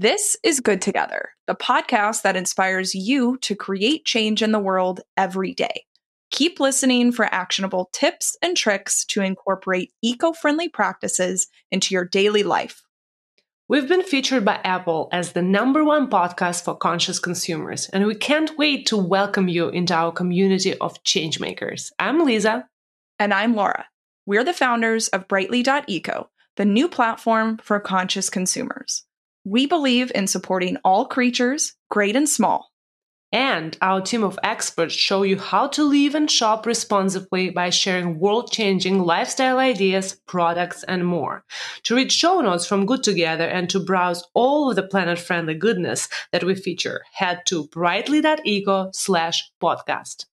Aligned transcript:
This 0.00 0.36
is 0.44 0.60
Good 0.60 0.80
Together, 0.80 1.30
the 1.48 1.56
podcast 1.56 2.22
that 2.22 2.36
inspires 2.36 2.94
you 2.94 3.36
to 3.38 3.56
create 3.56 4.04
change 4.04 4.44
in 4.44 4.52
the 4.52 4.60
world 4.60 5.00
every 5.16 5.52
day. 5.52 5.86
Keep 6.30 6.60
listening 6.60 7.10
for 7.10 7.24
actionable 7.24 7.90
tips 7.92 8.36
and 8.40 8.56
tricks 8.56 9.04
to 9.06 9.22
incorporate 9.22 9.92
eco 10.00 10.32
friendly 10.32 10.68
practices 10.68 11.48
into 11.72 11.94
your 11.94 12.04
daily 12.04 12.44
life. 12.44 12.82
We've 13.66 13.88
been 13.88 14.04
featured 14.04 14.44
by 14.44 14.60
Apple 14.62 15.08
as 15.10 15.32
the 15.32 15.42
number 15.42 15.82
one 15.82 16.08
podcast 16.08 16.62
for 16.62 16.76
conscious 16.76 17.18
consumers, 17.18 17.88
and 17.88 18.06
we 18.06 18.14
can't 18.14 18.56
wait 18.56 18.86
to 18.86 18.96
welcome 18.96 19.48
you 19.48 19.68
into 19.68 19.94
our 19.94 20.12
community 20.12 20.78
of 20.78 21.02
changemakers. 21.02 21.90
I'm 21.98 22.24
Lisa. 22.24 22.68
And 23.18 23.34
I'm 23.34 23.56
Laura. 23.56 23.86
We're 24.26 24.44
the 24.44 24.52
founders 24.52 25.08
of 25.08 25.26
Brightly.eco, 25.26 26.30
the 26.56 26.64
new 26.64 26.88
platform 26.88 27.58
for 27.60 27.80
conscious 27.80 28.30
consumers. 28.30 29.02
We 29.48 29.64
believe 29.64 30.12
in 30.14 30.26
supporting 30.26 30.76
all 30.84 31.06
creatures, 31.06 31.72
great 31.88 32.14
and 32.14 32.28
small. 32.28 32.70
And 33.32 33.78
our 33.80 34.02
team 34.02 34.22
of 34.22 34.38
experts 34.42 34.92
show 34.94 35.22
you 35.22 35.38
how 35.38 35.68
to 35.68 35.84
live 35.84 36.14
and 36.14 36.30
shop 36.30 36.66
responsibly 36.66 37.48
by 37.48 37.70
sharing 37.70 38.18
world 38.18 38.52
changing 38.52 39.02
lifestyle 39.02 39.58
ideas, 39.58 40.20
products, 40.26 40.82
and 40.82 41.06
more. 41.06 41.46
To 41.84 41.94
read 41.94 42.12
show 42.12 42.42
notes 42.42 42.66
from 42.66 42.84
Good 42.84 43.02
Together 43.02 43.46
and 43.46 43.70
to 43.70 43.80
browse 43.80 44.22
all 44.34 44.68
of 44.68 44.76
the 44.76 44.82
planet 44.82 45.18
friendly 45.18 45.54
goodness 45.54 46.10
that 46.30 46.44
we 46.44 46.54
feature, 46.54 47.00
head 47.14 47.40
to 47.46 47.68
brightly.eco 47.68 48.90
slash 48.92 49.50
podcast. 49.62 50.26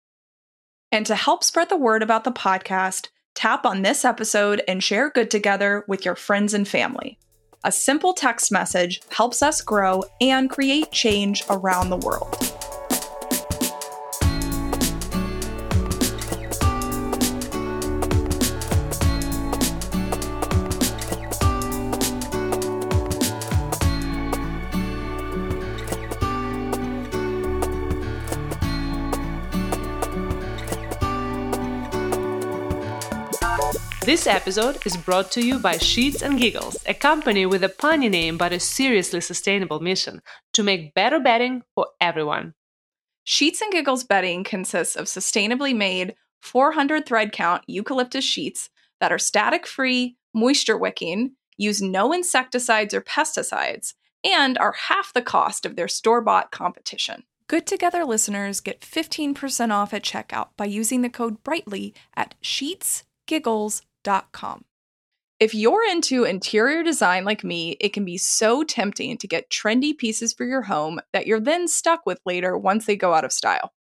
And 0.91 1.05
to 1.05 1.15
help 1.15 1.45
spread 1.45 1.69
the 1.69 1.77
word 1.77 2.03
about 2.03 2.25
the 2.25 2.33
podcast, 2.33 3.07
tap 3.33 3.65
on 3.65 3.81
this 3.81 4.03
episode 4.03 4.61
and 4.67 4.83
share 4.83 5.09
Good 5.09 5.31
Together 5.31 5.85
with 5.87 6.03
your 6.03 6.15
friends 6.15 6.53
and 6.53 6.67
family. 6.67 7.17
A 7.65 7.71
simple 7.71 8.13
text 8.13 8.51
message 8.51 9.01
helps 9.09 9.41
us 9.41 9.59
grow 9.59 10.03
and 10.21 10.51
create 10.51 10.91
change 10.91 11.43
around 11.49 11.89
the 11.89 11.97
world. 11.97 12.74
This 34.25 34.33
episode 34.33 34.79
is 34.87 34.97
brought 34.97 35.29
to 35.33 35.45
you 35.45 35.59
by 35.59 35.77
Sheets 35.77 36.23
and 36.23 36.39
Giggles, 36.39 36.77
a 36.87 36.95
company 36.95 37.45
with 37.45 37.63
a 37.63 37.69
punny 37.69 38.09
name 38.09 38.39
but 38.39 38.51
a 38.51 38.59
seriously 38.59 39.21
sustainable 39.21 39.79
mission 39.79 40.19
to 40.53 40.63
make 40.63 40.95
better 40.95 41.19
bedding 41.19 41.61
for 41.75 41.89
everyone. 42.01 42.55
Sheets 43.23 43.61
and 43.61 43.71
Giggles 43.71 44.03
bedding 44.03 44.43
consists 44.43 44.95
of 44.95 45.05
sustainably 45.05 45.75
made 45.75 46.15
400 46.41 47.05
thread 47.05 47.33
count 47.33 47.65
eucalyptus 47.67 48.25
sheets 48.25 48.71
that 48.99 49.11
are 49.11 49.19
static 49.19 49.67
free, 49.67 50.17
moisture 50.33 50.75
wicking, 50.75 51.33
use 51.55 51.79
no 51.79 52.11
insecticides 52.11 52.95
or 52.95 53.01
pesticides, 53.01 53.93
and 54.23 54.57
are 54.57 54.71
half 54.71 55.13
the 55.13 55.21
cost 55.21 55.67
of 55.67 55.75
their 55.75 55.87
store 55.87 56.21
bought 56.21 56.49
competition. 56.49 57.25
Good 57.47 57.67
Together 57.67 58.03
listeners 58.03 58.59
get 58.59 58.81
15% 58.81 59.71
off 59.71 59.93
at 59.93 60.03
checkout 60.03 60.47
by 60.57 60.65
using 60.65 61.03
the 61.03 61.11
code 61.11 61.43
BRIGHTLY 61.43 61.93
at 62.17 62.33
if 65.39 65.53
you're 65.53 65.83
into 65.83 66.23
interior 66.23 66.81
design 66.81 67.25
like 67.25 67.43
me, 67.43 67.75
it 67.81 67.89
can 67.89 68.05
be 68.05 68.17
so 68.17 68.63
tempting 68.63 69.17
to 69.17 69.27
get 69.27 69.49
trendy 69.49 69.97
pieces 69.97 70.31
for 70.31 70.45
your 70.45 70.61
home 70.61 71.01
that 71.11 71.27
you're 71.27 71.41
then 71.41 71.67
stuck 71.67 72.05
with 72.05 72.19
later 72.25 72.57
once 72.57 72.85
they 72.85 72.95
go 72.95 73.13
out 73.13 73.25
of 73.25 73.33
style. 73.33 73.73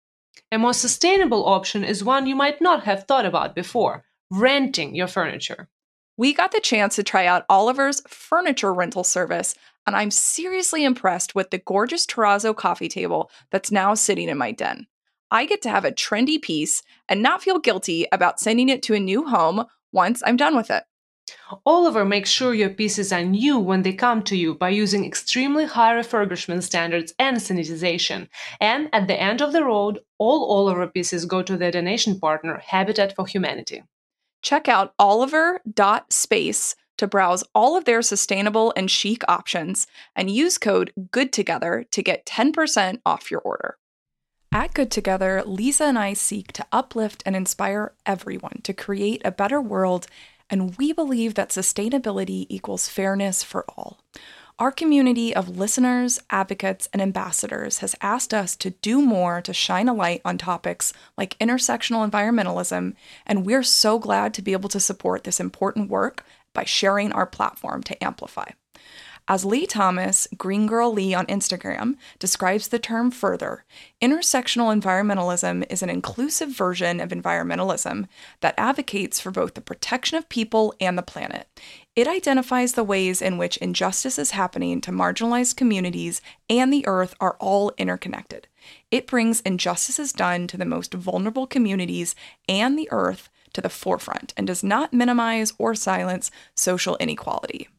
A 0.52 0.58
more 0.58 0.74
sustainable 0.74 1.46
option 1.46 1.84
is 1.84 2.04
one 2.04 2.26
you 2.26 2.36
might 2.36 2.60
not 2.60 2.86
have 2.86 3.04
thought 3.04 3.26
about 3.26 3.54
before 3.54 4.04
renting 4.32 4.96
your 4.96 5.08
furniture. 5.08 5.70
We 6.18 6.34
got 6.34 6.52
the 6.52 6.60
chance 6.60 6.96
to 6.96 7.04
try 7.04 7.28
out 7.28 7.46
Oliver's 7.50 8.02
furniture 8.08 8.74
rental 8.74 9.04
service, 9.04 9.54
and 9.86 9.96
I'm 9.96 10.10
seriously 10.10 10.84
impressed 10.84 11.36
with 11.36 11.52
the 11.52 11.60
gorgeous 11.60 12.08
terrazzo 12.08 12.56
coffee 12.56 12.90
table 12.90 13.30
that's 13.52 13.72
now 13.72 13.94
sitting 13.94 14.28
in 14.28 14.38
my 14.40 14.52
den. 14.52 14.88
I 15.30 15.46
get 15.46 15.62
to 15.64 15.70
have 15.70 15.86
a 15.86 15.92
trendy 15.92 16.42
piece 16.42 16.82
and 17.08 17.22
not 17.22 17.44
feel 17.44 17.60
guilty 17.60 18.08
about 18.12 18.40
sending 18.40 18.70
it 18.70 18.82
to 18.84 18.96
a 18.96 19.00
new 19.00 19.28
home 19.28 19.66
once 19.94 20.22
I'm 20.26 20.36
done 20.36 20.56
with 20.56 20.70
it. 20.70 20.84
Oliver 21.66 22.04
makes 22.04 22.30
sure 22.30 22.54
your 22.54 22.70
pieces 22.70 23.14
are 23.14 23.24
new 23.24 23.58
when 23.58 23.84
they 23.84 23.94
come 23.94 24.24
to 24.24 24.36
you 24.36 24.56
by 24.56 24.70
using 24.70 25.06
extremely 25.06 25.66
high 25.66 25.94
refurbishment 25.94 26.64
standards 26.64 27.14
and 27.18 27.38
sanitization. 27.38 28.28
And 28.60 28.90
at 28.92 29.08
the 29.08 29.20
end 29.20 29.42
of 29.42 29.54
the 29.54 29.64
road, 29.64 30.00
all 30.18 30.52
Oliver 30.52 30.88
pieces 30.88 31.26
go 31.26 31.42
to 31.42 31.56
their 31.56 31.72
donation 31.72 32.20
partner, 32.20 32.62
Habitat 32.66 33.16
for 33.16 33.26
Humanity. 33.26 33.84
Check 34.42 34.68
out 34.68 34.94
oliver.space 35.00 36.76
to 36.98 37.08
browse 37.08 37.44
all 37.56 37.78
of 37.78 37.86
their 37.86 38.02
sustainable 38.02 38.74
and 38.76 38.92
chic 38.92 39.24
options 39.28 39.88
and 40.16 40.30
use 40.30 40.58
code 40.58 40.92
GOODTOGETHER 41.12 41.86
to 41.90 42.04
get 42.04 42.26
10% 42.26 43.00
off 43.06 43.32
your 43.32 43.40
order. 43.42 43.78
At 44.56 44.76
Good 44.76 44.92
Together, 44.92 45.42
Lisa 45.48 45.86
and 45.86 45.98
I 45.98 46.14
seek 46.14 46.52
to 46.52 46.66
uplift 46.72 47.24
and 47.26 47.36
inspire 47.36 47.94
everyone 48.06 48.62
to 48.62 48.72
create 48.72 49.24
a 49.26 49.32
better 49.32 49.60
world, 49.60 50.06
and 50.48 50.78
we 50.78 50.94
believe 50.94 51.34
that 51.34 51.50
sustainability 51.50 52.46
equals 52.50 52.88
fairness 52.88 53.42
for 53.42 53.66
all. 53.76 53.98
Our 54.60 54.72
community 54.72 55.36
of 55.36 55.58
listeners, 55.58 56.20
advocates, 56.30 56.88
and 56.94 57.02
ambassadors 57.02 57.80
has 57.80 57.96
asked 58.00 58.32
us 58.32 58.56
to 58.58 58.70
do 58.70 59.02
more 59.02 59.42
to 59.42 59.54
shine 59.54 59.90
a 59.90 59.94
light 59.94 60.22
on 60.24 60.38
topics 60.38 60.94
like 61.18 61.36
intersectional 61.40 62.08
environmentalism, 62.08 62.94
and 63.26 63.48
we're 63.48 63.64
so 63.64 63.98
glad 63.98 64.36
to 64.36 64.44
be 64.44 64.54
able 64.54 64.70
to 64.70 64.80
support 64.80 65.24
this 65.24 65.40
important 65.40 65.90
work 65.90 66.24
by 66.54 66.64
sharing 66.64 67.12
our 67.12 67.26
platform 67.26 67.82
to 67.82 68.04
amplify. 68.04 68.52
As 69.26 69.46
Leah 69.46 69.68
Thomas, 69.68 70.28
Green 70.38 70.68
Girl 70.68 70.92
Leah 70.92 71.20
on 71.20 71.26
Instagram, 71.28 71.96
describes 72.20 72.68
the 72.68 72.78
term 72.78 73.10
further, 73.10 73.64
intersectional 74.02 74.78
environmentalism 74.78 75.66
is 75.72 75.82
an 75.82 75.90
inclusive 75.90 76.50
version 76.50 77.00
of 77.00 77.12
environmentalism 77.12 78.10
that 78.42 78.54
advocates 78.58 79.22
for 79.22 79.32
both 79.32 79.54
the 79.54 79.62
protection 79.62 80.18
of 80.18 80.28
people 80.28 80.76
and 80.82 80.98
the 80.98 81.02
planet. 81.02 81.48
It 81.96 82.06
identifies 82.06 82.74
the 82.74 82.84
ways 82.84 83.22
in 83.22 83.38
which 83.38 83.56
injustices 83.58 84.32
happening 84.32 84.82
to 84.82 84.92
marginalized 84.92 85.56
communities 85.56 86.22
and 86.50 86.74
the 86.74 86.86
earth 86.86 87.16
are 87.22 87.38
all 87.40 87.72
interconnected. 87.78 88.50
It 88.92 89.08
brings 89.08 89.40
injustices 89.42 90.12
done 90.12 90.48
to 90.48 90.58
the 90.58 90.66
most 90.66 90.94
vulnerable 90.94 91.48
communities 91.48 92.14
and 92.50 92.78
the 92.78 92.90
earth 92.92 93.30
to 93.54 93.62
the 93.62 93.70
forefront 93.70 94.34
and 94.36 94.46
does 94.46 94.64
not 94.64 94.92
minimize 94.92 95.54
or 95.58 95.76
silence 95.76 96.30
social 96.56 96.98
inequality. 97.00 97.70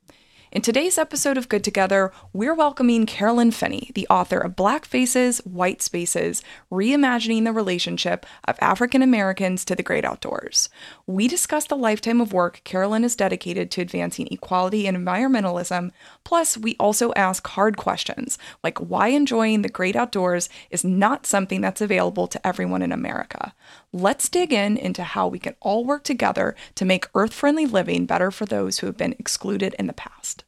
In 0.54 0.62
today's 0.62 0.98
episode 0.98 1.36
of 1.36 1.48
Good 1.48 1.64
Together, 1.64 2.12
we're 2.32 2.54
welcoming 2.54 3.06
Carolyn 3.06 3.50
Finney, 3.50 3.90
the 3.96 4.06
author 4.08 4.38
of 4.38 4.54
Black 4.54 4.84
Faces, 4.84 5.38
White 5.38 5.82
Spaces 5.82 6.44
Reimagining 6.70 7.42
the 7.42 7.52
Relationship 7.52 8.24
of 8.44 8.56
African 8.60 9.02
Americans 9.02 9.64
to 9.64 9.74
the 9.74 9.82
Great 9.82 10.04
Outdoors. 10.04 10.68
We 11.08 11.26
discuss 11.26 11.64
the 11.64 11.74
lifetime 11.74 12.20
of 12.20 12.32
work 12.32 12.60
Carolyn 12.62 13.02
is 13.02 13.16
dedicated 13.16 13.72
to 13.72 13.80
advancing 13.80 14.28
equality 14.30 14.86
and 14.86 14.96
environmentalism. 14.96 15.90
Plus, 16.22 16.56
we 16.56 16.76
also 16.78 17.12
ask 17.14 17.44
hard 17.48 17.76
questions 17.76 18.38
like 18.62 18.78
why 18.78 19.08
enjoying 19.08 19.62
the 19.62 19.68
great 19.68 19.96
outdoors 19.96 20.48
is 20.70 20.84
not 20.84 21.26
something 21.26 21.62
that's 21.62 21.80
available 21.80 22.28
to 22.28 22.46
everyone 22.46 22.80
in 22.80 22.92
America. 22.92 23.52
Let's 23.96 24.28
dig 24.28 24.52
in 24.52 24.76
into 24.76 25.04
how 25.04 25.28
we 25.28 25.38
can 25.38 25.54
all 25.60 25.84
work 25.84 26.02
together 26.02 26.56
to 26.74 26.84
make 26.84 27.06
earth 27.14 27.32
friendly 27.32 27.64
living 27.64 28.06
better 28.06 28.32
for 28.32 28.44
those 28.44 28.78
who 28.78 28.88
have 28.88 28.96
been 28.96 29.14
excluded 29.20 29.72
in 29.78 29.86
the 29.86 29.92
past. 29.92 30.42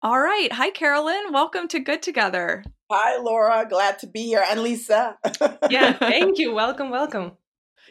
All 0.00 0.18
right. 0.18 0.50
Hi, 0.50 0.70
Carolyn. 0.70 1.24
Welcome 1.30 1.68
to 1.68 1.78
Good 1.78 2.00
Together. 2.00 2.64
Hi, 2.90 3.18
Laura. 3.18 3.66
Glad 3.68 3.98
to 3.98 4.06
be 4.06 4.22
here. 4.22 4.42
And 4.48 4.62
Lisa. 4.62 5.18
yeah. 5.68 5.92
Thank 5.98 6.38
you. 6.38 6.54
Welcome. 6.54 6.88
Welcome. 6.88 7.32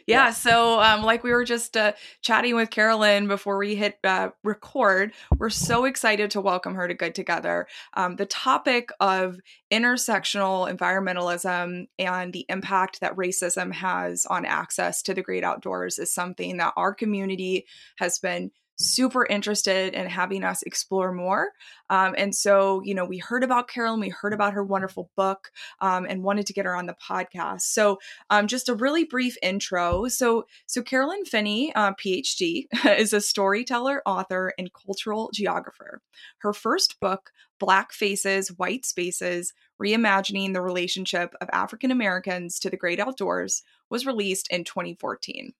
Yeah, 0.06 0.30
so 0.30 0.80
um, 0.80 1.02
like 1.02 1.22
we 1.22 1.30
were 1.30 1.44
just 1.44 1.76
uh, 1.76 1.92
chatting 2.22 2.54
with 2.54 2.70
Carolyn 2.70 3.28
before 3.28 3.58
we 3.58 3.74
hit 3.74 3.98
uh, 4.04 4.30
record, 4.42 5.12
we're 5.38 5.50
so 5.50 5.84
excited 5.84 6.30
to 6.32 6.40
welcome 6.40 6.74
her 6.74 6.88
to 6.88 6.94
Good 6.94 7.14
Together. 7.14 7.66
Um, 7.94 8.16
the 8.16 8.26
topic 8.26 8.90
of 9.00 9.38
intersectional 9.72 10.72
environmentalism 10.72 11.86
and 11.98 12.32
the 12.32 12.46
impact 12.48 13.00
that 13.00 13.16
racism 13.16 13.72
has 13.72 14.26
on 14.26 14.44
access 14.44 15.02
to 15.02 15.14
the 15.14 15.22
great 15.22 15.44
outdoors 15.44 15.98
is 15.98 16.12
something 16.12 16.56
that 16.58 16.74
our 16.76 16.94
community 16.94 17.66
has 17.98 18.18
been 18.18 18.50
super 18.76 19.26
interested 19.26 19.94
in 19.94 20.06
having 20.06 20.44
us 20.44 20.62
explore 20.62 21.12
more. 21.12 21.50
Um, 21.90 22.14
and 22.16 22.34
so, 22.34 22.82
you 22.84 22.94
know, 22.94 23.04
we 23.04 23.18
heard 23.18 23.44
about 23.44 23.68
Carolyn, 23.68 24.00
we 24.00 24.08
heard 24.08 24.32
about 24.32 24.54
her 24.54 24.64
wonderful 24.64 25.10
book, 25.16 25.50
um, 25.80 26.06
and 26.08 26.22
wanted 26.22 26.46
to 26.46 26.52
get 26.52 26.64
her 26.64 26.74
on 26.74 26.86
the 26.86 26.94
podcast. 26.94 27.62
So, 27.62 27.98
um, 28.30 28.46
just 28.46 28.68
a 28.68 28.74
really 28.74 29.04
brief 29.04 29.36
intro. 29.42 30.08
So, 30.08 30.46
so 30.66 30.82
Carolyn 30.82 31.24
Finney, 31.24 31.74
uh, 31.74 31.92
PhD, 31.94 32.66
is 32.98 33.12
a 33.12 33.20
storyteller, 33.20 34.02
author, 34.06 34.52
and 34.58 34.72
cultural 34.72 35.30
geographer. 35.34 36.00
Her 36.38 36.52
first 36.52 36.98
book, 37.00 37.30
Black 37.58 37.92
Faces, 37.92 38.48
White 38.58 38.84
Spaces 38.84 39.52
Reimagining 39.80 40.52
the 40.52 40.62
Relationship 40.62 41.34
of 41.40 41.48
African 41.52 41.90
Americans 41.90 42.58
to 42.60 42.70
the 42.70 42.76
Great 42.76 43.00
Outdoors, 43.00 43.62
was 43.90 44.06
released 44.06 44.48
in 44.50 44.64
2014. 44.64 45.52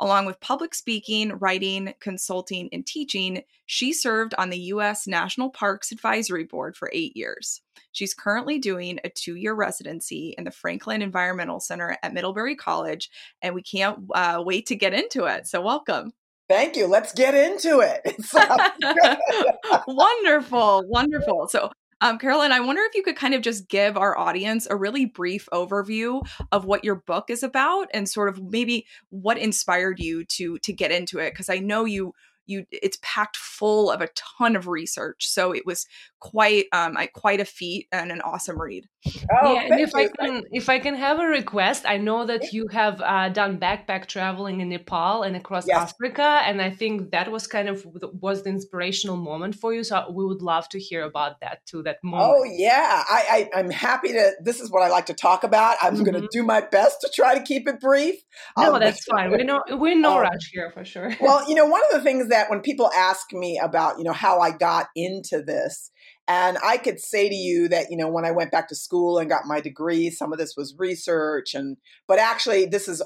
Along 0.00 0.26
with 0.26 0.40
public 0.40 0.74
speaking, 0.74 1.32
writing, 1.38 1.94
consulting, 2.00 2.68
and 2.72 2.84
teaching, 2.84 3.42
she 3.66 3.92
served 3.92 4.34
on 4.36 4.50
the 4.50 4.58
U.S. 4.58 5.06
National 5.06 5.50
Parks 5.50 5.92
Advisory 5.92 6.44
Board 6.44 6.76
for 6.76 6.90
eight 6.92 7.16
years. 7.16 7.60
She's 7.92 8.12
currently 8.12 8.58
doing 8.58 8.98
a 9.04 9.08
two 9.08 9.36
year 9.36 9.54
residency 9.54 10.34
in 10.36 10.44
the 10.44 10.50
Franklin 10.50 11.00
Environmental 11.00 11.60
Center 11.60 11.96
at 12.02 12.12
Middlebury 12.12 12.56
College, 12.56 13.08
and 13.40 13.54
we 13.54 13.62
can't 13.62 14.00
uh, 14.14 14.42
wait 14.44 14.66
to 14.66 14.76
get 14.76 14.94
into 14.94 15.24
it. 15.24 15.46
So, 15.46 15.60
welcome. 15.60 16.12
Thank 16.48 16.76
you. 16.76 16.86
Let's 16.86 17.12
get 17.12 17.34
into 17.34 17.80
it. 17.80 18.02
wonderful, 19.86 20.84
wonderful. 20.88 21.48
So, 21.48 21.70
um, 22.04 22.18
Carolyn, 22.18 22.52
I 22.52 22.60
wonder 22.60 22.82
if 22.82 22.94
you 22.94 23.02
could 23.02 23.16
kind 23.16 23.32
of 23.32 23.40
just 23.40 23.66
give 23.66 23.96
our 23.96 24.16
audience 24.18 24.66
a 24.68 24.76
really 24.76 25.06
brief 25.06 25.48
overview 25.54 26.22
of 26.52 26.66
what 26.66 26.84
your 26.84 26.96
book 26.96 27.30
is 27.30 27.42
about 27.42 27.88
and 27.94 28.06
sort 28.06 28.28
of 28.28 28.42
maybe 28.42 28.86
what 29.08 29.38
inspired 29.38 29.98
you 29.98 30.22
to 30.26 30.58
to 30.58 30.72
get 30.74 30.92
into 30.92 31.18
it 31.18 31.30
because 31.32 31.48
I 31.48 31.60
know 31.60 31.86
you 31.86 32.12
you 32.44 32.66
it's 32.70 32.98
packed 33.00 33.38
full 33.38 33.90
of 33.90 34.02
a 34.02 34.08
ton 34.08 34.54
of 34.54 34.68
research 34.68 35.26
so 35.26 35.52
it 35.52 35.64
was 35.64 35.86
quite 36.20 36.66
um 36.72 36.98
quite 37.14 37.40
a 37.40 37.46
feat 37.46 37.88
and 37.90 38.12
an 38.12 38.20
awesome 38.20 38.60
read 38.60 38.86
oh, 39.42 39.54
yeah 39.54 39.62
and 39.62 39.80
if 39.80 39.92
you. 39.94 40.00
i 40.00 40.08
can 40.18 40.42
if 40.50 40.68
i 40.68 40.78
can 40.78 40.94
have 40.94 41.18
a 41.18 41.26
request 41.26 41.84
i 41.86 41.96
know 41.96 42.24
that 42.24 42.52
you 42.52 42.66
have 42.68 43.00
uh, 43.00 43.28
done 43.28 43.58
backpack 43.58 44.06
traveling 44.06 44.60
in 44.60 44.68
nepal 44.68 45.22
and 45.22 45.36
across 45.36 45.66
yes. 45.66 45.92
africa 45.92 46.40
and 46.44 46.60
i 46.60 46.70
think 46.70 47.10
that 47.10 47.30
was 47.30 47.46
kind 47.46 47.68
of 47.68 47.86
was 48.20 48.42
the 48.42 48.50
inspirational 48.50 49.16
moment 49.16 49.54
for 49.54 49.72
you 49.72 49.84
so 49.84 50.10
we 50.12 50.24
would 50.24 50.42
love 50.42 50.68
to 50.68 50.78
hear 50.78 51.02
about 51.04 51.40
that 51.40 51.64
too 51.66 51.82
that 51.82 51.98
moment 52.02 52.32
oh 52.34 52.44
yeah 52.44 53.04
i, 53.08 53.48
I 53.54 53.60
am 53.60 53.70
happy 53.70 54.12
to 54.12 54.32
this 54.42 54.60
is 54.60 54.70
what 54.70 54.82
i 54.82 54.88
like 54.88 55.06
to 55.06 55.14
talk 55.14 55.44
about 55.44 55.76
i'm 55.82 55.94
mm-hmm. 55.94 56.04
going 56.04 56.20
to 56.20 56.28
do 56.32 56.42
my 56.42 56.60
best 56.60 57.00
to 57.02 57.10
try 57.14 57.36
to 57.36 57.42
keep 57.42 57.68
it 57.68 57.80
brief 57.80 58.16
no 58.58 58.74
um, 58.74 58.80
that's 58.80 59.04
fine 59.04 59.30
we 59.30 59.44
know 59.44 59.60
we're 59.70 59.98
no 59.98 60.16
um, 60.16 60.22
rush 60.22 60.50
here 60.52 60.70
for 60.72 60.84
sure 60.84 61.14
well 61.20 61.48
you 61.48 61.54
know 61.54 61.66
one 61.66 61.82
of 61.90 61.92
the 61.92 62.00
things 62.00 62.28
that 62.28 62.48
when 62.48 62.60
people 62.60 62.90
ask 62.96 63.32
me 63.32 63.60
about, 63.62 63.98
you 63.98 64.04
know, 64.04 64.12
how 64.12 64.40
I 64.40 64.50
got 64.50 64.88
into 64.96 65.42
this, 65.42 65.90
and 66.26 66.58
I 66.64 66.78
could 66.78 67.00
say 67.00 67.28
to 67.28 67.34
you 67.34 67.68
that, 67.68 67.90
you 67.90 67.96
know, 67.96 68.08
when 68.08 68.24
I 68.24 68.30
went 68.30 68.50
back 68.50 68.68
to 68.68 68.74
school 68.74 69.18
and 69.18 69.28
got 69.28 69.46
my 69.46 69.60
degree, 69.60 70.10
some 70.10 70.32
of 70.32 70.38
this 70.38 70.54
was 70.56 70.74
research 70.78 71.54
and 71.54 71.76
but 72.08 72.18
actually 72.18 72.66
this 72.66 72.88
is 72.88 73.02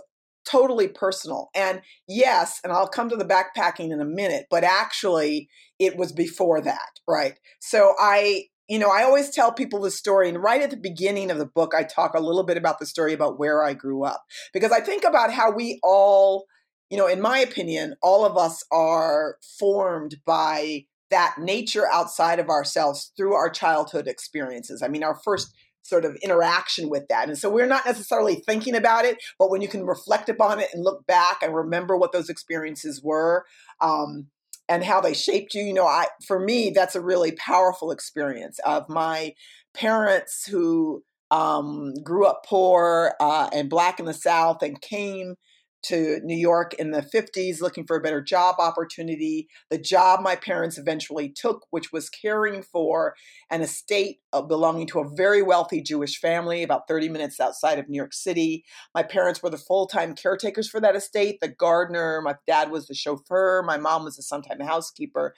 totally 0.49 0.89
personal. 0.89 1.51
And 1.55 1.83
yes, 2.07 2.61
and 2.63 2.73
I'll 2.73 2.89
come 2.89 3.09
to 3.09 3.17
the 3.17 3.25
backpacking 3.25 3.93
in 3.93 4.01
a 4.01 4.05
minute, 4.05 4.47
but 4.51 4.65
actually 4.65 5.49
it 5.79 5.97
was 5.97 6.13
before 6.13 6.61
that, 6.61 7.01
right? 7.07 7.35
So 7.61 7.95
I 7.99 8.45
you 8.69 8.79
know, 8.79 8.91
I 8.91 9.03
always 9.03 9.31
tell 9.31 9.51
people 9.51 9.81
the 9.81 9.91
story, 9.91 10.29
and 10.29 10.43
right 10.43 10.61
at 10.61 10.69
the 10.69 10.77
beginning 10.77 11.31
of 11.31 11.39
the 11.39 11.47
book, 11.47 11.73
I 11.75 11.85
talk 11.85 12.13
a 12.13 12.21
little 12.21 12.45
bit 12.45 12.59
about 12.59 12.79
the 12.79 12.85
story 12.85 13.15
about 13.15 13.39
where 13.39 13.65
I 13.65 13.73
grew 13.73 14.05
up 14.05 14.23
because 14.53 14.73
I 14.73 14.81
think 14.81 15.05
about 15.05 15.33
how 15.33 15.51
we 15.51 15.81
all 15.83 16.45
you 16.91 16.97
know, 16.97 17.07
in 17.07 17.21
my 17.21 17.39
opinion, 17.39 17.97
all 18.03 18.25
of 18.25 18.37
us 18.37 18.65
are 18.73 19.37
formed 19.59 20.17
by 20.25 20.85
that 21.11 21.37
nature 21.39 21.87
outside 21.91 22.39
of 22.39 22.49
ourselves 22.49 23.13
through 23.17 23.35
our 23.35 23.51
childhood 23.51 24.07
experiences. 24.07 24.83
I 24.83 24.89
mean, 24.89 25.03
our 25.03 25.15
first 25.25 25.55
sort 25.83 26.05
of 26.05 26.17
interaction 26.23 26.91
with 26.91 27.09
that. 27.09 27.29
And 27.29 27.39
so 27.39 27.49
we're 27.49 27.67
not 27.67 27.87
necessarily 27.87 28.37
thinking 28.37 28.77
about 28.77 29.05
it, 29.05 29.17
but 29.39 29.51
when 29.51 29.63
you 29.63 29.69
can 29.69 29.87
reflect 29.87 30.29
upon 30.29 30.61
it 30.61 30.69
and 30.73 30.85
look 30.85 31.07
back 31.07 31.39
and 31.43 31.55
remember 31.55 31.97
what 31.97 32.13
those 32.13 32.29
experiences 32.29 33.03
were, 33.03 33.47
um, 33.81 34.27
and 34.69 34.85
how 34.85 35.01
they 35.01 35.15
shaped 35.15 35.55
you, 35.55 35.63
you 35.63 35.73
know, 35.73 35.87
I 35.87 36.07
for 36.27 36.39
me 36.39 36.71
that's 36.71 36.95
a 36.95 37.01
really 37.01 37.33
powerful 37.33 37.91
experience 37.91 38.59
of 38.67 38.89
my 38.89 39.35
parents 39.73 40.47
who 40.47 41.03
um, 41.31 41.95
grew 42.03 42.27
up 42.27 42.45
poor 42.47 43.15
uh, 43.21 43.49
and 43.53 43.71
black 43.71 43.99
in 43.99 44.07
the 44.07 44.15
South 44.15 44.63
and 44.63 44.81
came 44.81 45.37
to 45.85 46.21
New 46.25 46.37
York 46.37 46.75
in 46.75 46.91
the 46.91 47.03
50s 47.03 47.61
looking 47.61 47.87
for 47.87 47.97
a 47.97 48.01
better 48.01 48.21
job 48.21 48.57
opportunity. 48.59 49.49
The 49.71 49.79
job 49.79 50.21
my 50.21 50.37
parents 50.37 50.79
eventually 50.79 51.29
took, 51.29 51.67
which 51.71 51.93
was 51.93 52.11
caring 52.11 52.63
for 52.63 53.15
an 53.51 53.63
estate 53.63 54.21
uh, 54.33 54.43
belonging 54.43 54.87
to 54.89 55.01
a 55.01 55.09
very 55.17 55.43
wealthy 55.43 55.81
Jewish 55.81 56.19
family 56.19 56.63
about 56.63 56.89
30 56.89 57.09
minutes 57.09 57.41
outside 57.41 57.79
of 57.79 57.89
New 57.89 57.97
York 57.97 58.13
City. 58.13 58.65
My 58.95 59.03
parents 59.03 59.43
were 59.43 59.51
the 59.51 59.59
full 59.59 59.87
time 59.87 60.15
caretakers 60.15 60.69
for 60.69 60.81
that 60.81 60.97
estate, 60.97 61.39
the 61.41 61.49
gardener. 61.49 62.21
My 62.23 62.35
dad 62.47 62.71
was 62.71 62.87
the 62.87 62.95
chauffeur. 62.95 63.63
My 63.63 63.79
mom 63.79 64.05
was 64.05 64.19
a 64.19 64.23
sometime 64.23 64.61
housekeeper. 64.61 65.35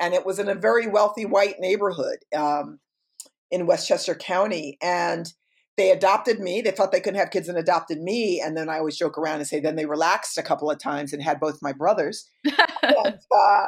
And 0.00 0.12
it 0.12 0.26
was 0.26 0.38
in 0.38 0.48
a 0.48 0.54
very 0.54 0.86
wealthy 0.88 1.24
white 1.24 1.60
neighborhood 1.60 2.18
um, 2.36 2.80
in 3.50 3.66
Westchester 3.66 4.14
County. 4.14 4.76
And 4.82 5.32
they 5.76 5.90
adopted 5.90 6.40
me. 6.40 6.60
They 6.60 6.70
thought 6.70 6.92
they 6.92 7.00
couldn't 7.00 7.18
have 7.18 7.30
kids 7.30 7.48
and 7.48 7.58
adopted 7.58 8.00
me. 8.00 8.40
And 8.44 8.56
then 8.56 8.68
I 8.68 8.78
always 8.78 8.96
joke 8.96 9.18
around 9.18 9.38
and 9.38 9.46
say, 9.46 9.60
then 9.60 9.76
they 9.76 9.86
relaxed 9.86 10.38
a 10.38 10.42
couple 10.42 10.70
of 10.70 10.78
times 10.78 11.12
and 11.12 11.22
had 11.22 11.40
both 11.40 11.62
my 11.62 11.72
brothers. 11.72 12.30
and, 12.82 13.18
uh, 13.36 13.66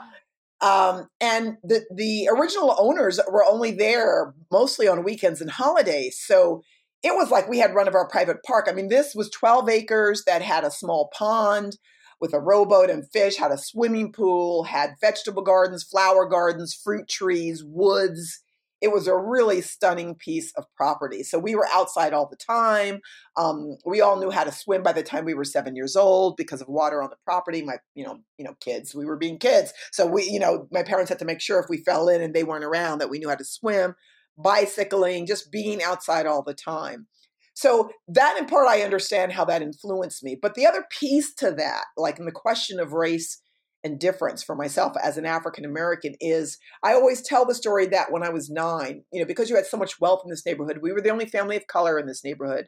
um, 0.60 1.08
and 1.20 1.56
the 1.62 1.84
the 1.94 2.28
original 2.32 2.74
owners 2.78 3.20
were 3.30 3.44
only 3.44 3.72
there 3.72 4.34
mostly 4.50 4.88
on 4.88 5.04
weekends 5.04 5.40
and 5.40 5.50
holidays. 5.50 6.18
So 6.18 6.62
it 7.02 7.14
was 7.14 7.30
like 7.30 7.48
we 7.48 7.58
had 7.58 7.74
run 7.74 7.88
of 7.88 7.94
our 7.94 8.08
private 8.08 8.42
park. 8.44 8.66
I 8.68 8.72
mean, 8.72 8.88
this 8.88 9.14
was 9.14 9.30
12 9.30 9.68
acres 9.68 10.24
that 10.26 10.42
had 10.42 10.64
a 10.64 10.70
small 10.70 11.10
pond 11.12 11.76
with 12.20 12.32
a 12.32 12.40
rowboat 12.40 12.88
and 12.88 13.08
fish, 13.10 13.36
had 13.36 13.50
a 13.50 13.58
swimming 13.58 14.12
pool, 14.12 14.64
had 14.64 14.94
vegetable 15.00 15.42
gardens, 15.42 15.84
flower 15.84 16.24
gardens, 16.24 16.72
fruit 16.72 17.06
trees, 17.06 17.62
woods 17.64 18.40
it 18.80 18.92
was 18.92 19.06
a 19.06 19.16
really 19.16 19.60
stunning 19.60 20.14
piece 20.14 20.52
of 20.56 20.64
property. 20.76 21.22
So 21.22 21.38
we 21.38 21.54
were 21.54 21.68
outside 21.72 22.12
all 22.12 22.28
the 22.28 22.36
time. 22.36 23.00
Um, 23.36 23.76
we 23.86 24.00
all 24.00 24.18
knew 24.18 24.30
how 24.30 24.44
to 24.44 24.52
swim 24.52 24.82
by 24.82 24.92
the 24.92 25.02
time 25.02 25.24
we 25.24 25.34
were 25.34 25.44
seven 25.44 25.74
years 25.74 25.96
old 25.96 26.36
because 26.36 26.60
of 26.60 26.68
water 26.68 27.02
on 27.02 27.10
the 27.10 27.16
property. 27.24 27.62
My, 27.62 27.76
you 27.94 28.04
know, 28.04 28.18
you 28.38 28.44
know, 28.44 28.54
kids. 28.60 28.94
We 28.94 29.06
were 29.06 29.16
being 29.16 29.38
kids, 29.38 29.72
so 29.92 30.06
we, 30.06 30.24
you 30.24 30.40
know, 30.40 30.68
my 30.70 30.82
parents 30.82 31.08
had 31.08 31.18
to 31.20 31.24
make 31.24 31.40
sure 31.40 31.58
if 31.58 31.66
we 31.68 31.78
fell 31.78 32.08
in 32.08 32.20
and 32.20 32.34
they 32.34 32.44
weren't 32.44 32.64
around 32.64 32.98
that 32.98 33.10
we 33.10 33.18
knew 33.18 33.28
how 33.28 33.36
to 33.36 33.44
swim. 33.44 33.94
Bicycling, 34.38 35.26
just 35.26 35.50
being 35.50 35.82
outside 35.82 36.26
all 36.26 36.42
the 36.42 36.52
time. 36.52 37.06
So 37.54 37.88
that 38.08 38.36
in 38.38 38.44
part, 38.44 38.68
I 38.68 38.82
understand 38.82 39.32
how 39.32 39.46
that 39.46 39.62
influenced 39.62 40.22
me. 40.22 40.36
But 40.40 40.54
the 40.54 40.66
other 40.66 40.84
piece 40.90 41.32
to 41.36 41.52
that, 41.52 41.84
like 41.96 42.18
in 42.18 42.26
the 42.26 42.32
question 42.32 42.78
of 42.78 42.92
race 42.92 43.40
and 43.86 44.00
difference 44.00 44.42
for 44.42 44.56
myself 44.56 44.94
as 45.02 45.16
an 45.16 45.24
African 45.24 45.64
American 45.64 46.14
is 46.20 46.58
I 46.82 46.92
always 46.92 47.22
tell 47.22 47.46
the 47.46 47.54
story 47.54 47.86
that 47.86 48.10
when 48.10 48.24
I 48.24 48.30
was 48.30 48.50
nine, 48.50 49.04
you 49.12 49.20
know, 49.20 49.26
because 49.26 49.48
you 49.48 49.56
had 49.56 49.64
so 49.64 49.76
much 49.76 50.00
wealth 50.00 50.22
in 50.24 50.30
this 50.30 50.44
neighborhood, 50.44 50.80
we 50.82 50.92
were 50.92 51.00
the 51.00 51.10
only 51.10 51.26
family 51.26 51.56
of 51.56 51.68
color 51.68 51.98
in 51.98 52.06
this 52.06 52.24
neighborhood. 52.24 52.66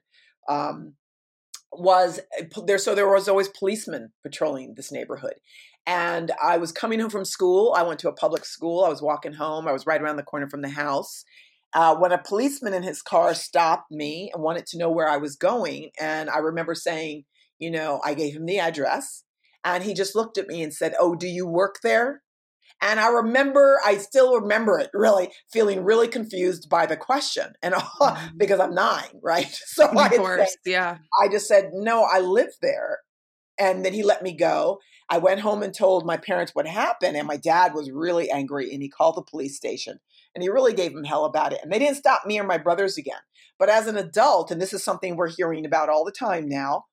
Um, 0.49 0.95
was 1.73 2.21
eh, 2.39 2.45
there 2.65 2.79
so 2.79 2.95
there 2.95 3.09
was 3.09 3.29
always 3.29 3.49
policemen 3.49 4.11
patrolling 4.23 4.73
this 4.75 4.91
neighborhood 4.91 5.35
and 5.87 6.33
i 6.43 6.57
was 6.57 6.73
coming 6.73 6.99
home 6.99 7.11
from 7.11 7.27
school 7.27 7.75
i 7.77 7.83
went 7.83 8.01
to 8.01 8.09
a 8.09 8.15
public 8.15 8.47
school 8.47 8.85
i 8.85 8.89
was 8.89 9.03
walking 9.03 9.35
home 9.35 9.69
i 9.69 9.73
was 9.73 9.87
right 9.87 10.01
around 10.01 10.17
the 10.17 10.23
corner 10.23 10.49
from 10.49 10.63
the 10.63 10.71
house 10.71 11.25
uh, 11.75 11.95
when 11.95 12.11
a 12.11 12.23
policeman 12.23 12.73
in 12.73 12.83
his 12.83 13.03
car 13.03 13.35
stopped 13.35 13.91
me 13.91 14.31
and 14.33 14.43
wanted 14.43 14.65
to 14.65 14.79
know 14.79 14.91
where 14.91 15.11
i 15.11 15.19
was 15.19 15.37
going 15.37 15.91
and 16.01 16.31
i 16.31 16.39
remember 16.39 16.75
saying 16.75 17.25
you 17.59 17.71
know 17.71 18.01
i 18.03 18.15
gave 18.15 18.35
him 18.35 18.47
the 18.47 18.59
address 18.59 19.25
and 19.65 19.85
he 19.85 19.95
just 19.95 20.15
looked 20.15 20.39
at 20.39 20.49
me 20.49 20.63
and 20.63 20.73
said, 20.73 20.95
Oh, 20.99 21.15
do 21.15 21.27
you 21.27 21.47
work 21.47 21.77
there? 21.83 22.23
And 22.81 23.01
I 23.01 23.09
remember, 23.09 23.81
I 23.85 23.97
still 23.97 24.41
remember 24.41 24.79
it 24.79 24.91
really 24.95 25.31
feeling 25.53 25.83
really 25.85 26.09
confused 26.09 26.69
by 26.71 26.87
the 26.87 26.97
question 26.97 27.55
and 27.63 27.75
mm-hmm. 27.75 28.37
because 28.37 28.61
I'm 28.61 28.75
nine, 28.75 29.21
right? 29.23 29.47
So 29.67 29.89
of 29.89 29.97
I 29.97 30.09
course, 30.09 30.51
said, 30.51 30.71
yeah. 30.71 30.99
I 31.21 31.29
just 31.29 31.49
said, 31.49 31.71
no, 31.73 32.05
I 32.05 32.21
live 32.21 32.51
there. 32.63 32.99
And 33.59 33.85
then 33.85 33.93
he 33.93 34.03
let 34.03 34.23
me 34.23 34.33
go. 34.33 34.79
I 35.11 35.19
went 35.19 35.41
home 35.41 35.63
and 35.63 35.75
told 35.75 36.07
my 36.07 36.17
parents 36.17 36.55
what 36.55 36.67
happened. 36.67 37.17
And 37.17 37.27
my 37.27 37.37
dad 37.37 37.75
was 37.75 37.91
really 37.91 38.31
angry 38.31 38.73
and 38.73 38.83
he 38.83 38.89
called 38.89 39.17
the 39.17 39.23
police 39.23 39.57
station 39.57 39.99
and 40.35 40.43
he 40.43 40.49
really 40.49 40.75
gave 40.75 40.95
them 40.95 41.05
hell 41.05 41.25
about 41.25 41.53
it. 41.53 41.61
And 41.63 41.73
they 41.73 41.79
didn't 41.79 41.97
stop 41.97 42.27
me 42.27 42.39
or 42.39 42.45
my 42.45 42.59
brothers 42.59 42.97
again. 42.97 43.19
But 43.59 43.69
as 43.69 43.89
an 43.89 43.97
adult, 43.97 44.51
and 44.51 44.63
this 44.63 44.73
is 44.73 44.85
something 44.85 45.17
we're 45.17 45.29
hearing 45.31 45.67
about 45.67 45.89
all 45.89 46.05
the 46.05 46.13
time 46.13 46.49
now, 46.49 46.85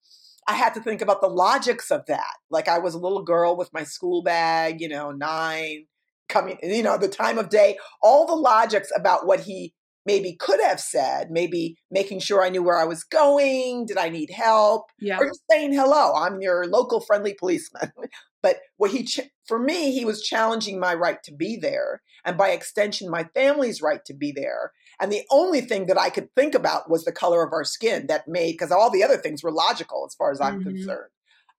I 0.47 0.53
had 0.53 0.73
to 0.75 0.81
think 0.81 1.01
about 1.01 1.21
the 1.21 1.27
logics 1.27 1.91
of 1.91 2.05
that. 2.07 2.33
Like 2.49 2.67
I 2.67 2.79
was 2.79 2.93
a 2.93 2.99
little 2.99 3.23
girl 3.23 3.57
with 3.57 3.73
my 3.73 3.83
school 3.83 4.21
bag, 4.21 4.79
you 4.79 4.87
know, 4.87 5.11
nine, 5.11 5.85
coming, 6.29 6.57
you 6.61 6.83
know, 6.83 6.97
the 6.97 7.07
time 7.07 7.37
of 7.37 7.49
day, 7.49 7.77
all 8.01 8.27
the 8.27 8.35
logics 8.35 8.91
about 8.95 9.25
what 9.25 9.41
he 9.41 9.73
maybe 10.05 10.35
could 10.39 10.61
have 10.61 10.79
said, 10.79 11.31
maybe 11.31 11.77
making 11.89 12.19
sure 12.19 12.43
I 12.43 12.49
knew 12.49 12.61
where 12.61 12.77
I 12.77 12.85
was 12.85 13.03
going, 13.03 13.87
did 13.87 13.97
I 13.97 14.09
need 14.09 14.29
help, 14.29 14.83
yeah. 14.99 15.17
or 15.17 15.25
just 15.27 15.41
saying 15.49 15.73
hello, 15.73 16.13
I'm 16.13 16.41
your 16.41 16.67
local 16.67 17.01
friendly 17.01 17.33
policeman. 17.33 17.91
But 18.43 18.57
what 18.77 18.91
he, 18.91 19.05
ch- 19.05 19.31
for 19.47 19.57
me, 19.57 19.91
he 19.91 20.05
was 20.05 20.21
challenging 20.21 20.79
my 20.79 20.93
right 20.93 21.17
to 21.23 21.33
be 21.33 21.57
there, 21.57 22.03
and 22.23 22.37
by 22.37 22.49
extension, 22.49 23.09
my 23.09 23.23
family's 23.33 23.81
right 23.81 24.05
to 24.05 24.13
be 24.13 24.31
there. 24.31 24.71
And 24.99 25.11
the 25.11 25.23
only 25.29 25.61
thing 25.61 25.87
that 25.87 25.99
I 25.99 26.09
could 26.09 26.33
think 26.35 26.55
about 26.55 26.89
was 26.89 27.05
the 27.05 27.11
color 27.11 27.43
of 27.43 27.53
our 27.53 27.63
skin 27.63 28.07
that 28.07 28.27
made, 28.27 28.53
because 28.53 28.71
all 28.71 28.89
the 28.89 29.03
other 29.03 29.17
things 29.17 29.43
were 29.43 29.51
logical 29.51 30.05
as 30.07 30.15
far 30.15 30.31
as 30.31 30.41
I'm 30.41 30.59
mm-hmm. 30.59 30.69
concerned. 30.69 31.11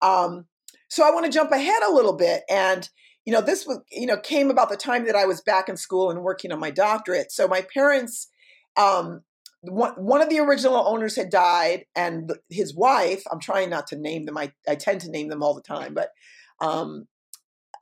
Um, 0.03 0.47
so 0.89 1.07
I 1.07 1.11
want 1.11 1.27
to 1.27 1.33
jump 1.33 1.53
ahead 1.53 1.83
a 1.83 1.93
little 1.93 2.13
bit. 2.15 2.43
And, 2.49 2.89
you 3.25 3.33
know, 3.33 3.41
this 3.41 3.67
was, 3.67 3.81
you 3.91 4.07
know, 4.07 4.17
came 4.17 4.51
about 4.51 4.71
the 4.71 4.77
time 4.77 5.07
that 5.07 5.17
I 5.17 5.27
was 5.27 5.41
back 5.41 5.69
in 5.69 5.77
school 5.77 6.11
and 6.11 6.23
working 6.23 6.53
on 6.53 6.61
my 6.61 6.71
doctorate. 6.71 7.33
So 7.33 7.49
my 7.49 7.67
parents, 7.75 8.29
um, 8.77 9.23
one, 9.63 9.93
one 9.93 10.23
of 10.23 10.29
the 10.29 10.39
original 10.39 10.87
owners 10.87 11.17
had 11.17 11.31
died 11.31 11.87
and 11.97 12.33
his 12.51 12.75
wife 12.75 13.23
i'm 13.33 13.41
trying 13.41 13.71
not 13.71 13.87
to 13.89 13.97
name 13.97 14.25
them 14.27 14.39
i, 14.39 14.53
I 14.69 14.77
tend 14.77 15.01
to 15.01 15.11
name 15.11 15.29
them 15.29 15.43
all 15.43 15.55
the 15.55 15.63
time 15.63 15.95
but 15.95 16.11
um, 16.61 17.07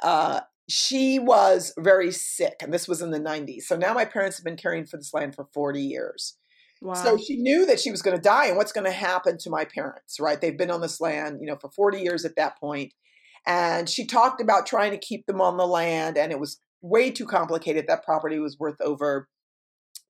uh, 0.02 0.40
she 0.68 1.18
was 1.18 1.72
very 1.78 2.10
sick 2.10 2.56
and 2.60 2.72
this 2.72 2.88
was 2.88 3.02
in 3.02 3.10
the 3.10 3.20
90s 3.20 3.62
so 3.62 3.76
now 3.76 3.92
my 3.92 4.04
parents 4.04 4.38
have 4.38 4.44
been 4.44 4.56
caring 4.56 4.86
for 4.86 4.96
this 4.96 5.12
land 5.12 5.34
for 5.34 5.46
40 5.52 5.80
years. 5.80 6.36
Wow. 6.80 6.94
so 6.94 7.16
she 7.16 7.36
knew 7.36 7.64
that 7.66 7.80
she 7.80 7.90
was 7.90 8.02
going 8.02 8.16
to 8.16 8.22
die 8.22 8.46
and 8.46 8.56
what's 8.56 8.72
going 8.72 8.84
to 8.84 8.92
happen 8.92 9.38
to 9.38 9.50
my 9.50 9.64
parents 9.64 10.18
right? 10.20 10.40
They've 10.40 10.56
been 10.56 10.70
on 10.70 10.80
this 10.80 11.00
land 11.00 11.38
you 11.40 11.46
know 11.46 11.56
for 11.56 11.70
40 11.70 12.00
years 12.00 12.24
at 12.24 12.36
that 12.36 12.58
point 12.58 12.92
and 13.46 13.88
she 13.88 14.06
talked 14.06 14.40
about 14.40 14.66
trying 14.66 14.90
to 14.92 14.98
keep 14.98 15.26
them 15.26 15.40
on 15.40 15.56
the 15.56 15.66
land 15.66 16.16
and 16.16 16.32
it 16.32 16.40
was 16.40 16.60
way 16.84 17.10
too 17.10 17.26
complicated. 17.26 17.86
That 17.88 18.04
property 18.04 18.38
was 18.38 18.58
worth 18.58 18.80
over 18.80 19.28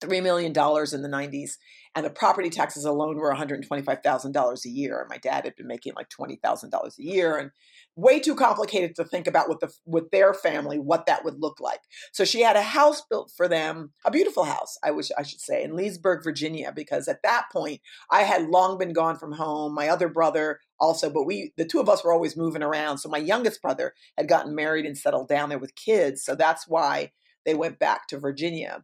$3 0.01 0.23
million 0.23 0.49
in 0.49 1.03
the 1.03 1.09
90s. 1.09 1.53
And 1.97 2.05
the 2.05 2.11
property 2.11 2.51
taxes 2.51 2.85
alone 2.85 3.17
were 3.17 3.33
$125,000 3.33 4.65
a 4.65 4.69
year. 4.69 5.01
And 5.01 5.09
my 5.09 5.19
dad 5.19 5.45
had 5.45 5.55
been 5.55 5.69
making 5.69 5.93
like 5.95 6.09
$20,000 6.11 6.99
a 6.99 7.03
year. 7.03 7.37
And 7.37 7.51
way 7.97 8.19
too 8.19 8.35
complicated 8.35 8.97
to 8.97 9.05
think 9.05 9.27
about 9.27 9.49
with 9.49 9.61
the 9.61 9.73
with 9.87 10.11
their 10.11 10.35
family 10.35 10.79
what 10.79 11.07
that 11.07 11.25
would 11.25 11.41
look 11.41 11.61
like. 11.61 11.81
So 12.13 12.25
she 12.25 12.43
had 12.43 12.57
a 12.57 12.63
house 12.63 13.03
built 13.09 13.33
for 13.37 13.49
them, 13.49 13.93
a 14.05 14.11
beautiful 14.11 14.45
house, 14.45 14.77
I 14.83 14.91
wish 14.91 15.11
I 15.17 15.23
should 15.23 15.41
say, 15.41 15.63
in 15.63 15.77
Leesburg, 15.77 16.25
Virginia, 16.25 16.73
because 16.75 17.09
at 17.09 17.23
that 17.23 17.47
point 17.53 17.81
I 18.11 18.23
had 18.23 18.49
long 18.49 18.79
been 18.79 18.93
gone 18.93 19.17
from 19.17 19.33
home. 19.33 19.75
My 19.75 19.89
other 19.89 20.09
brother 20.09 20.61
also, 20.81 21.11
but 21.11 21.25
we 21.25 21.53
the 21.57 21.65
two 21.65 21.81
of 21.81 21.89
us 21.89 22.05
were 22.05 22.13
always 22.13 22.37
moving 22.37 22.63
around. 22.63 22.99
So 22.99 23.09
my 23.09 23.19
youngest 23.19 23.63
brother 23.63 23.95
had 24.17 24.29
gotten 24.29 24.55
married 24.55 24.87
and 24.87 24.99
settled 24.99 25.29
down 25.29 25.49
there 25.49 25.59
with 25.59 25.77
kids. 25.77 26.25
So 26.25 26.35
that's 26.35 26.67
why 26.67 27.13
they 27.47 27.55
went 27.55 27.79
back 27.79 28.09
to 28.09 28.19
Virginia 28.19 28.83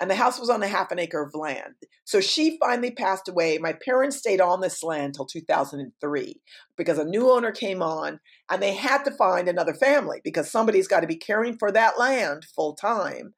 and 0.00 0.10
the 0.10 0.14
house 0.14 0.40
was 0.40 0.48
on 0.48 0.62
a 0.62 0.68
half 0.68 0.90
an 0.90 0.98
acre 0.98 1.22
of 1.22 1.34
land. 1.34 1.74
So 2.04 2.20
she 2.20 2.58
finally 2.58 2.90
passed 2.90 3.28
away. 3.28 3.58
My 3.58 3.74
parents 3.84 4.16
stayed 4.16 4.40
on 4.40 4.60
this 4.60 4.82
land 4.82 5.14
till 5.14 5.26
2003 5.26 6.40
because 6.76 6.98
a 6.98 7.04
new 7.04 7.30
owner 7.30 7.52
came 7.52 7.82
on 7.82 8.18
and 8.50 8.62
they 8.62 8.74
had 8.74 9.04
to 9.04 9.10
find 9.10 9.46
another 9.46 9.74
family 9.74 10.20
because 10.24 10.50
somebody's 10.50 10.88
got 10.88 11.00
to 11.00 11.06
be 11.06 11.16
caring 11.16 11.58
for 11.58 11.70
that 11.70 11.98
land 11.98 12.46
full 12.56 12.74
time. 12.74 13.34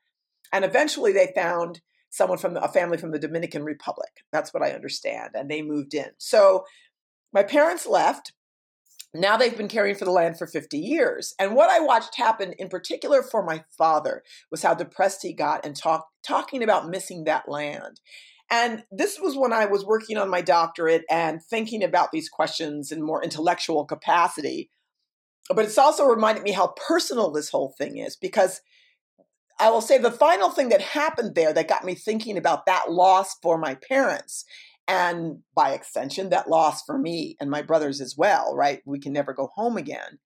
And 0.53 0.65
eventually 0.65 1.13
they 1.13 1.33
found 1.35 1.81
someone 2.11 2.39
from 2.39 2.57
a 2.57 2.69
family 2.69 2.99
from 2.99 3.11
the 3.11 3.19
Dominican 3.19 3.65
Republic. 3.65 4.11
That's 4.33 4.55
what 4.55 4.63
I 4.63 4.71
understand. 4.71 5.31
And 5.35 5.51
they 5.51 5.63
moved 5.63 5.95
in. 5.95 6.11
So 6.19 6.65
my 7.33 7.43
parents 7.43 7.87
left 7.87 8.33
now 9.15 9.37
they've 9.37 9.57
been 9.57 9.69
caring 9.69 9.95
for 9.95 10.05
the 10.05 10.11
land 10.11 10.39
for 10.39 10.47
50 10.47 10.79
years. 10.79 11.35
And 11.39 11.55
what 11.55 11.71
I 11.71 11.81
watched 11.81 12.17
happen 12.17 12.55
in 12.59 12.69
particular 12.69 13.23
for 13.23 13.45
my 13.45 13.65
father 13.77 14.23
was 14.51 14.63
how 14.63 14.75
depressed 14.75 15.23
he 15.23 15.33
got 15.33 15.67
and 15.67 15.77
talk, 15.77 16.09
talking 16.27 16.63
about 16.63 16.89
missing 16.89 17.25
that 17.25 17.49
land. 17.49 18.01
And 18.51 18.85
this 18.91 19.19
was 19.21 19.37
when 19.37 19.53
I 19.53 19.67
was 19.67 19.85
working 19.85 20.17
on 20.17 20.31
my 20.31 20.41
doctorate 20.41 21.05
and 21.11 21.43
thinking 21.43 21.83
about 21.83 22.11
these 22.13 22.29
questions 22.29 22.93
in 22.93 23.03
more 23.03 23.23
intellectual 23.23 23.85
capacity. 23.85 24.71
But 25.49 25.65
it's 25.65 25.79
also 25.79 26.05
reminded 26.05 26.43
me 26.43 26.53
how 26.53 26.75
personal 26.89 27.31
this 27.31 27.51
whole 27.51 27.75
thing 27.77 27.99
is 27.99 28.17
because 28.17 28.61
I 29.59 29.71
will 29.71 29.81
say 29.81 29.99
the 29.99 30.11
final 30.11 30.51
thing 30.51 30.71
that 30.71 30.81
happened 30.81 31.35
there 31.35 31.53
that 31.53 31.69
got 31.69 31.85
me 31.85 31.95
thinking 31.95 32.37
about 32.37 32.67
that 32.67 32.91
loss 32.91 33.37
for 33.43 33.59
my 33.59 33.75
parents 33.75 34.45
and 34.89 35.39
by 35.55 35.71
extension, 35.71 36.31
that 36.31 36.49
loss 36.49 36.83
for 36.85 36.99
me 36.99 37.37
and 37.41 37.51
my 37.51 37.63
brothers 37.63 38.01
as 38.01 38.17
well, 38.17 38.55
right? 38.55 38.81
We 38.85 38.99
can 38.99 39.13
never 39.13 39.33
go 39.33 39.51
home 39.55 39.77
again. 39.77 40.19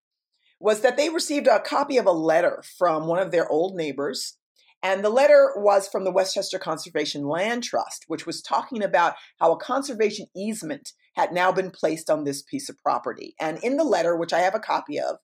Was 0.58 0.80
that 0.80 0.96
they 0.96 1.10
received 1.10 1.46
a 1.46 1.60
copy 1.60 1.98
of 1.98 2.06
a 2.06 2.12
letter 2.12 2.62
from 2.78 3.06
one 3.06 3.18
of 3.18 3.30
their 3.30 3.48
old 3.48 3.76
neighbors. 3.76 4.38
And 4.82 5.04
the 5.04 5.10
letter 5.10 5.52
was 5.56 5.88
from 5.88 6.04
the 6.04 6.12
Westchester 6.12 6.58
Conservation 6.58 7.26
Land 7.26 7.64
Trust, 7.64 8.04
which 8.08 8.26
was 8.26 8.42
talking 8.42 8.82
about 8.82 9.14
how 9.38 9.52
a 9.52 9.58
conservation 9.58 10.26
easement 10.34 10.92
had 11.14 11.32
now 11.32 11.50
been 11.50 11.70
placed 11.70 12.08
on 12.08 12.24
this 12.24 12.42
piece 12.42 12.68
of 12.68 12.78
property. 12.78 13.34
And 13.40 13.58
in 13.62 13.76
the 13.76 13.84
letter, 13.84 14.16
which 14.16 14.32
I 14.32 14.40
have 14.40 14.54
a 14.54 14.60
copy 14.60 14.98
of, 14.98 15.16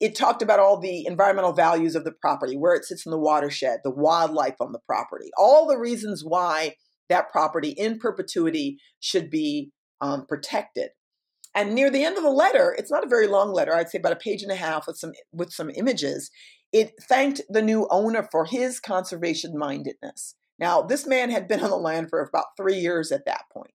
it 0.00 0.16
talked 0.16 0.42
about 0.42 0.58
all 0.58 0.80
the 0.80 1.06
environmental 1.06 1.52
values 1.52 1.94
of 1.94 2.04
the 2.04 2.12
property, 2.12 2.56
where 2.56 2.74
it 2.74 2.84
sits 2.84 3.06
in 3.06 3.12
the 3.12 3.18
watershed, 3.18 3.80
the 3.84 3.90
wildlife 3.90 4.56
on 4.60 4.72
the 4.72 4.80
property, 4.86 5.30
all 5.38 5.66
the 5.66 5.78
reasons 5.78 6.24
why 6.24 6.74
that 7.12 7.30
property 7.30 7.70
in 7.70 7.98
perpetuity 7.98 8.78
should 8.98 9.28
be 9.30 9.70
um, 10.00 10.26
protected. 10.26 10.90
And 11.54 11.74
near 11.74 11.90
the 11.90 12.04
end 12.04 12.16
of 12.16 12.22
the 12.22 12.30
letter, 12.30 12.74
it's 12.78 12.90
not 12.90 13.04
a 13.04 13.08
very 13.08 13.26
long 13.26 13.52
letter, 13.52 13.74
I'd 13.74 13.90
say 13.90 13.98
about 13.98 14.12
a 14.12 14.16
page 14.16 14.42
and 14.42 14.50
a 14.50 14.56
half 14.56 14.86
with 14.86 14.96
some 14.96 15.12
with 15.32 15.52
some 15.52 15.70
images. 15.70 16.30
It 16.72 16.92
thanked 17.02 17.42
the 17.50 17.60
new 17.60 17.86
owner 17.90 18.26
for 18.32 18.46
his 18.46 18.80
conservation 18.80 19.58
mindedness. 19.58 20.34
Now, 20.58 20.80
this 20.80 21.06
man 21.06 21.30
had 21.30 21.46
been 21.48 21.60
on 21.60 21.68
the 21.68 21.76
land 21.76 22.08
for 22.08 22.20
about 22.20 22.56
three 22.56 22.76
years 22.76 23.12
at 23.12 23.26
that 23.26 23.42
point. 23.52 23.74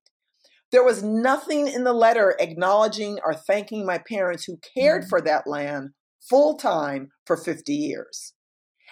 There 0.72 0.84
was 0.84 1.04
nothing 1.04 1.68
in 1.68 1.84
the 1.84 1.94
letter 1.94 2.36
acknowledging 2.40 3.20
or 3.24 3.36
thanking 3.36 3.86
my 3.86 4.00
parents 4.00 4.46
who 4.46 4.58
cared 4.76 5.04
mm-hmm. 5.04 5.10
for 5.10 5.22
that 5.22 5.46
land 5.46 5.92
full 6.28 6.58
time 6.58 7.10
for 7.28 7.38
50 7.38 7.72
years. 7.74 8.34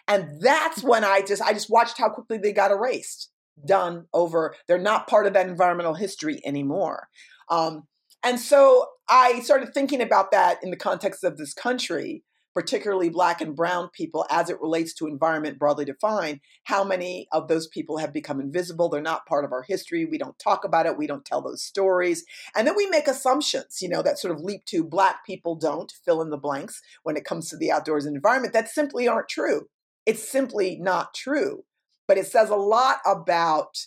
And 0.08 0.40
that's 0.40 0.84
when 0.84 1.04
I 1.04 1.22
just 1.22 1.42
I 1.42 1.54
just 1.54 1.72
watched 1.72 1.98
how 1.98 2.10
quickly 2.10 2.38
they 2.38 2.54
got 2.54 2.70
erased 2.70 3.32
done 3.64 4.06
over. 4.14 4.56
They're 4.68 4.78
not 4.78 5.08
part 5.08 5.28
of 5.28 5.34
that 5.34 5.48
environmental 5.48 5.94
history 5.94 6.42
anymore. 6.46 7.08
Um, 7.50 7.84
and 8.24 8.40
so 8.40 8.88
I 9.08 9.40
started 9.42 9.74
thinking 9.74 10.02
about 10.02 10.32
that 10.32 10.58
in 10.64 10.72
the 10.72 10.78
context 10.78 11.24
of 11.24 11.38
this 11.38 11.54
country, 11.54 12.24
particularly 12.56 13.10
Black 13.10 13.40
and 13.40 13.56
Brown 13.56 13.90
people, 13.94 14.26
as 14.32 14.50
it 14.50 14.60
relates 14.60 14.94
to 14.96 15.06
environment 15.06 15.60
broadly 15.60 15.86
defined. 15.86 16.40
How 16.64 16.84
many 16.84 17.28
of 17.32 17.48
those 17.48 17.68
people 17.68 17.98
have 17.98 18.14
become 18.14 18.40
invisible? 18.40 18.90
They're 18.90 19.02
not 19.02 19.28
part 19.28 19.46
of 19.46 19.52
our 19.52 19.62
history. 19.62 20.06
We 20.06 20.18
don't 20.18 20.40
talk 20.40 20.64
about 20.64 20.88
it. 20.88 20.98
We 20.98 21.06
don't 21.06 21.26
tell 21.26 21.42
those 21.42 21.62
stories. 21.62 22.24
And 22.56 22.66
then 22.66 22.76
we 22.76 22.88
make 22.88 23.08
assumptions, 23.08 23.78
you 23.82 23.90
know, 23.90 24.02
that 24.02 24.18
sort 24.18 24.34
of 24.34 24.42
leap 24.42 24.66
to 24.66 24.84
Black 24.84 25.26
people 25.26 25.56
don't 25.56 25.94
fill 26.04 26.22
in 26.22 26.32
the 26.32 26.38
blanks 26.38 26.82
when 27.04 27.18
it 27.18 27.26
comes 27.26 27.50
to 27.50 27.58
the 27.58 27.72
outdoors 27.72 28.06
and 28.06 28.16
environment 28.16 28.54
that 28.54 28.70
simply 28.70 29.08
aren't 29.08 29.30
true. 29.30 29.68
It's 30.08 30.28
simply 30.28 30.80
not 30.82 31.14
true 31.14 31.64
but 32.08 32.18
it 32.18 32.28
says 32.28 32.50
a 32.50 32.56
lot 32.56 32.98
about 33.06 33.78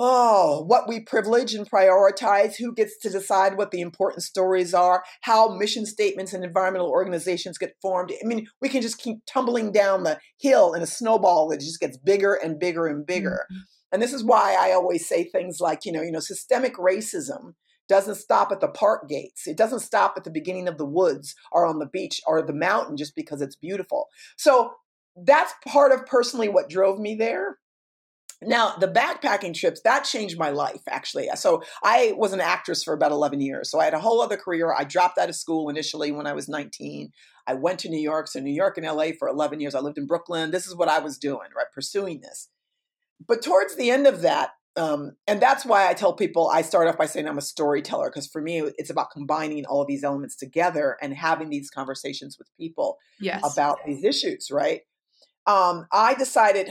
oh, 0.00 0.62
what 0.66 0.88
we 0.88 1.00
privilege 1.00 1.54
and 1.54 1.68
prioritize, 1.68 2.56
who 2.56 2.72
gets 2.72 2.96
to 2.98 3.10
decide 3.10 3.56
what 3.56 3.72
the 3.72 3.80
important 3.80 4.22
stories 4.22 4.72
are, 4.72 5.02
how 5.22 5.48
mission 5.56 5.84
statements 5.84 6.32
and 6.32 6.44
environmental 6.44 6.88
organizations 6.88 7.58
get 7.58 7.74
formed. 7.82 8.12
I 8.12 8.26
mean, 8.26 8.46
we 8.62 8.68
can 8.68 8.80
just 8.80 8.98
keep 8.98 9.18
tumbling 9.26 9.72
down 9.72 10.04
the 10.04 10.20
hill 10.38 10.72
in 10.72 10.82
a 10.82 10.86
snowball 10.86 11.48
that 11.48 11.58
just 11.60 11.80
gets 11.80 11.96
bigger 11.96 12.34
and 12.34 12.60
bigger 12.60 12.86
and 12.86 13.04
bigger. 13.04 13.44
Mm-hmm. 13.52 13.60
And 13.90 14.02
this 14.02 14.12
is 14.12 14.22
why 14.22 14.56
I 14.58 14.72
always 14.72 15.08
say 15.08 15.24
things 15.24 15.58
like, 15.60 15.84
you 15.84 15.90
know, 15.90 16.02
you 16.02 16.12
know, 16.12 16.20
systemic 16.20 16.76
racism 16.76 17.54
doesn't 17.88 18.16
stop 18.16 18.52
at 18.52 18.60
the 18.60 18.68
park 18.68 19.08
gates. 19.08 19.46
It 19.46 19.56
doesn't 19.56 19.80
stop 19.80 20.14
at 20.16 20.24
the 20.24 20.30
beginning 20.30 20.68
of 20.68 20.78
the 20.78 20.84
woods 20.84 21.34
or 21.50 21.66
on 21.66 21.78
the 21.78 21.86
beach 21.86 22.20
or 22.26 22.42
the 22.42 22.52
mountain 22.52 22.96
just 22.96 23.16
because 23.16 23.40
it's 23.40 23.56
beautiful. 23.56 24.06
So 24.36 24.74
that's 25.24 25.52
part 25.66 25.92
of 25.92 26.06
personally 26.06 26.48
what 26.48 26.68
drove 26.68 26.98
me 26.98 27.14
there. 27.14 27.58
Now, 28.40 28.76
the 28.76 28.86
backpacking 28.86 29.54
trips, 29.54 29.80
that 29.82 30.04
changed 30.04 30.38
my 30.38 30.50
life 30.50 30.82
actually. 30.88 31.28
So, 31.34 31.62
I 31.82 32.12
was 32.16 32.32
an 32.32 32.40
actress 32.40 32.84
for 32.84 32.94
about 32.94 33.10
11 33.10 33.40
years. 33.40 33.68
So, 33.68 33.80
I 33.80 33.84
had 33.84 33.94
a 33.94 33.98
whole 33.98 34.20
other 34.20 34.36
career. 34.36 34.72
I 34.72 34.84
dropped 34.84 35.18
out 35.18 35.28
of 35.28 35.34
school 35.34 35.68
initially 35.68 36.12
when 36.12 36.26
I 36.26 36.34
was 36.34 36.48
19. 36.48 37.10
I 37.48 37.54
went 37.54 37.80
to 37.80 37.88
New 37.88 38.00
York. 38.00 38.28
So, 38.28 38.38
New 38.38 38.52
York 38.52 38.78
and 38.78 38.86
LA 38.86 39.08
for 39.18 39.26
11 39.26 39.58
years. 39.60 39.74
I 39.74 39.80
lived 39.80 39.98
in 39.98 40.06
Brooklyn. 40.06 40.52
This 40.52 40.68
is 40.68 40.76
what 40.76 40.88
I 40.88 41.00
was 41.00 41.18
doing, 41.18 41.48
right? 41.56 41.66
Pursuing 41.74 42.20
this. 42.20 42.48
But 43.26 43.42
towards 43.42 43.74
the 43.74 43.90
end 43.90 44.06
of 44.06 44.20
that, 44.20 44.50
um, 44.78 45.16
and 45.26 45.42
that's 45.42 45.66
why 45.66 45.88
I 45.88 45.94
tell 45.94 46.12
people 46.12 46.48
I 46.48 46.62
start 46.62 46.86
off 46.86 46.96
by 46.96 47.06
saying 47.06 47.26
I'm 47.26 47.38
a 47.38 47.42
storyteller 47.42 48.10
because 48.10 48.28
for 48.28 48.40
me 48.40 48.62
it's 48.78 48.90
about 48.90 49.10
combining 49.10 49.66
all 49.66 49.82
of 49.82 49.88
these 49.88 50.04
elements 50.04 50.36
together 50.36 50.96
and 51.02 51.12
having 51.12 51.50
these 51.50 51.68
conversations 51.68 52.36
with 52.38 52.48
people 52.56 52.96
yes. 53.20 53.42
about 53.52 53.78
these 53.84 54.04
issues, 54.04 54.50
right? 54.52 54.82
Um, 55.48 55.86
I 55.90 56.14
decided, 56.14 56.68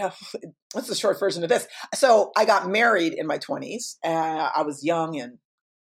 what's 0.74 0.88
the 0.88 0.96
short 0.96 1.20
version 1.20 1.44
of 1.44 1.50
this? 1.50 1.68
So 1.96 2.32
I 2.38 2.46
got 2.46 2.70
married 2.70 3.14
in 3.14 3.26
my 3.26 3.40
20s. 3.40 3.96
Uh, 4.06 4.50
I 4.56 4.62
was 4.62 4.84
young 4.84 5.20
and 5.20 5.40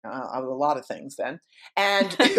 uh, 0.07 0.27
I 0.33 0.39
was 0.39 0.49
a 0.49 0.53
lot 0.53 0.77
of 0.77 0.85
things 0.85 1.15
then. 1.15 1.39
And 1.75 2.11
things 2.13 2.37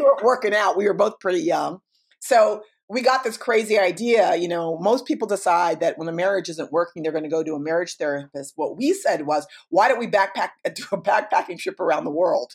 weren't 0.00 0.22
working 0.22 0.54
out. 0.54 0.76
We 0.76 0.86
were 0.86 0.94
both 0.94 1.18
pretty 1.18 1.40
young. 1.40 1.80
So 2.20 2.62
we 2.88 3.02
got 3.02 3.24
this 3.24 3.36
crazy 3.36 3.76
idea. 3.76 4.36
You 4.36 4.46
know, 4.46 4.78
most 4.78 5.04
people 5.04 5.26
decide 5.26 5.80
that 5.80 5.98
when 5.98 6.08
a 6.08 6.12
marriage 6.12 6.48
isn't 6.48 6.72
working, 6.72 7.02
they're 7.02 7.12
going 7.12 7.24
to 7.24 7.30
go 7.30 7.42
to 7.42 7.54
a 7.54 7.60
marriage 7.60 7.96
therapist. 7.96 8.52
What 8.54 8.76
we 8.76 8.92
said 8.92 9.26
was, 9.26 9.48
why 9.68 9.88
don't 9.88 9.98
we 9.98 10.06
backpack 10.06 10.50
do 10.74 10.84
a 10.92 11.02
backpacking 11.02 11.58
trip 11.58 11.80
around 11.80 12.04
the 12.04 12.10
world? 12.10 12.54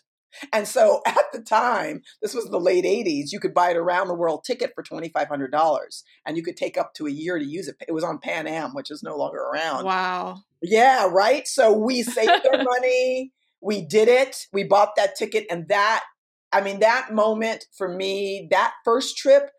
And 0.52 0.68
so 0.68 1.02
at 1.06 1.32
the 1.32 1.42
time, 1.42 2.02
this 2.22 2.34
was 2.34 2.50
the 2.50 2.60
late 2.60 2.86
80s, 2.86 3.32
you 3.32 3.40
could 3.40 3.54
buy 3.54 3.72
an 3.72 3.78
around 3.78 4.08
the 4.08 4.16
world 4.16 4.44
ticket 4.46 4.72
for 4.76 4.84
$2,500 4.84 6.04
and 6.26 6.38
you 6.38 6.44
could 6.44 6.58
take 6.58 6.78
up 6.78 6.94
to 6.96 7.08
a 7.08 7.12
year 7.12 7.38
to 7.38 7.46
use 7.46 7.68
it. 7.68 7.76
It 7.88 7.94
was 7.94 8.04
on 8.04 8.20
Pan 8.20 8.48
Am, 8.48 8.74
which 8.74 8.92
is 8.92 9.04
no 9.04 9.16
longer 9.16 9.40
around. 9.40 9.86
Wow. 9.86 10.40
Yeah, 10.62 11.08
right. 11.12 11.48
So 11.48 11.74
we 11.74 12.04
saved 12.04 12.48
our 12.52 12.64
money. 12.64 13.32
We 13.62 13.86
did 13.86 14.08
it. 14.08 14.48
We 14.52 14.64
bought 14.64 14.96
that 14.98 15.16
ticket. 15.16 15.46
And 15.50 15.68
that, 15.70 16.04
I 16.52 16.62
mean, 16.62 16.80
that 16.80 17.14
moment 17.14 17.66
for 17.76 17.88
me, 17.88 18.48
that 18.52 18.74
first 18.84 19.18
trip 19.18 19.50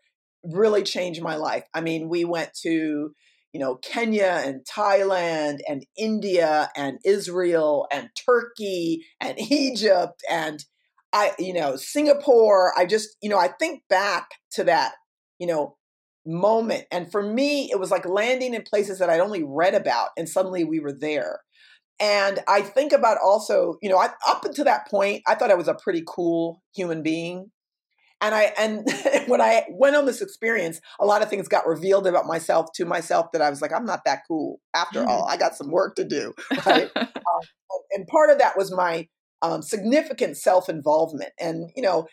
really 0.43 0.83
changed 0.83 1.21
my 1.21 1.35
life. 1.35 1.65
I 1.73 1.81
mean, 1.81 2.07
we 2.07 2.23
went 2.23 2.51
to, 2.61 3.11
you 3.55 3.59
know, 3.59 3.75
Kenya 3.75 4.41
and 4.43 4.65
Thailand 4.65 5.59
and 5.65 5.85
India 5.97 6.69
and 6.75 6.99
Israel 7.05 7.87
and 7.89 8.09
Turkey 8.29 9.05
and 9.21 9.39
Egypt 9.49 10.21
and 10.29 10.59
I, 11.13 11.31
you 11.39 11.53
know, 11.53 11.77
Singapore. 11.77 12.77
I 12.77 12.85
just, 12.85 13.15
you 13.21 13.29
know, 13.29 13.37
I 13.37 13.47
think 13.47 13.83
back 13.87 14.27
to 14.55 14.65
that, 14.65 14.95
you 15.39 15.47
know, 15.47 15.77
moment. 16.25 16.83
And 16.91 17.09
for 17.09 17.23
me, 17.23 17.71
it 17.71 17.79
was 17.79 17.91
like 17.91 18.05
landing 18.05 18.53
in 18.53 18.63
places 18.63 18.99
that 18.99 19.09
I'd 19.09 19.21
only 19.21 19.41
read 19.41 19.73
about 19.73 20.09
and 20.17 20.27
suddenly 20.27 20.65
we 20.65 20.81
were 20.81 20.91
there. 20.91 21.39
And 21.97 22.39
I 22.49 22.59
think 22.59 22.91
about 22.91 23.19
also, 23.23 23.77
you 23.81 23.87
know, 23.87 23.97
I, 23.97 24.09
up 24.27 24.43
until 24.43 24.65
that 24.65 24.89
point, 24.89 25.21
I 25.29 25.35
thought 25.35 25.49
I 25.49 25.55
was 25.55 25.69
a 25.69 25.77
pretty 25.81 26.03
cool 26.05 26.61
human 26.75 27.03
being 27.03 27.51
and 28.25 28.35
I 28.35 28.53
and 28.57 29.27
when 29.29 29.41
I 29.41 29.65
went 29.69 29.95
on 29.95 30.05
this 30.05 30.21
experience, 30.21 30.81
a 30.99 31.05
lot 31.05 31.21
of 31.21 31.29
things 31.29 31.47
got 31.47 31.67
revealed 31.67 32.07
about 32.07 32.25
myself 32.25 32.67
to 32.75 32.85
myself 32.85 33.31
that 33.33 33.41
I 33.41 33.49
was 33.49 33.61
like, 33.61 33.73
I'm 33.73 33.85
not 33.85 34.01
that 34.05 34.21
cool. 34.27 34.59
After 34.73 35.03
mm. 35.03 35.07
all, 35.07 35.25
I 35.25 35.37
got 35.37 35.55
some 35.55 35.71
work 35.71 35.95
to 35.95 36.05
do, 36.05 36.33
right? 36.65 36.89
um, 36.95 37.07
and 37.91 38.07
part 38.07 38.29
of 38.29 38.39
that 38.39 38.57
was 38.57 38.71
my 38.71 39.07
um, 39.41 39.61
significant 39.61 40.37
self 40.37 40.69
involvement, 40.69 41.31
and 41.39 41.69
you 41.75 41.81
know, 41.81 42.07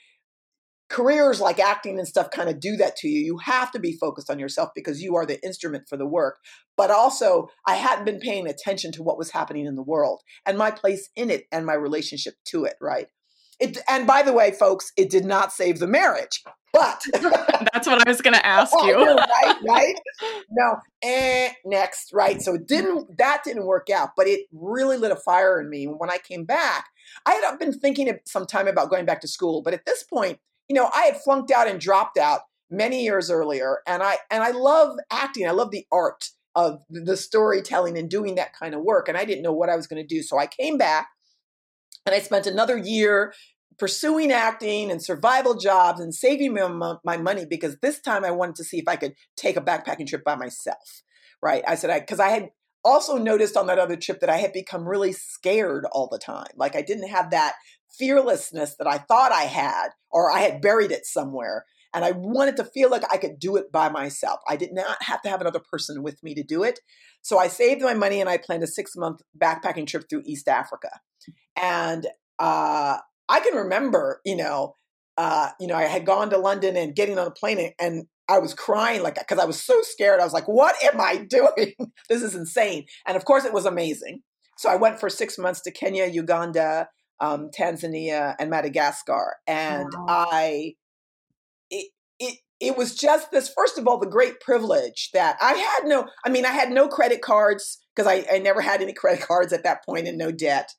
careers 0.89 1.41
like 1.41 1.59
acting 1.59 1.99
and 1.99 2.07
stuff 2.07 2.31
kind 2.31 2.49
of 2.49 2.61
do 2.61 2.77
that 2.77 2.97
to 2.97 3.09
you. 3.09 3.21
You 3.21 3.39
have 3.39 3.73
to 3.73 3.79
be 3.79 3.97
focused 3.97 4.31
on 4.31 4.39
yourself 4.39 4.71
because 4.75 5.01
you 5.01 5.17
are 5.17 5.25
the 5.25 5.43
instrument 5.45 5.85
for 5.89 5.97
the 5.97 6.07
work. 6.07 6.39
But 6.77 6.91
also, 6.91 7.49
I 7.67 7.77
hadn't 7.77 8.05
been 8.05 8.21
paying 8.21 8.47
attention 8.47 8.93
to 8.93 9.03
what 9.03 9.19
was 9.19 9.31
happening 9.31 9.67
in 9.67 9.75
the 9.75 9.83
world 9.83 10.23
and 10.45 10.59
my 10.59 10.71
place 10.71 11.09
in 11.17 11.31
it 11.31 11.45
and 11.51 11.65
my 11.65 11.75
relationship 11.75 12.35
to 12.49 12.65
it, 12.65 12.75
right? 12.81 13.09
It, 13.61 13.79
and 13.89 14.07
by 14.07 14.23
the 14.23 14.33
way, 14.33 14.51
folks, 14.53 14.93
it 14.97 15.11
did 15.11 15.25
not 15.25 15.53
save 15.53 15.79
the 15.79 15.87
marriage. 15.87 16.43
But 16.73 17.03
that's 17.13 17.87
what 17.87 18.07
I 18.07 18.11
was 18.11 18.21
going 18.23 18.35
to 18.39 18.47
ask 18.47 18.73
you. 18.85 18.97
right, 18.97 19.57
right. 19.69 19.95
No, 20.51 20.77
eh, 21.03 21.51
next, 21.65 22.13
right. 22.13 22.41
So 22.41 22.55
it 22.55 22.67
didn't. 22.67 23.19
That 23.19 23.43
didn't 23.45 23.67
work 23.67 23.91
out, 23.91 24.11
but 24.17 24.27
it 24.27 24.47
really 24.53 24.97
lit 24.97 25.13
a 25.13 25.17
fire 25.17 25.61
in 25.61 25.69
me. 25.69 25.87
When 25.87 26.11
I 26.11 26.19
came 26.19 26.45
back, 26.45 26.87
I 27.27 27.33
had 27.35 27.59
been 27.59 27.73
thinking 27.73 28.13
some 28.25 28.47
time 28.47 28.69
about 28.69 28.91
going 28.91 29.05
back 29.05 29.21
to 29.21 29.29
school, 29.29 29.63
but 29.63 29.75
at 29.75 29.85
this 29.85 30.03
point, 30.03 30.39
you 30.69 30.75
know, 30.75 30.89
I 30.95 31.03
had 31.03 31.19
flunked 31.19 31.51
out 31.51 31.69
and 31.69 31.79
dropped 31.79 32.17
out 32.17 32.43
many 32.71 33.03
years 33.03 33.31
earlier, 33.31 33.81
and 33.87 34.03
I 34.03 34.17
and 34.31 34.43
I 34.43 34.53
love 34.53 34.97
acting. 35.11 35.47
I 35.47 35.53
love 35.53 35.71
the 35.71 35.87
art 35.93 36.31
of 36.55 36.81
the 36.91 37.17
storytelling 37.17 37.97
and 37.99 38.11
doing 38.11 38.35
that 38.37 38.55
kind 38.55 38.75
of 38.75 38.83
work, 38.83 39.09
and 39.09 39.19
I 39.19 39.27
didn't 39.27 39.43
know 39.43 39.53
what 39.53 39.69
I 39.69 39.77
was 39.77 39.87
going 39.87 40.03
to 40.03 40.15
do. 40.15 40.23
So 40.23 40.39
I 40.39 40.47
came 40.47 40.79
back. 40.79 41.09
And 42.07 42.15
I 42.15 42.21
spent 42.21 42.47
another 42.47 42.77
year 42.77 43.33
pursuing 43.79 44.31
acting 44.31 44.91
and 44.91 45.03
survival 45.03 45.55
jobs 45.55 46.01
and 46.01 46.15
saving 46.15 46.55
my, 46.55 46.97
my 47.05 47.17
money 47.17 47.45
because 47.45 47.79
this 47.81 48.01
time 48.01 48.25
I 48.25 48.31
wanted 48.31 48.57
to 48.57 48.65
see 48.65 48.79
if 48.79 48.89
I 48.89 48.97
could 48.97 49.15
take 49.37 49.57
a 49.57 49.61
backpacking 49.61 50.07
trip 50.07 50.25
by 50.25 50.35
myself. 50.35 51.03
Right. 51.41 51.65
I 51.67 51.75
said, 51.75 51.91
I, 51.91 52.01
because 52.01 52.21
I 52.21 52.29
had 52.29 52.51
also 52.85 53.17
noticed 53.17 53.57
on 53.57 53.67
that 53.67 53.79
other 53.79 53.97
trip 53.97 54.21
that 54.21 54.31
I 54.31 54.37
had 54.37 54.53
become 54.53 54.89
really 54.89 55.13
scared 55.13 55.87
all 55.93 56.09
the 56.11 56.19
time. 56.19 56.53
Like 56.57 56.77
I 56.77 56.83
didn't 56.83 57.09
have 57.09 57.31
that 57.31 57.55
fearlessness 57.99 58.77
that 58.77 58.87
I 58.87 58.99
thought 58.99 59.33
I 59.33 59.43
had, 59.43 59.89
or 60.11 60.31
I 60.31 60.41
had 60.41 60.61
buried 60.61 60.91
it 60.91 61.07
somewhere. 61.07 61.67
And 61.95 62.05
I 62.05 62.13
wanted 62.13 62.57
to 62.57 62.65
feel 62.65 62.91
like 62.91 63.03
I 63.13 63.17
could 63.17 63.39
do 63.39 63.57
it 63.57 63.71
by 63.71 63.89
myself. 63.89 64.41
I 64.49 64.57
did 64.57 64.73
not 64.73 65.03
have 65.03 65.23
to 65.23 65.29
have 65.29 65.41
another 65.41 65.61
person 65.61 66.03
with 66.03 66.23
me 66.23 66.35
to 66.35 66.43
do 66.43 66.63
it. 66.63 66.81
So 67.21 67.39
I 67.39 67.49
saved 67.49 67.83
my 67.83 67.95
money 67.95 68.21
and 68.21 68.29
I 68.29 68.39
planned 68.39 68.63
a 68.63 68.67
six 68.67 68.97
month 68.97 69.21
backpacking 69.39 69.87
trip 69.87 70.09
through 70.09 70.23
East 70.25 70.49
Africa. 70.49 71.01
And 71.57 72.07
uh, 72.39 72.99
I 73.29 73.41
can 73.41 73.55
remember, 73.55 74.21
you 74.25 74.37
know, 74.37 74.77
uh, 75.19 75.51
you 75.61 75.67
know, 75.67 75.75
I 75.75 75.85
had 75.85 76.07
gone 76.07 76.31
to 76.31 76.39
London 76.39 76.77
and 76.77 76.95
getting 76.95 77.19
on 77.19 77.27
a 77.27 77.31
plane 77.31 77.59
and, 77.59 77.73
and 77.79 78.07
I 78.29 78.39
was 78.39 78.55
crying 78.55 79.03
like 79.03 79.17
because 79.17 79.39
I 79.39 79.45
was 79.45 79.63
so 79.63 79.83
scared. 79.83 80.21
I 80.21 80.25
was 80.25 80.33
like, 80.33 80.49
"What 80.49 80.75
am 80.83 81.01
I 81.01 81.17
doing? 81.29 81.75
this 82.09 82.23
is 82.23 82.35
insane!" 82.35 82.87
And 83.07 83.17
of 83.17 83.25
course, 83.25 83.45
it 83.45 83.53
was 83.53 83.67
amazing. 83.67 84.23
So 84.57 84.71
I 84.71 84.77
went 84.77 85.01
for 85.01 85.11
six 85.11 85.39
months 85.39 85.61
to 85.63 85.71
Kenya, 85.71 86.07
Uganda, 86.07 86.89
um, 87.21 87.51
Tanzania, 87.51 88.35
and 88.39 88.49
Madagascar, 88.49 89.37
and 89.47 89.89
wow. 89.93 90.27
I, 90.31 90.75
it, 92.63 92.77
was 92.77 92.95
just 92.95 93.31
this. 93.31 93.53
First 93.55 93.79
of 93.79 93.87
all, 93.87 93.99
the 93.99 94.07
great 94.07 94.41
privilege 94.41 95.11
that 95.13 95.37
I 95.41 95.53
had 95.53 95.89
no. 95.89 96.07
I 96.25 96.29
mean, 96.29 96.45
I 96.47 96.53
had 96.53 96.71
no 96.71 96.89
credit 96.89 97.21
cards 97.21 97.79
because 97.95 98.11
I, 98.11 98.25
I 98.33 98.39
never 98.39 98.61
had 98.61 98.81
any 98.81 98.93
credit 98.95 99.27
cards 99.27 99.53
at 99.53 99.65
that 99.65 99.85
point 99.85 100.09
and 100.09 100.19
no 100.19 100.31
debt. 100.31 100.73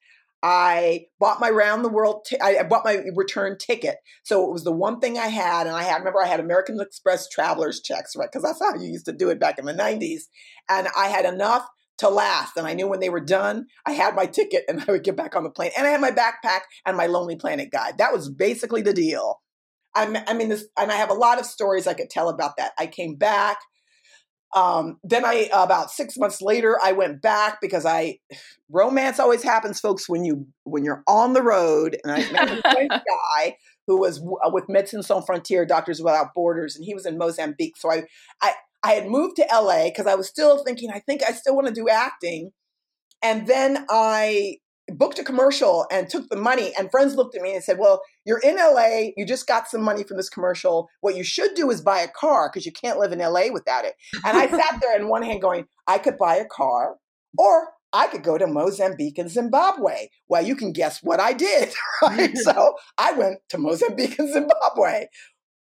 I 0.46 1.06
bought 1.22 1.39
my 1.39 1.50
round 1.50 1.86
the 1.86 1.89
world. 1.89 2.26
T- 2.26 2.39
I 2.41 2.62
bought 2.63 2.84
my 2.84 3.02
return 3.15 3.58
ticket, 3.58 3.96
so 4.24 4.46
it 4.46 4.52
was 4.52 4.65
the 4.65 4.74
one 4.74 5.00
thing 5.00 5.17
I 5.17 5.28
had. 5.28 5.67
And 5.67 5.76
I 5.76 5.84
had 5.84 6.00
remember 6.00 6.22
I 6.22 6.28
had 6.28 6.41
American 6.41 6.80
Express 6.82 7.30
travelers 7.30 7.82
checks, 7.82 8.13
right? 8.15 8.30
Because 8.30 8.43
that's 8.43 8.60
how 8.60 8.78
you 8.78 8.91
used 8.91 9.06
to 9.06 9.13
do 9.13 9.30
it 9.30 9.39
back 9.39 9.58
in 9.58 9.65
the 9.65 9.74
'90s. 9.74 10.24
And 10.69 10.89
I 10.98 11.08
had 11.08 11.26
enough 11.26 11.65
to 12.00 12.10
last, 12.10 12.58
and 12.58 12.67
I 12.67 12.74
knew 12.74 12.88
when 12.88 13.00
they 13.00 13.10
were 13.10 13.22
done, 13.22 13.67
I 13.86 13.93
had 13.93 14.15
my 14.15 14.26
ticket, 14.26 14.65
and 14.67 14.84
I 14.88 14.91
would 14.91 15.04
get 15.04 15.15
back 15.15 15.36
on 15.36 15.43
the 15.43 15.50
plane. 15.50 15.72
And 15.78 15.88
I 15.88 15.91
had 15.91 16.02
my 16.02 16.12
backpack 16.12 16.62
and 16.86 16.98
my 16.98 17.06
Lonely 17.06 17.38
Planet 17.38 17.72
guide. 17.72 17.98
That 17.98 18.12
was 18.12 18.30
basically 18.30 18.82
the 18.82 18.93
deal. 18.93 19.39
I'm, 19.95 20.17
I 20.27 20.34
mean, 20.34 20.49
this, 20.49 20.65
and 20.77 20.91
I 20.91 20.95
have 20.95 21.10
a 21.10 21.15
lot 21.15 21.39
of 21.39 21.45
stories 21.45 21.88
I 21.88 21.93
could 21.93 22.10
tell 22.10 22.29
about 22.29 22.58
that. 22.58 22.71
I 22.77 22.88
came 22.88 23.15
back. 23.15 23.58
Um, 24.56 24.99
then 25.03 25.25
I 25.25 25.49
about 25.51 25.89
six 25.89 26.15
months 26.15 26.39
later 26.39 26.77
I 26.84 26.91
went 26.91 27.23
back 27.23 27.58
because 27.60 27.88
I 27.88 28.19
romance 28.69 29.19
always 29.19 29.41
happens, 29.41 29.79
folks, 29.79 30.08
when 30.08 30.23
you 30.23 30.45
when 30.63 30.84
you're 30.86 31.03
on 31.08 31.34
the 31.34 31.41
road. 31.41 31.97
And 32.03 32.12
I 32.12 32.32
met 32.32 32.51
a 32.51 32.62
guy 32.88 33.58
who 33.88 33.99
was 33.99 34.19
w- 34.19 34.38
uh, 34.45 34.51
with 34.51 34.67
Médecins 34.67 35.06
Sans 35.06 35.25
Frontières, 35.25 35.67
Doctors 35.67 36.01
Without 36.01 36.36
Borders, 36.36 36.75
and 36.75 36.86
he 36.86 36.93
was 36.93 37.08
in 37.08 37.17
Mozambique. 37.17 37.77
So 37.77 37.91
I 37.91 38.03
I 38.41 38.53
I 38.84 38.91
had 38.91 39.08
moved 39.08 39.38
to 39.38 39.47
LA 39.51 39.86
because 39.86 40.06
I 40.06 40.15
was 40.15 40.27
still 40.27 40.63
thinking 40.63 40.91
I 40.91 40.99
think 40.99 41.23
I 41.23 41.32
still 41.32 41.56
want 41.56 41.67
to 41.67 41.73
do 41.73 41.89
acting. 41.89 42.51
And 43.23 43.47
then 43.47 43.86
I 43.89 44.58
booked 44.91 45.19
a 45.19 45.24
commercial 45.24 45.86
and 45.91 46.10
took 46.10 46.30
the 46.30 46.36
money. 46.36 46.74
And 46.78 46.91
friends 46.91 47.15
looked 47.15 47.36
at 47.36 47.41
me 47.41 47.54
and 47.54 47.63
said, 47.63 47.78
Well, 47.80 48.02
you're 48.26 48.39
in 48.39 48.58
LA. 48.58 49.12
You 49.15 49.26
just 49.26 49.48
got 49.48 49.67
some 49.67 49.82
money 49.82 50.04
from 50.04 50.17
this 50.17 50.30
commercial. 50.30 50.89
What 51.02 51.15
you 51.15 51.24
should 51.24 51.54
do 51.56 51.69
is 51.72 51.82
buy 51.82 52.00
a 52.00 52.08
car 52.08 52.50
because 52.52 52.65
you 52.65 52.72
can't 52.72 53.00
live 53.00 53.12
in 53.12 53.19
LA 53.19 53.52
without 53.52 53.86
it. 53.86 53.96
And 54.26 54.38
I 54.38 54.48
sat 54.50 54.80
there 54.82 54.98
in 55.00 55.08
one 55.08 55.24
hand 55.24 55.41
going, 55.41 55.65
I 55.88 55.98
could 55.98 56.17
buy 56.17 56.36
a 56.36 56.46
car 56.46 56.96
or 57.38 57.69
I 57.93 58.08
could 58.08 58.24
go 58.24 58.38
to 58.38 58.48
Mozambique 58.48 59.19
and 59.19 59.30
Zimbabwe. 59.30 60.08
Well, 60.28 60.43
you 60.43 60.56
can 60.56 60.74
guess 60.74 61.02
what 61.04 61.19
I 61.19 61.34
did, 61.34 61.74
right? 62.02 62.36
so 62.38 62.76
I 62.98 63.13
went 63.13 63.39
to 63.50 63.58
Mozambique 63.58 64.17
and 64.17 64.32
Zimbabwe. 64.32 65.06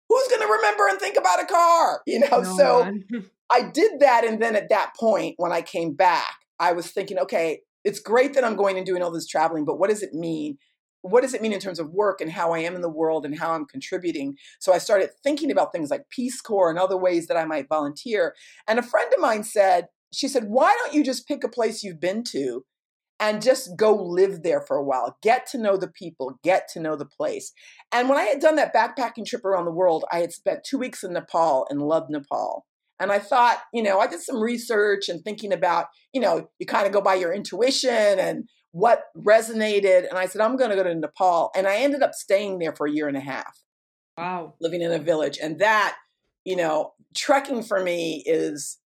Who's 0.09 0.27
going 0.27 0.41
to 0.41 0.51
remember 0.51 0.87
and 0.89 0.99
think 0.99 1.15
about 1.17 1.41
a 1.41 1.45
car? 1.45 2.01
You 2.05 2.19
know, 2.19 2.41
no 2.41 2.57
so 2.57 2.93
I 3.51 3.61
did 3.61 3.99
that. 3.99 4.25
And 4.25 4.41
then 4.41 4.55
at 4.55 4.69
that 4.69 4.93
point, 4.99 5.35
when 5.37 5.51
I 5.51 5.61
came 5.61 5.93
back, 5.93 6.35
I 6.59 6.73
was 6.73 6.91
thinking, 6.91 7.19
okay, 7.19 7.61
it's 7.83 7.99
great 7.99 8.33
that 8.33 8.43
I'm 8.43 8.55
going 8.55 8.77
and 8.77 8.85
doing 8.85 9.01
all 9.01 9.11
this 9.11 9.27
traveling, 9.27 9.65
but 9.65 9.77
what 9.77 9.89
does 9.89 10.03
it 10.03 10.13
mean? 10.13 10.57
What 11.01 11.21
does 11.21 11.33
it 11.33 11.41
mean 11.41 11.51
in 11.51 11.59
terms 11.59 11.79
of 11.79 11.91
work 11.91 12.21
and 12.21 12.31
how 12.31 12.53
I 12.53 12.59
am 12.59 12.75
in 12.75 12.81
the 12.81 12.89
world 12.89 13.25
and 13.25 13.37
how 13.37 13.51
I'm 13.51 13.65
contributing? 13.65 14.35
So 14.59 14.71
I 14.71 14.77
started 14.77 15.09
thinking 15.21 15.51
about 15.51 15.73
things 15.73 15.89
like 15.89 16.09
Peace 16.09 16.39
Corps 16.39 16.69
and 16.69 16.79
other 16.79 16.97
ways 16.97 17.27
that 17.27 17.35
I 17.35 17.43
might 17.43 17.67
volunteer. 17.67 18.33
And 18.69 18.79
a 18.79 18.83
friend 18.83 19.11
of 19.13 19.19
mine 19.19 19.43
said, 19.43 19.87
she 20.13 20.29
said, 20.29 20.45
why 20.45 20.73
don't 20.81 20.93
you 20.93 21.03
just 21.03 21.27
pick 21.27 21.43
a 21.43 21.49
place 21.49 21.83
you've 21.83 21.99
been 21.99 22.23
to 22.25 22.63
and 23.19 23.41
just 23.41 23.75
go 23.75 23.93
live 23.93 24.43
there 24.43 24.61
for 24.61 24.77
a 24.77 24.83
while? 24.83 25.17
Get 25.21 25.45
to 25.47 25.57
know 25.57 25.75
the 25.75 25.89
people, 25.89 26.39
get 26.41 26.69
to 26.69 26.79
know 26.79 26.95
the 26.95 27.05
place. 27.05 27.51
And 27.91 28.07
when 28.07 28.17
I 28.17 28.23
had 28.23 28.39
done 28.39 28.55
that 28.55 28.73
backpacking 28.73 29.25
trip 29.25 29.43
around 29.43 29.65
the 29.65 29.71
world, 29.71 30.05
I 30.09 30.19
had 30.19 30.31
spent 30.31 30.63
two 30.63 30.77
weeks 30.77 31.03
in 31.03 31.11
Nepal 31.11 31.67
and 31.69 31.81
loved 31.81 32.11
Nepal. 32.11 32.65
And 32.99 33.11
I 33.11 33.19
thought, 33.19 33.59
you 33.73 33.83
know, 33.83 33.99
I 33.99 34.07
did 34.07 34.21
some 34.21 34.41
research 34.41 35.09
and 35.09 35.23
thinking 35.23 35.51
about, 35.51 35.87
you 36.13 36.21
know, 36.21 36.49
you 36.59 36.65
kind 36.65 36.85
of 36.85 36.93
go 36.93 37.01
by 37.01 37.15
your 37.15 37.33
intuition 37.33 37.89
and 38.19 38.47
what 38.71 39.03
resonated. 39.17 40.07
And 40.07 40.17
I 40.17 40.25
said, 40.25 40.41
I'm 40.41 40.57
going 40.57 40.69
to 40.69 40.75
go 40.75 40.83
to 40.83 40.95
Nepal. 40.95 41.51
And 41.55 41.67
I 41.67 41.77
ended 41.77 42.01
up 42.01 42.13
staying 42.13 42.59
there 42.59 42.75
for 42.75 42.87
a 42.87 42.91
year 42.91 43.07
and 43.07 43.17
a 43.17 43.21
half. 43.21 43.59
Wow. 44.17 44.53
Living 44.61 44.81
in 44.81 44.91
a 44.91 44.99
village. 44.99 45.37
And 45.41 45.59
that, 45.59 45.95
you 46.45 46.55
know, 46.55 46.93
trekking 47.15 47.63
for 47.63 47.81
me 47.81 48.23
is, 48.25 48.79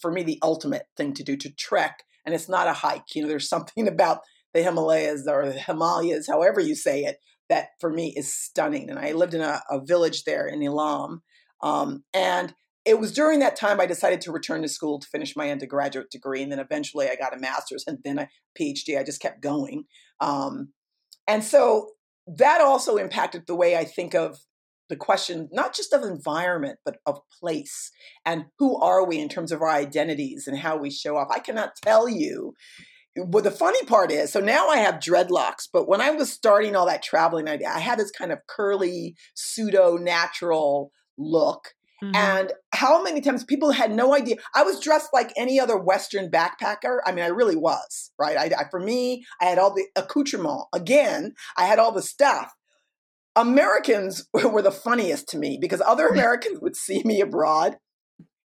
for 0.00 0.10
me, 0.10 0.22
the 0.22 0.38
ultimate 0.42 0.86
thing 0.96 1.14
to 1.14 1.22
do 1.22 1.36
to 1.36 1.50
trek. 1.50 2.04
And 2.26 2.34
it's 2.34 2.48
not 2.48 2.68
a 2.68 2.72
hike. 2.72 3.14
You 3.14 3.22
know, 3.22 3.28
there's 3.28 3.48
something 3.48 3.88
about 3.88 4.20
the 4.54 4.62
Himalayas 4.62 5.26
or 5.28 5.46
the 5.46 5.58
Himalayas, 5.58 6.26
however 6.26 6.60
you 6.60 6.74
say 6.74 7.04
it, 7.04 7.18
that 7.48 7.68
for 7.80 7.90
me 7.90 8.14
is 8.16 8.32
stunning. 8.32 8.90
And 8.90 8.98
I 8.98 9.12
lived 9.12 9.34
in 9.34 9.40
a, 9.40 9.60
a 9.70 9.80
village 9.84 10.24
there 10.24 10.46
in 10.46 10.60
Ilam. 10.60 11.18
Um, 11.62 12.04
and 12.14 12.54
it 12.88 12.98
was 12.98 13.12
during 13.12 13.40
that 13.40 13.56
time 13.56 13.80
I 13.80 13.86
decided 13.86 14.20
to 14.22 14.32
return 14.32 14.62
to 14.62 14.68
school 14.68 14.98
to 14.98 15.06
finish 15.06 15.36
my 15.36 15.50
undergraduate 15.50 16.10
degree, 16.10 16.42
and 16.42 16.50
then 16.50 16.58
eventually 16.58 17.08
I 17.08 17.16
got 17.16 17.36
a 17.36 17.40
master's 17.40 17.84
and 17.86 17.98
then 18.04 18.18
a 18.18 18.28
PhD. 18.58 18.98
I 18.98 19.04
just 19.04 19.20
kept 19.20 19.42
going, 19.42 19.84
um, 20.20 20.72
and 21.26 21.44
so 21.44 21.90
that 22.26 22.60
also 22.60 22.96
impacted 22.96 23.46
the 23.46 23.54
way 23.54 23.76
I 23.76 23.84
think 23.84 24.14
of 24.14 24.38
the 24.88 24.96
question, 24.96 25.48
not 25.52 25.74
just 25.74 25.92
of 25.92 26.02
environment, 26.02 26.78
but 26.84 26.96
of 27.06 27.20
place 27.40 27.90
and 28.24 28.46
who 28.58 28.80
are 28.80 29.04
we 29.06 29.18
in 29.18 29.28
terms 29.28 29.52
of 29.52 29.60
our 29.60 29.68
identities 29.68 30.46
and 30.46 30.58
how 30.58 30.76
we 30.76 30.90
show 30.90 31.16
up. 31.16 31.28
I 31.30 31.40
cannot 31.40 31.76
tell 31.82 32.08
you 32.08 32.54
what 33.16 33.44
the 33.44 33.50
funny 33.50 33.84
part 33.84 34.10
is. 34.10 34.32
So 34.32 34.40
now 34.40 34.68
I 34.68 34.78
have 34.78 34.96
dreadlocks, 34.96 35.68
but 35.72 35.88
when 35.88 36.00
I 36.00 36.10
was 36.10 36.32
starting 36.32 36.74
all 36.74 36.86
that 36.86 37.02
traveling, 37.02 37.48
I, 37.48 37.58
I 37.68 37.80
had 37.80 37.98
this 37.98 38.10
kind 38.10 38.32
of 38.32 38.38
curly, 38.48 39.14
pseudo 39.34 39.96
natural 39.96 40.90
look. 41.16 41.74
Mm-hmm. 42.02 42.14
And 42.14 42.52
how 42.72 43.02
many 43.02 43.20
times 43.20 43.44
people 43.44 43.72
had 43.72 43.90
no 43.90 44.14
idea? 44.14 44.36
I 44.54 44.62
was 44.62 44.80
dressed 44.80 45.10
like 45.12 45.32
any 45.36 45.58
other 45.58 45.76
Western 45.76 46.30
backpacker. 46.30 46.98
I 47.04 47.12
mean, 47.12 47.24
I 47.24 47.28
really 47.28 47.56
was, 47.56 48.12
right? 48.18 48.36
I, 48.36 48.44
I, 48.56 48.64
for 48.70 48.78
me, 48.78 49.24
I 49.40 49.46
had 49.46 49.58
all 49.58 49.74
the 49.74 49.86
accoutrement. 49.96 50.64
Again, 50.72 51.34
I 51.56 51.64
had 51.64 51.78
all 51.78 51.92
the 51.92 52.02
stuff. 52.02 52.52
Americans 53.34 54.28
were 54.32 54.62
the 54.62 54.70
funniest 54.70 55.28
to 55.30 55.38
me 55.38 55.58
because 55.60 55.80
other 55.80 56.08
Americans 56.08 56.60
would 56.60 56.76
see 56.76 57.02
me 57.04 57.20
abroad 57.20 57.76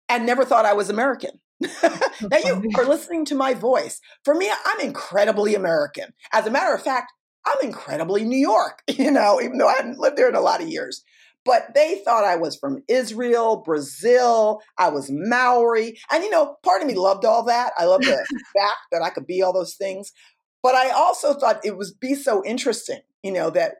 and 0.08 0.26
never 0.26 0.44
thought 0.44 0.66
I 0.66 0.74
was 0.74 0.90
American. 0.90 1.40
now 1.60 2.38
you 2.44 2.70
are 2.78 2.84
listening 2.84 3.24
to 3.26 3.34
my 3.34 3.54
voice. 3.54 4.00
For 4.24 4.34
me, 4.34 4.50
I'm 4.64 4.80
incredibly 4.80 5.54
American. 5.54 6.12
As 6.32 6.46
a 6.46 6.50
matter 6.50 6.74
of 6.74 6.82
fact, 6.82 7.12
I'm 7.46 7.66
incredibly 7.66 8.24
New 8.24 8.38
York, 8.38 8.82
you 8.88 9.10
know, 9.10 9.40
even 9.40 9.58
though 9.58 9.68
I 9.68 9.76
hadn't 9.76 9.98
lived 9.98 10.16
there 10.16 10.28
in 10.28 10.34
a 10.34 10.40
lot 10.40 10.62
of 10.62 10.68
years. 10.68 11.02
But 11.44 11.74
they 11.74 12.02
thought 12.04 12.24
I 12.24 12.36
was 12.36 12.56
from 12.56 12.82
Israel, 12.86 13.62
Brazil, 13.64 14.60
I 14.76 14.90
was 14.90 15.10
Maori. 15.10 15.98
And, 16.12 16.22
you 16.22 16.30
know, 16.30 16.56
part 16.62 16.82
of 16.82 16.88
me 16.88 16.94
loved 16.94 17.24
all 17.24 17.44
that. 17.44 17.72
I 17.78 17.86
loved 17.86 18.04
the 18.04 18.10
fact 18.56 18.78
that 18.92 19.02
I 19.02 19.10
could 19.10 19.26
be 19.26 19.42
all 19.42 19.52
those 19.52 19.74
things. 19.74 20.12
But 20.62 20.74
I 20.74 20.90
also 20.90 21.32
thought 21.32 21.64
it 21.64 21.76
was 21.76 21.92
be 21.92 22.14
so 22.14 22.44
interesting, 22.44 23.00
you 23.22 23.32
know, 23.32 23.48
that 23.50 23.76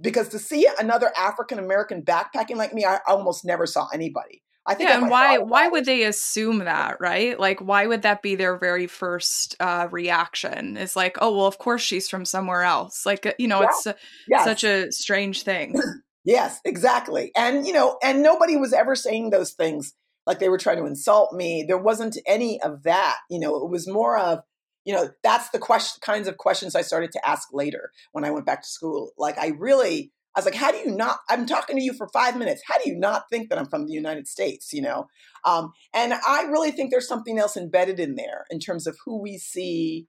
because 0.00 0.28
to 0.30 0.38
see 0.38 0.68
another 0.78 1.12
African 1.16 1.58
American 1.58 2.02
backpacking 2.02 2.56
like 2.56 2.74
me, 2.74 2.84
I 2.84 2.98
almost 3.06 3.44
never 3.44 3.66
saw 3.66 3.86
anybody. 3.94 4.42
I 4.66 4.74
think. 4.74 4.88
Yeah, 4.88 4.98
and 4.98 5.10
why 5.10 5.38
why 5.38 5.68
would 5.68 5.84
they 5.84 6.02
assume 6.02 6.58
that, 6.58 7.00
right? 7.00 7.38
Like, 7.38 7.60
why 7.60 7.86
would 7.86 8.02
that 8.02 8.20
be 8.20 8.34
their 8.34 8.58
very 8.58 8.88
first 8.88 9.54
uh, 9.60 9.86
reaction? 9.90 10.76
Is 10.76 10.96
like, 10.96 11.16
oh 11.20 11.36
well, 11.36 11.46
of 11.46 11.58
course 11.58 11.82
she's 11.82 12.08
from 12.08 12.24
somewhere 12.24 12.62
else. 12.62 13.06
Like, 13.06 13.26
uh, 13.26 13.32
you 13.38 13.46
know, 13.46 13.60
yeah. 13.60 13.68
it's 13.68 13.86
yes. 14.28 14.44
such 14.44 14.64
a 14.64 14.90
strange 14.90 15.42
thing. 15.42 15.80
Yes, 16.26 16.60
exactly. 16.64 17.32
And 17.34 17.66
you 17.66 17.72
know, 17.72 17.98
and 18.02 18.22
nobody 18.22 18.56
was 18.56 18.74
ever 18.74 18.94
saying 18.94 19.30
those 19.30 19.52
things 19.52 19.94
like 20.26 20.40
they 20.40 20.50
were 20.50 20.58
trying 20.58 20.78
to 20.78 20.86
insult 20.86 21.32
me. 21.32 21.64
There 21.66 21.78
wasn't 21.78 22.18
any 22.26 22.60
of 22.60 22.82
that. 22.82 23.16
You 23.30 23.40
know, 23.40 23.56
it 23.56 23.70
was 23.70 23.88
more 23.88 24.18
of 24.18 24.40
you 24.84 24.92
know 24.92 25.08
that's 25.22 25.48
the 25.50 25.58
question 25.58 25.98
kinds 26.00 26.28
of 26.28 26.36
questions 26.36 26.76
i 26.76 26.80
started 26.80 27.10
to 27.10 27.28
ask 27.28 27.48
later 27.52 27.90
when 28.12 28.24
i 28.24 28.30
went 28.30 28.46
back 28.46 28.62
to 28.62 28.68
school 28.68 29.10
like 29.18 29.36
i 29.36 29.48
really 29.58 30.12
I 30.36 30.40
was 30.40 30.44
like, 30.44 30.54
how 30.54 30.70
do 30.70 30.76
you 30.76 30.94
not? 30.94 31.20
I'm 31.30 31.46
talking 31.46 31.76
to 31.76 31.82
you 31.82 31.94
for 31.94 32.08
five 32.12 32.36
minutes. 32.36 32.62
How 32.66 32.76
do 32.76 32.90
you 32.90 32.98
not 32.98 33.24
think 33.30 33.48
that 33.48 33.58
I'm 33.58 33.70
from 33.70 33.86
the 33.86 33.94
United 33.94 34.28
States? 34.28 34.70
You 34.70 34.82
know, 34.82 35.06
um, 35.46 35.72
and 35.94 36.12
I 36.12 36.42
really 36.42 36.72
think 36.72 36.90
there's 36.90 37.08
something 37.08 37.38
else 37.38 37.56
embedded 37.56 37.98
in 37.98 38.16
there 38.16 38.44
in 38.50 38.60
terms 38.60 38.86
of 38.86 38.98
who 39.06 39.20
we 39.20 39.38
see. 39.38 40.08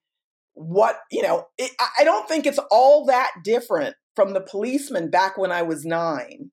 What 0.59 0.97
you 1.11 1.21
know, 1.21 1.47
it, 1.57 1.71
I 1.99 2.03
don't 2.03 2.27
think 2.27 2.45
it's 2.45 2.59
all 2.71 3.05
that 3.05 3.31
different 3.43 3.95
from 4.15 4.33
the 4.33 4.41
policeman 4.41 5.11
back 5.11 5.37
when 5.37 5.51
I 5.51 5.61
was 5.61 5.85
nine, 5.85 6.49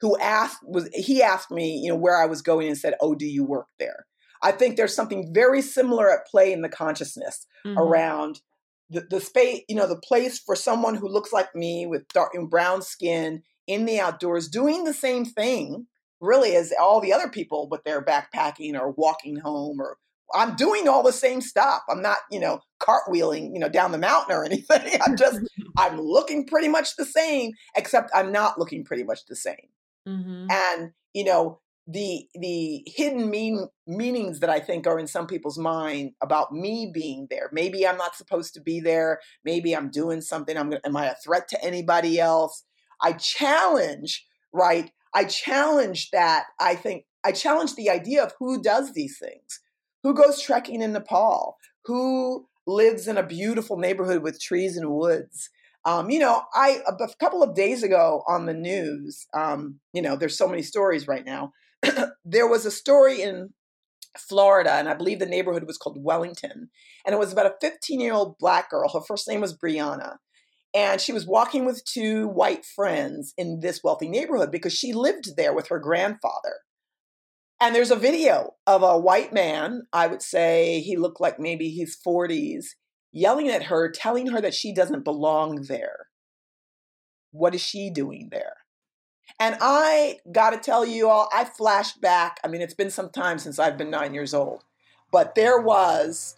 who 0.00 0.18
asked 0.18 0.58
was 0.64 0.88
he 0.92 1.22
asked 1.22 1.50
me, 1.50 1.76
you 1.76 1.88
know, 1.88 1.96
where 1.96 2.20
I 2.20 2.26
was 2.26 2.42
going 2.42 2.66
and 2.68 2.76
said, 2.76 2.94
"Oh, 3.00 3.14
do 3.14 3.26
you 3.26 3.44
work 3.44 3.68
there?" 3.78 4.06
I 4.42 4.52
think 4.52 4.76
there's 4.76 4.94
something 4.94 5.32
very 5.32 5.62
similar 5.62 6.10
at 6.10 6.26
play 6.26 6.52
in 6.52 6.62
the 6.62 6.68
consciousness 6.68 7.46
mm-hmm. 7.64 7.78
around 7.78 8.40
the, 8.90 9.06
the 9.08 9.20
space, 9.20 9.62
you 9.68 9.76
know, 9.76 9.88
the 9.88 10.00
place 10.00 10.38
for 10.38 10.54
someone 10.54 10.94
who 10.94 11.08
looks 11.08 11.32
like 11.32 11.54
me 11.54 11.86
with 11.86 12.06
dark 12.08 12.34
and 12.34 12.50
brown 12.50 12.82
skin 12.82 13.42
in 13.66 13.84
the 13.84 13.98
outdoors 13.98 14.48
doing 14.48 14.84
the 14.84 14.94
same 14.94 15.24
thing 15.24 15.86
really 16.20 16.56
as 16.56 16.72
all 16.80 17.00
the 17.00 17.12
other 17.12 17.28
people 17.28 17.66
but 17.66 17.84
they're 17.84 18.04
backpacking 18.04 18.78
or 18.78 18.90
walking 18.92 19.36
home 19.36 19.80
or 19.80 19.98
I'm 20.34 20.56
doing 20.56 20.88
all 20.88 21.02
the 21.02 21.12
same 21.12 21.40
stuff. 21.40 21.82
I'm 21.88 22.02
not, 22.02 22.18
you 22.30 22.40
know, 22.40 22.60
cartwheeling, 22.80 23.50
you 23.52 23.60
know, 23.60 23.68
down 23.68 23.92
the 23.92 23.98
mountain 23.98 24.34
or 24.34 24.44
anything. 24.46 25.00
I'm 25.06 25.16
just 25.16 25.40
I'm 25.78 26.00
looking 26.00 26.46
pretty 26.46 26.68
much 26.68 26.96
the 26.96 27.04
same 27.04 27.52
except 27.76 28.10
I'm 28.14 28.32
not 28.32 28.58
looking 28.58 28.84
pretty 28.84 29.04
much 29.04 29.26
the 29.26 29.36
same. 29.36 29.68
Mm-hmm. 30.06 30.46
And, 30.50 30.92
you 31.14 31.24
know, 31.24 31.60
the 31.88 32.26
the 32.34 32.82
hidden 32.86 33.30
mean 33.30 33.68
meanings 33.86 34.40
that 34.40 34.50
I 34.50 34.58
think 34.58 34.86
are 34.86 34.98
in 34.98 35.06
some 35.06 35.26
people's 35.26 35.58
mind 35.58 36.12
about 36.20 36.52
me 36.52 36.90
being 36.92 37.28
there. 37.30 37.48
Maybe 37.52 37.86
I'm 37.86 37.96
not 37.96 38.16
supposed 38.16 38.54
to 38.54 38.60
be 38.60 38.80
there. 38.80 39.20
Maybe 39.44 39.74
I'm 39.74 39.90
doing 39.90 40.20
something. 40.20 40.56
I'm 40.56 40.70
gonna, 40.70 40.80
am 40.84 40.96
I 40.96 41.06
a 41.06 41.14
threat 41.14 41.46
to 41.48 41.64
anybody 41.64 42.18
else? 42.18 42.64
I 43.00 43.12
challenge, 43.12 44.26
right? 44.52 44.90
I 45.14 45.24
challenge 45.24 46.10
that. 46.10 46.46
I 46.58 46.74
think 46.74 47.04
I 47.24 47.30
challenge 47.32 47.76
the 47.76 47.90
idea 47.90 48.24
of 48.24 48.32
who 48.38 48.60
does 48.60 48.92
these 48.92 49.18
things. 49.18 49.60
Who 50.06 50.14
goes 50.14 50.40
trekking 50.40 50.82
in 50.82 50.92
Nepal? 50.92 51.56
Who 51.86 52.46
lives 52.64 53.08
in 53.08 53.16
a 53.16 53.26
beautiful 53.26 53.76
neighborhood 53.76 54.22
with 54.22 54.40
trees 54.40 54.76
and 54.76 54.88
woods? 54.88 55.50
Um, 55.84 56.10
you 56.10 56.20
know, 56.20 56.42
I 56.54 56.78
a 56.86 57.08
couple 57.18 57.42
of 57.42 57.56
days 57.56 57.82
ago 57.82 58.22
on 58.28 58.46
the 58.46 58.54
news, 58.54 59.26
um, 59.34 59.80
you 59.92 60.00
know, 60.00 60.14
there's 60.14 60.38
so 60.38 60.46
many 60.46 60.62
stories 60.62 61.08
right 61.08 61.24
now 61.26 61.50
there 62.24 62.46
was 62.46 62.64
a 62.64 62.70
story 62.70 63.20
in 63.20 63.50
Florida, 64.16 64.74
and 64.74 64.88
I 64.88 64.94
believe 64.94 65.18
the 65.18 65.26
neighborhood 65.26 65.66
was 65.66 65.76
called 65.76 65.98
Wellington. 66.00 66.70
And 67.04 67.12
it 67.12 67.18
was 67.18 67.32
about 67.32 67.46
a 67.46 67.56
15 67.60 67.98
year 67.98 68.12
old 68.12 68.38
black 68.38 68.70
girl. 68.70 68.88
Her 68.88 69.00
first 69.00 69.28
name 69.28 69.40
was 69.40 69.58
Brianna. 69.58 70.18
And 70.72 71.00
she 71.00 71.12
was 71.12 71.26
walking 71.26 71.64
with 71.64 71.84
two 71.84 72.28
white 72.28 72.64
friends 72.64 73.34
in 73.36 73.58
this 73.58 73.80
wealthy 73.82 74.08
neighborhood 74.08 74.52
because 74.52 74.72
she 74.72 74.92
lived 74.92 75.36
there 75.36 75.52
with 75.52 75.66
her 75.66 75.80
grandfather. 75.80 76.60
And 77.60 77.74
there's 77.74 77.90
a 77.90 77.96
video 77.96 78.54
of 78.66 78.82
a 78.82 78.98
white 78.98 79.32
man, 79.32 79.86
I 79.92 80.06
would 80.06 80.22
say 80.22 80.80
he 80.80 80.96
looked 80.96 81.20
like 81.20 81.40
maybe 81.40 81.70
his 81.70 81.96
40s, 82.06 82.66
yelling 83.12 83.48
at 83.48 83.64
her, 83.64 83.90
telling 83.90 84.26
her 84.28 84.40
that 84.42 84.54
she 84.54 84.74
doesn't 84.74 85.04
belong 85.04 85.62
there. 85.62 86.08
What 87.30 87.54
is 87.54 87.62
she 87.62 87.90
doing 87.90 88.28
there? 88.30 88.58
And 89.40 89.56
I 89.60 90.18
got 90.30 90.50
to 90.50 90.58
tell 90.58 90.84
you 90.84 91.08
all, 91.08 91.28
I 91.34 91.44
flashed 91.44 92.00
back. 92.00 92.38
I 92.44 92.48
mean, 92.48 92.60
it's 92.60 92.74
been 92.74 92.90
some 92.90 93.10
time 93.10 93.38
since 93.38 93.58
I've 93.58 93.78
been 93.78 93.90
nine 93.90 94.14
years 94.14 94.34
old, 94.34 94.64
but 95.10 95.34
there 95.34 95.60
was, 95.60 96.36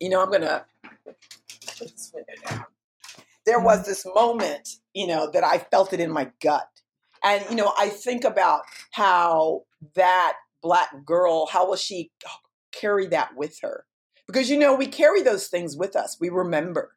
you 0.00 0.08
know, 0.08 0.20
I'm 0.20 0.28
going 0.28 0.42
to 0.42 0.64
There 3.44 3.60
was 3.60 3.86
this 3.86 4.04
moment, 4.14 4.68
you 4.94 5.06
know, 5.06 5.30
that 5.30 5.44
I 5.44 5.58
felt 5.58 5.92
it 5.92 6.00
in 6.00 6.10
my 6.10 6.30
gut. 6.42 6.68
And, 7.22 7.44
you 7.48 7.56
know, 7.56 7.72
I 7.78 7.88
think 7.88 8.24
about 8.24 8.62
how 8.92 9.62
that 9.94 10.34
black 10.62 11.04
girl, 11.04 11.46
how 11.46 11.68
will 11.68 11.76
she 11.76 12.10
carry 12.72 13.06
that 13.08 13.36
with 13.36 13.58
her? 13.62 13.84
Because, 14.26 14.50
you 14.50 14.58
know, 14.58 14.74
we 14.74 14.86
carry 14.86 15.22
those 15.22 15.48
things 15.48 15.76
with 15.76 15.94
us. 15.94 16.16
We 16.20 16.28
remember. 16.28 16.92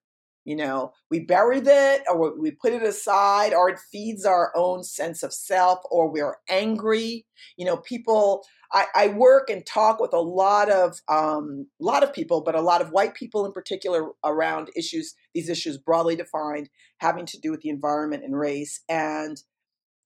You 0.45 0.55
know, 0.55 0.93
we 1.11 1.19
bury 1.19 1.59
it 1.63 2.03
or 2.11 2.35
we 2.39 2.49
put 2.49 2.73
it 2.73 2.81
aside 2.81 3.53
or 3.53 3.69
it 3.69 3.77
feeds 3.91 4.25
our 4.25 4.51
own 4.55 4.83
sense 4.83 5.21
of 5.21 5.31
self 5.31 5.79
or 5.91 6.09
we're 6.09 6.37
angry. 6.49 7.27
You 7.55 7.65
know, 7.65 7.77
people, 7.77 8.43
I, 8.71 8.85
I 8.95 9.07
work 9.09 9.51
and 9.51 9.63
talk 9.63 9.99
with 9.99 10.11
a 10.11 10.19
lot 10.19 10.71
of, 10.71 11.01
um, 11.07 11.67
a 11.79 11.83
lot 11.83 12.01
of 12.01 12.13
people, 12.13 12.41
but 12.41 12.55
a 12.55 12.61
lot 12.61 12.81
of 12.81 12.89
white 12.89 13.13
people 13.13 13.45
in 13.45 13.51
particular 13.51 14.09
around 14.23 14.71
issues, 14.75 15.13
these 15.35 15.49
issues 15.49 15.77
broadly 15.77 16.15
defined, 16.15 16.69
having 16.97 17.27
to 17.27 17.39
do 17.39 17.51
with 17.51 17.61
the 17.61 17.69
environment 17.69 18.23
and 18.23 18.35
race. 18.35 18.81
And 18.89 19.39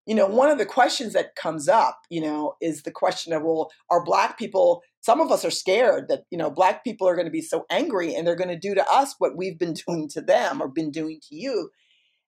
you 0.06 0.16
know, 0.16 0.28
one 0.28 0.50
of 0.50 0.58
the 0.58 0.66
questions 0.66 1.14
that 1.14 1.36
comes 1.36 1.70
up, 1.70 2.02
you 2.10 2.22
know, 2.22 2.56
is 2.62 2.84
the 2.84 2.92
question 2.92 3.32
of, 3.32 3.44
well, 3.44 3.72
are 3.90 4.04
black 4.04 4.38
people, 4.38 4.82
some 5.02 5.22
of 5.22 5.32
us 5.32 5.46
are 5.46 5.52
scared 5.52 6.08
that, 6.10 6.24
you 6.30 6.38
know, 6.38 6.50
black 6.50 6.84
people 6.84 7.08
are 7.08 7.16
going 7.16 7.26
to 7.26 7.32
be 7.32 7.42
so 7.42 7.66
angry 7.70 8.14
and 8.14 8.28
they're 8.28 8.36
going 8.36 8.50
to 8.50 8.60
do 8.60 8.76
to 8.76 8.86
us 8.92 9.16
what 9.20 9.38
we've 9.38 9.58
been 9.58 9.74
doing 9.88 10.10
to 10.10 10.22
them 10.22 10.62
or 10.62 10.68
been 10.68 10.92
doing 10.92 11.20
to 11.30 11.36
you. 11.36 11.70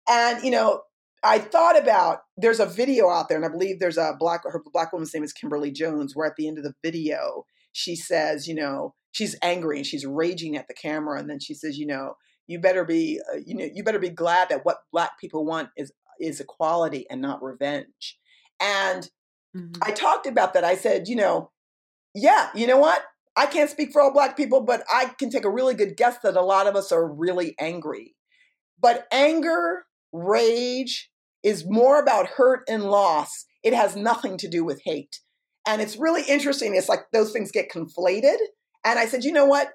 And, 0.07 0.43
you 0.43 0.51
know, 0.51 0.81
I 1.23 1.39
thought 1.39 1.77
about 1.77 2.19
there's 2.37 2.59
a 2.59 2.67
video 2.67 3.09
out 3.09 3.27
there, 3.27 3.37
and 3.37 3.45
I 3.45 3.49
believe 3.49 3.79
there's 3.79 3.97
a 3.97 4.13
black 4.17 4.41
her 4.43 4.61
black 4.71 4.93
woman's 4.93 5.13
name 5.13 5.23
is 5.23 5.33
Kimberly 5.33 5.71
Jones, 5.71 6.15
where 6.15 6.27
at 6.27 6.35
the 6.35 6.47
end 6.47 6.59
of 6.59 6.63
the 6.63 6.75
video, 6.83 7.45
she 7.71 7.95
says, 7.95 8.47
you 8.47 8.53
know, 8.53 8.93
she's 9.11 9.35
angry 9.41 9.77
and 9.77 9.87
she's 9.87 10.05
raging 10.05 10.55
at 10.55 10.67
the 10.67 10.75
camera, 10.75 11.19
and 11.19 11.27
then 11.27 11.39
she 11.39 11.55
says, 11.55 11.79
you 11.79 11.87
know, 11.87 12.13
you 12.45 12.59
better 12.59 12.85
be, 12.85 13.19
uh, 13.33 13.39
you 13.43 13.55
know, 13.55 13.67
you 13.73 13.83
better 13.83 13.97
be 13.97 14.09
glad 14.09 14.49
that 14.49 14.65
what 14.65 14.77
black 14.91 15.19
people 15.19 15.45
want 15.45 15.69
is 15.75 15.91
is 16.19 16.39
equality 16.39 17.05
and 17.09 17.21
not 17.21 17.43
revenge. 17.43 18.17
And 18.59 19.09
mm-hmm. 19.55 19.81
I 19.81 19.91
talked 19.91 20.27
about 20.27 20.53
that. 20.53 20.63
I 20.63 20.75
said, 20.75 21.07
you 21.07 21.15
know, 21.15 21.51
yeah, 22.13 22.49
you 22.55 22.67
know 22.67 22.77
what? 22.77 23.03
I 23.35 23.45
can't 23.47 23.69
speak 23.69 23.91
for 23.91 24.01
all 24.01 24.13
black 24.13 24.37
people, 24.37 24.61
but 24.61 24.83
I 24.89 25.11
can 25.19 25.29
take 25.29 25.43
a 25.43 25.49
really 25.49 25.73
good 25.73 25.97
guess 25.97 26.17
that 26.23 26.37
a 26.37 26.41
lot 26.41 26.67
of 26.67 26.75
us 26.75 26.91
are 26.91 27.05
really 27.05 27.55
angry. 27.59 28.15
But 28.79 29.07
anger, 29.11 29.85
rage 30.13 31.09
is 31.43 31.65
more 31.67 31.99
about 31.99 32.27
hurt 32.27 32.61
and 32.69 32.83
loss. 32.85 33.45
It 33.63 33.73
has 33.73 33.95
nothing 33.95 34.37
to 34.37 34.49
do 34.49 34.63
with 34.63 34.81
hate. 34.85 35.19
And 35.67 35.81
it's 35.81 35.97
really 35.97 36.23
interesting. 36.23 36.75
It's 36.75 36.89
like 36.89 37.05
those 37.11 37.31
things 37.31 37.51
get 37.51 37.71
conflated. 37.71 38.37
And 38.85 38.99
I 38.99 39.05
said, 39.05 39.23
you 39.23 39.31
know 39.31 39.45
what? 39.45 39.69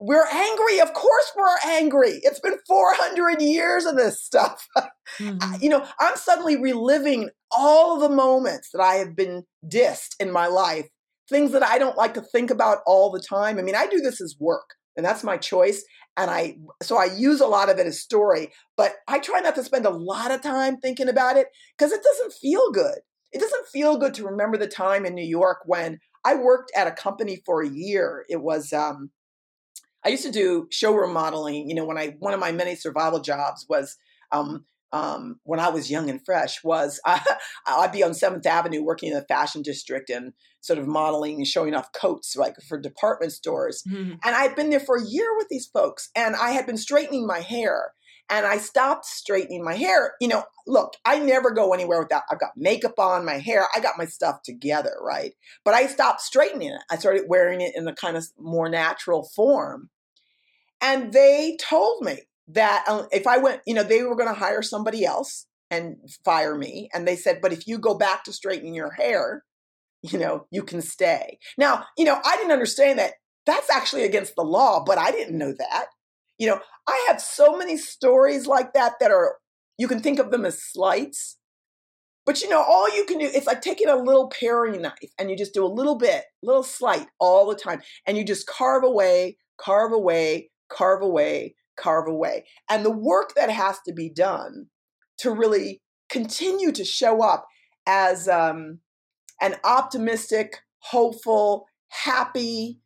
We're 0.00 0.26
angry. 0.26 0.80
Of 0.80 0.92
course, 0.92 1.32
we're 1.36 1.72
angry. 1.72 2.20
It's 2.22 2.40
been 2.40 2.58
400 2.66 3.40
years 3.40 3.84
of 3.84 3.96
this 3.96 4.22
stuff. 4.22 4.68
Mm-hmm. 5.20 5.62
you 5.62 5.68
know, 5.68 5.86
I'm 6.00 6.16
suddenly 6.16 6.56
reliving 6.56 7.28
all 7.52 8.00
the 8.00 8.08
moments 8.08 8.70
that 8.72 8.80
I 8.80 8.94
have 8.94 9.14
been 9.14 9.44
dissed 9.68 10.16
in 10.18 10.32
my 10.32 10.46
life, 10.46 10.88
things 11.28 11.52
that 11.52 11.62
I 11.62 11.78
don't 11.78 11.98
like 11.98 12.14
to 12.14 12.22
think 12.22 12.50
about 12.50 12.78
all 12.86 13.10
the 13.10 13.20
time. 13.20 13.58
I 13.58 13.62
mean, 13.62 13.76
I 13.76 13.86
do 13.86 14.00
this 14.00 14.20
as 14.20 14.34
work, 14.40 14.74
and 14.96 15.04
that's 15.04 15.22
my 15.22 15.36
choice. 15.36 15.84
And 16.16 16.30
I, 16.30 16.56
so 16.82 16.96
I 16.96 17.04
use 17.04 17.42
a 17.42 17.46
lot 17.46 17.68
of 17.68 17.78
it 17.78 17.86
as 17.86 18.00
story, 18.00 18.50
but 18.78 18.94
I 19.06 19.18
try 19.18 19.40
not 19.40 19.54
to 19.56 19.62
spend 19.62 19.84
a 19.84 19.90
lot 19.90 20.30
of 20.30 20.40
time 20.40 20.78
thinking 20.78 21.08
about 21.08 21.36
it 21.36 21.48
because 21.76 21.92
it 21.92 22.02
doesn't 22.02 22.32
feel 22.32 22.72
good. 22.72 22.98
It 23.30 23.40
doesn't 23.40 23.68
feel 23.68 23.98
good 23.98 24.14
to 24.14 24.24
remember 24.24 24.56
the 24.56 24.66
time 24.66 25.04
in 25.04 25.14
New 25.14 25.22
York 25.22 25.58
when 25.66 26.00
I 26.24 26.34
worked 26.34 26.72
at 26.74 26.86
a 26.86 26.92
company 26.92 27.42
for 27.44 27.62
a 27.62 27.68
year. 27.68 28.24
It 28.30 28.40
was, 28.40 28.72
um, 28.72 29.10
I 30.04 30.10
used 30.10 30.24
to 30.24 30.32
do 30.32 30.68
showroom 30.70 31.12
modeling. 31.12 31.68
You 31.68 31.74
know, 31.74 31.84
when 31.84 31.98
I 31.98 32.16
one 32.18 32.34
of 32.34 32.40
my 32.40 32.52
many 32.52 32.76
survival 32.76 33.20
jobs 33.20 33.66
was 33.68 33.96
um, 34.32 34.64
um, 34.92 35.40
when 35.42 35.58
I 35.58 35.70
was 35.70 35.90
young 35.90 36.08
and 36.08 36.24
fresh 36.24 36.62
was 36.62 37.00
I, 37.06 37.20
I'd 37.66 37.92
be 37.92 38.04
on 38.04 38.14
Seventh 38.14 38.46
Avenue 38.46 38.82
working 38.82 39.10
in 39.10 39.16
the 39.16 39.26
fashion 39.26 39.62
district 39.62 40.08
and 40.08 40.32
sort 40.60 40.78
of 40.78 40.86
modeling 40.86 41.36
and 41.36 41.46
showing 41.46 41.74
off 41.74 41.92
coats 41.92 42.36
like 42.36 42.54
for 42.68 42.78
department 42.78 43.32
stores. 43.32 43.82
Mm-hmm. 43.88 44.12
And 44.24 44.36
I'd 44.36 44.56
been 44.56 44.70
there 44.70 44.80
for 44.80 44.96
a 44.96 45.04
year 45.04 45.36
with 45.36 45.48
these 45.50 45.66
folks, 45.66 46.10
and 46.14 46.36
I 46.36 46.52
had 46.52 46.66
been 46.66 46.78
straightening 46.78 47.26
my 47.26 47.40
hair. 47.40 47.92
And 48.30 48.46
I 48.46 48.56
stopped 48.56 49.04
straightening 49.04 49.62
my 49.62 49.74
hair. 49.74 50.14
You 50.18 50.28
know, 50.28 50.44
look, 50.66 50.94
I 51.04 51.18
never 51.18 51.50
go 51.50 51.74
anywhere 51.74 52.00
without, 52.00 52.22
I've 52.30 52.40
got 52.40 52.52
makeup 52.56 52.98
on, 52.98 53.26
my 53.26 53.34
hair, 53.34 53.66
I 53.76 53.80
got 53.80 53.98
my 53.98 54.06
stuff 54.06 54.40
together, 54.42 54.94
right? 55.02 55.34
But 55.62 55.74
I 55.74 55.86
stopped 55.88 56.22
straightening 56.22 56.70
it. 56.70 56.80
I 56.90 56.96
started 56.96 57.24
wearing 57.28 57.60
it 57.60 57.72
in 57.76 57.86
a 57.86 57.94
kind 57.94 58.16
of 58.16 58.26
more 58.38 58.70
natural 58.70 59.28
form. 59.36 59.90
And 60.80 61.12
they 61.12 61.56
told 61.60 62.02
me 62.02 62.18
that 62.48 62.84
um, 62.88 63.06
if 63.12 63.26
I 63.26 63.38
went, 63.38 63.62
you 63.66 63.74
know, 63.74 63.82
they 63.82 64.02
were 64.02 64.16
going 64.16 64.28
to 64.28 64.38
hire 64.38 64.62
somebody 64.62 65.04
else 65.04 65.46
and 65.70 65.96
fire 66.24 66.56
me. 66.56 66.88
And 66.92 67.08
they 67.08 67.16
said, 67.16 67.40
but 67.40 67.52
if 67.52 67.66
you 67.66 67.78
go 67.78 67.94
back 67.94 68.24
to 68.24 68.32
straightening 68.32 68.74
your 68.74 68.92
hair, 68.92 69.44
you 70.02 70.18
know, 70.18 70.46
you 70.50 70.62
can 70.62 70.82
stay. 70.82 71.38
Now, 71.56 71.86
you 71.96 72.04
know, 72.04 72.20
I 72.22 72.36
didn't 72.36 72.52
understand 72.52 72.98
that. 72.98 73.14
That's 73.46 73.70
actually 73.70 74.04
against 74.04 74.36
the 74.36 74.42
law, 74.42 74.84
but 74.84 74.98
I 74.98 75.10
didn't 75.10 75.38
know 75.38 75.52
that. 75.58 75.86
You 76.38 76.48
know, 76.48 76.60
I 76.86 77.06
have 77.08 77.20
so 77.20 77.56
many 77.56 77.76
stories 77.76 78.46
like 78.46 78.72
that 78.74 78.94
that 79.00 79.10
are, 79.10 79.36
you 79.78 79.88
can 79.88 80.00
think 80.00 80.18
of 80.18 80.30
them 80.30 80.44
as 80.44 80.62
slights. 80.62 81.38
But 82.26 82.40
you 82.40 82.48
know, 82.48 82.62
all 82.62 82.94
you 82.94 83.04
can 83.04 83.18
do, 83.18 83.30
it's 83.32 83.46
like 83.46 83.60
taking 83.60 83.88
a 83.88 83.96
little 83.96 84.28
paring 84.28 84.80
knife 84.80 85.12
and 85.18 85.30
you 85.30 85.36
just 85.36 85.52
do 85.52 85.64
a 85.64 85.68
little 85.68 85.96
bit, 85.96 86.24
little 86.42 86.62
slight 86.62 87.06
all 87.18 87.46
the 87.46 87.54
time. 87.54 87.82
And 88.06 88.16
you 88.16 88.24
just 88.24 88.46
carve 88.46 88.82
away, 88.82 89.36
carve 89.58 89.92
away, 89.92 90.50
carve 90.68 91.02
away, 91.02 91.54
carve 91.76 92.08
away. 92.08 92.44
And 92.68 92.84
the 92.84 92.90
work 92.90 93.34
that 93.34 93.50
has 93.50 93.78
to 93.86 93.92
be 93.92 94.08
done 94.08 94.66
to 95.18 95.30
really 95.30 95.82
continue 96.08 96.72
to 96.72 96.84
show 96.84 97.22
up 97.22 97.46
as 97.86 98.28
um, 98.28 98.80
an 99.40 99.56
optimistic, 99.64 100.58
hopeful, 100.78 101.66
happy, 101.88 102.80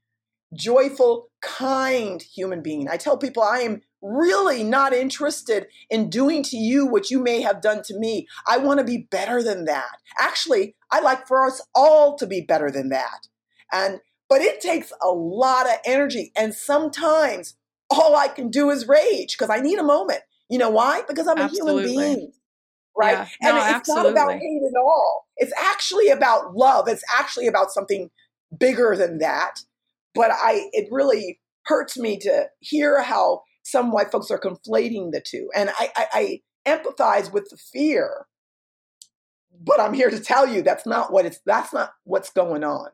joyful, 0.54 1.28
kind 1.40 2.22
human 2.22 2.62
being. 2.62 2.88
I 2.88 2.96
tell 2.96 3.18
people 3.18 3.42
I 3.42 3.60
am 3.60 3.82
really 4.00 4.62
not 4.62 4.92
interested 4.92 5.66
in 5.90 6.08
doing 6.08 6.42
to 6.44 6.56
you 6.56 6.86
what 6.86 7.10
you 7.10 7.20
may 7.20 7.40
have 7.40 7.60
done 7.60 7.82
to 7.82 7.98
me. 7.98 8.26
I 8.46 8.58
want 8.58 8.78
to 8.78 8.84
be 8.84 9.08
better 9.10 9.42
than 9.42 9.64
that. 9.64 9.98
Actually, 10.18 10.76
I 10.90 11.00
like 11.00 11.26
for 11.26 11.46
us 11.46 11.60
all 11.74 12.16
to 12.18 12.26
be 12.26 12.40
better 12.40 12.70
than 12.70 12.88
that. 12.90 13.28
And 13.72 14.00
but 14.28 14.42
it 14.42 14.60
takes 14.60 14.92
a 15.02 15.08
lot 15.08 15.66
of 15.66 15.76
energy 15.86 16.32
and 16.36 16.54
sometimes 16.54 17.56
all 17.90 18.16
I 18.16 18.28
can 18.28 18.50
do 18.50 18.70
is 18.70 18.86
rage 18.86 19.36
because 19.38 19.50
I 19.50 19.60
need 19.60 19.78
a 19.78 19.82
moment. 19.82 20.20
You 20.50 20.58
know 20.58 20.70
why? 20.70 21.02
Because 21.08 21.26
I'm 21.26 21.38
absolutely. 21.38 21.84
a 21.84 21.88
human 21.88 22.14
being. 22.16 22.32
Right. 22.96 23.12
Yeah. 23.12 23.48
And 23.48 23.56
no, 23.56 23.62
it's 23.62 23.74
absolutely. 23.74 24.12
not 24.12 24.24
about 24.24 24.32
hate 24.32 24.62
at 24.66 24.80
all. 24.80 25.26
It's 25.36 25.52
actually 25.58 26.08
about 26.08 26.54
love. 26.54 26.88
It's 26.88 27.04
actually 27.16 27.46
about 27.46 27.70
something 27.70 28.10
bigger 28.58 28.96
than 28.96 29.18
that. 29.18 29.60
But 30.14 30.30
I 30.32 30.68
it 30.72 30.88
really 30.90 31.40
hurts 31.66 31.96
me 31.96 32.18
to 32.20 32.48
hear 32.60 33.02
how 33.02 33.42
some 33.62 33.92
white 33.92 34.10
folks 34.10 34.30
are 34.30 34.40
conflating 34.40 35.12
the 35.12 35.22
two. 35.24 35.48
And 35.54 35.70
I, 35.78 35.92
I, 35.94 36.06
I 36.12 36.40
empathize 36.66 37.32
with 37.32 37.50
the 37.50 37.56
fear. 37.56 38.26
But 39.60 39.80
I'm 39.80 39.92
here 39.92 40.10
to 40.10 40.18
tell 40.18 40.48
you 40.48 40.62
that's 40.62 40.86
not 40.86 41.12
what 41.12 41.26
it's 41.26 41.40
that's 41.44 41.72
not 41.72 41.92
what's 42.04 42.30
going 42.30 42.64
on. 42.64 42.88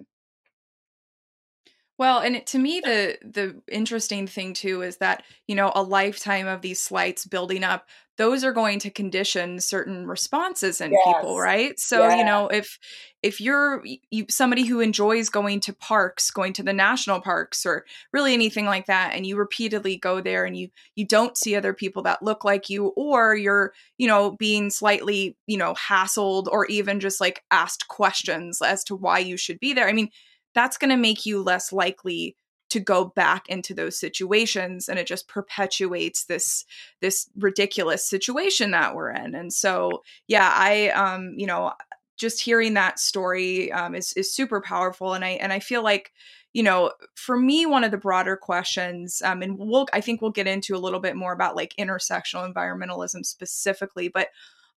Well, 1.97 2.19
and 2.19 2.37
it, 2.37 2.47
to 2.49 2.59
me, 2.59 2.81
the 2.81 3.19
the 3.23 3.63
interesting 3.71 4.27
thing 4.27 4.53
too 4.53 4.83
is 4.83 4.97
that 4.97 5.23
you 5.47 5.55
know 5.55 5.71
a 5.75 5.83
lifetime 5.83 6.49
of 6.49 6.61
these 6.61 6.83
slights 6.83 7.25
building 7.25 7.63
up, 7.63 7.87
those 8.19 8.43
are 8.43 8.53
going 8.53 8.81
to 8.81 8.91
condition 8.91 9.61
certain 9.61 10.05
responses 10.05 10.81
in 10.81 10.91
yes. 10.91 11.01
people, 11.07 11.39
right? 11.39 11.79
So 11.79 12.01
yeah. 12.01 12.17
you 12.17 12.25
know 12.25 12.49
if 12.49 12.81
if 13.23 13.41
you're 13.41 13.85
you, 14.11 14.27
somebody 14.29 14.67
who 14.67 14.81
enjoys 14.81 15.29
going 15.29 15.61
to 15.61 15.73
parks, 15.73 16.33
going 16.33 16.53
to 16.55 16.65
the 16.65 16.73
national 16.73 17.21
parks, 17.21 17.65
or 17.65 17.85
really 18.13 18.35
anything 18.35 18.67
like 18.67 18.87
that, 18.87 19.15
and 19.15 19.25
you 19.25 19.37
repeatedly 19.37 19.97
go 19.97 20.21
there 20.21 20.45
and 20.45 20.57
you 20.57 20.71
you 20.97 21.07
don't 21.07 21.37
see 21.37 21.55
other 21.55 21.73
people 21.73 22.03
that 22.03 22.25
look 22.25 22.45
like 22.45 22.69
you, 22.69 22.87
or 22.97 23.37
you're 23.37 23.73
you 23.99 24.09
know 24.09 24.33
being 24.33 24.69
slightly 24.69 25.37
you 25.47 25.57
know 25.57 25.75
hassled 25.75 26.49
or 26.49 26.67
even 26.67 26.99
just 26.99 27.21
like 27.21 27.45
asked 27.53 27.87
questions 27.87 28.61
as 28.61 28.83
to 28.83 28.97
why 28.97 29.21
you 29.21 29.37
should 29.37 29.61
be 29.61 29.73
there. 29.73 29.89
I 29.89 29.93
mean 29.93 30.11
that's 30.55 30.79
going 30.79 30.91
to 30.91 30.97
make 30.97 31.27
you 31.27 31.43
less 31.43 31.73
likely 31.73 32.37
to 32.71 32.81
go 32.81 33.05
back 33.05 33.49
into 33.49 33.73
those 33.75 33.99
situations 33.99 34.89
and 34.89 34.99
it 34.99 35.07
just 35.07 35.29
perpetuates 35.29 36.25
this 36.25 36.65
this 37.01 37.29
ridiculous 37.37 38.09
situation 38.09 38.73
that 38.73 38.97
we're 38.97 39.11
in. 39.11 39.35
And 39.35 39.53
so 39.53 40.03
yeah 40.27 40.51
i 40.53 40.89
um 40.91 41.35
you 41.37 41.47
know 41.47 41.73
just 42.17 42.41
hearing 42.41 42.75
that 42.75 42.99
story 42.99 43.71
um, 43.73 43.95
is 43.95 44.13
is 44.15 44.33
super 44.33 44.61
powerful 44.61 45.15
and 45.15 45.25
i 45.25 45.31
and 45.31 45.53
i 45.53 45.59
feel 45.59 45.83
like 45.83 46.13
you 46.53 46.63
know 46.63 46.93
for 47.15 47.37
me 47.37 47.67
one 47.67 47.85
of 47.85 47.91
the 47.91 47.99
broader 47.99 48.37
questions 48.37 49.21
um, 49.25 49.43
and 49.43 49.59
we'll 49.59 49.87
i 49.93 50.01
think 50.01 50.21
we'll 50.21 50.31
get 50.31 50.47
into 50.47 50.75
a 50.75 50.79
little 50.79 51.01
bit 51.01 51.17
more 51.17 51.33
about 51.33 51.57
like 51.57 51.75
intersectional 51.79 52.51
environmentalism 52.51 53.25
specifically 53.25 54.09
but 54.09 54.29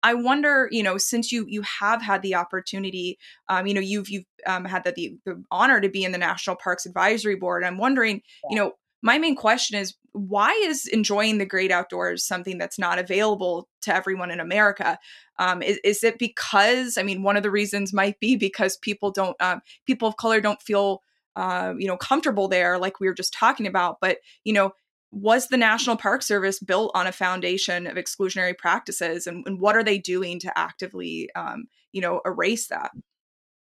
I 0.06 0.13
wonder, 0.13 0.70
you 0.70 0.84
know, 0.84 1.00
since 1.00 1.32
you 1.32 1.46
you 1.48 1.63
have 1.63 2.00
had 2.00 2.22
the 2.22 2.36
opportunity, 2.36 3.18
um, 3.50 3.65
you 3.65 3.74
know, 3.74 3.82
you've 3.82 4.08
you've 4.08 4.26
um, 4.46 4.63
had 4.63 4.84
the, 4.84 4.91
the, 4.91 5.18
the 5.26 5.44
honor 5.50 5.82
to 5.82 5.89
be 5.89 6.04
in 6.04 6.12
the 6.12 6.20
National 6.20 6.56
Parks 6.56 6.86
Advisory 6.86 7.36
Board. 7.36 7.63
I'm 7.63 7.80
wondering, 7.80 8.22
yeah. 8.44 8.50
you 8.52 8.56
know, 8.56 8.74
my 9.02 9.18
main 9.18 9.36
question 9.36 9.80
is 9.80 9.96
why 10.12 10.52
is 10.68 10.86
enjoying 10.86 11.39
the 11.39 11.46
great 11.46 11.72
outdoors 11.72 12.24
something 12.24 12.60
that's 12.60 12.78
not 12.78 13.00
available 13.00 13.68
to 13.82 13.96
everyone 13.96 14.30
in 14.30 14.39
America? 14.39 15.00
Um, 15.39 15.63
is, 15.63 15.80
is 15.84 16.04
it 16.04 16.20
because 16.20 17.00
I 17.00 17.04
mean, 17.04 17.24
one 17.24 17.36
of 17.36 17.41
the 17.41 17.50
reasons 17.50 17.91
might 17.91 18.20
be 18.20 18.36
because 18.36 18.78
people 18.78 19.10
don't, 19.10 19.36
um, 19.41 19.62
people 19.88 20.08
of 20.08 20.18
color 20.18 20.39
don't 20.39 20.62
feel, 20.62 21.02
uh, 21.36 21.74
you 21.80 21.88
know, 21.88 21.98
comfortable 21.98 22.48
there, 22.48 22.78
like 22.78 23.00
we 23.00 23.08
were 23.08 23.15
just 23.15 23.34
talking 23.34 23.65
about. 23.65 23.98
But 24.02 24.20
you 24.44 24.54
know, 24.54 24.74
was 25.12 25.48
the 25.48 25.58
National 25.58 25.96
Park 25.96 26.22
Service 26.22 26.60
built 26.60 26.91
on 26.94 27.08
a 27.08 27.12
foundation 27.12 27.88
of 27.88 27.96
exclusionary 27.96 28.58
practices, 28.58 29.28
and, 29.28 29.46
and 29.48 29.60
what 29.60 29.76
are 29.76 29.84
they 29.84 29.98
doing 29.98 30.39
to 30.39 30.58
actively, 30.58 31.30
um, 31.36 31.65
you 31.91 32.02
know, 32.02 32.22
erase 32.26 32.68
that? 32.68 32.91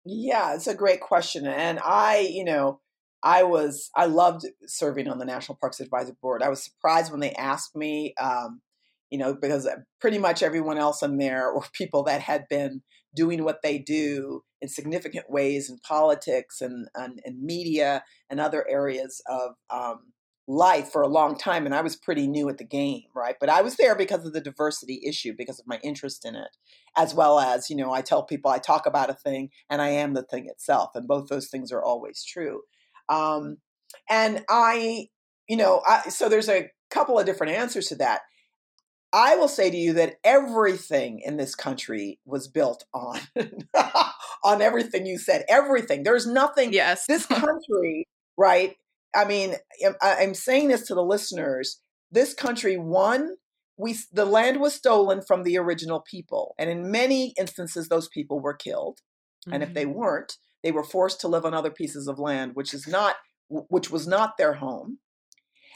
Yeah, 0.06 0.56
it's 0.56 0.68
a 0.68 0.76
great 0.76 1.02
question, 1.02 1.46
and 1.46 1.80
I, 1.84 2.20
you 2.20 2.44
know, 2.44 2.80
I 3.24 3.44
was 3.44 3.90
I 3.96 4.06
loved 4.06 4.46
serving 4.66 5.08
on 5.08 5.20
the 5.20 5.26
National 5.26 5.58
Parks 5.60 5.80
Advisory 5.80 6.16
Board. 6.22 6.42
I 6.42 6.50
was 6.50 6.64
surprised 6.64 7.12
when 7.12 7.20
they 7.20 7.34
asked 7.34 7.76
me, 7.76 8.14
um, 8.20 8.62
you 9.10 9.18
know, 9.18 9.36
because 9.36 9.68
pretty 10.00 10.18
much 10.18 10.42
everyone 10.42 10.78
else 10.78 11.04
in 11.04 11.18
there 11.18 11.54
were 11.54 11.66
people 11.74 12.04
that 12.04 12.22
had 12.22 12.48
been 12.50 12.82
doing 13.16 13.44
what 13.44 13.62
they 13.62 13.78
do 13.78 14.42
in 14.62 14.70
significant 14.70 15.30
ways 15.30 15.70
in 15.70 15.78
politics 15.80 16.62
and 16.62 16.88
and, 16.96 17.22
and 17.26 17.44
media 17.44 18.04
and 18.30 18.40
other 18.40 18.66
areas 18.68 19.22
of 19.28 19.52
um, 19.70 20.14
life 20.48 20.92
for 20.92 21.02
a 21.02 21.08
long 21.08 21.38
time 21.38 21.66
and 21.66 21.74
I 21.74 21.82
was 21.82 21.96
pretty 21.96 22.28
new 22.28 22.50
at 22.50 22.58
the 22.58 22.64
game, 22.64 23.04
right? 23.16 23.36
But 23.40 23.50
I 23.50 23.62
was 23.62 23.76
there 23.76 23.96
because 23.96 24.26
of 24.26 24.34
the 24.34 24.42
diversity 24.42 25.02
issue, 25.06 25.34
because 25.38 25.60
of 25.60 25.68
my 25.68 25.80
interest 25.84 26.26
in 26.26 26.36
it, 26.36 26.58
as 26.98 27.14
well 27.14 27.40
as, 27.40 27.70
you 27.70 27.76
know, 27.76 27.92
I 27.92 28.02
tell 28.02 28.24
people 28.24 28.52
I 28.52 28.58
talk 28.58 28.86
about 28.86 29.10
a 29.10 29.14
thing 29.14 29.50
and 29.70 29.82
I 29.82 29.90
am 29.90 30.14
the 30.14 30.24
thing 30.24 30.48
itself. 30.48 30.92
And 30.96 31.08
both 31.08 31.30
those 31.30 31.48
things 31.48 31.72
are 31.72 31.84
always 31.84 32.24
true. 32.24 32.62
Um, 33.08 33.58
and 34.10 34.44
I, 34.50 35.08
you 35.48 35.58
know, 35.58 35.82
I, 35.88 36.10
so 36.10 36.28
there's 36.28 36.50
a 36.50 36.70
couple 36.90 37.20
of 37.20 37.26
different 37.26 37.54
answers 37.54 37.88
to 37.88 37.96
that. 37.96 38.22
I 39.14 39.36
will 39.36 39.50
say 39.50 39.70
to 39.70 39.78
you 39.78 39.94
that 39.94 40.16
everything 40.24 41.22
in 41.24 41.36
this 41.36 41.54
country 41.54 42.20
was 42.26 42.48
built 42.48 42.86
on 42.94 43.20
on 44.44 44.62
everything 44.62 45.06
you 45.06 45.18
said. 45.18 45.44
Everything. 45.50 46.04
There's 46.04 46.26
nothing. 46.26 46.72
Yes. 46.72 47.06
This 47.08 47.26
country, 47.28 48.08
right, 48.38 48.76
I 49.16 49.26
mean, 49.26 49.56
I'm 50.02 50.34
saying 50.34 50.70
this 50.70 50.88
to 50.88 50.96
the 50.96 51.04
listeners. 51.04 51.82
This 52.12 52.34
country, 52.34 52.78
one, 52.78 53.36
we 53.78 53.98
the 54.12 54.26
land 54.26 54.60
was 54.60 54.74
stolen 54.74 55.22
from 55.22 55.44
the 55.44 55.58
original 55.58 56.02
people, 56.02 56.56
and 56.58 56.70
in 56.70 56.92
many 56.92 57.34
instances, 57.38 57.88
those 57.88 58.08
people 58.10 58.40
were 58.40 58.54
killed. 58.54 59.00
Mm-hmm. 59.46 59.54
And 59.54 59.64
if 59.64 59.74
they 59.74 59.86
mm-hmm. 59.86 60.00
weren't, 60.00 60.38
they 60.64 60.72
were 60.72 60.84
forced 60.84 61.20
to 61.22 61.28
live 61.28 61.46
on 61.46 61.54
other 61.54 61.72
pieces 61.72 62.08
of 62.08 62.20
land, 62.20 62.52
which 62.54 62.74
is 62.74 62.88
not 62.88 63.16
which 63.50 63.90
was 63.90 64.08
not 64.08 64.38
their 64.38 64.54
home. 64.54 65.00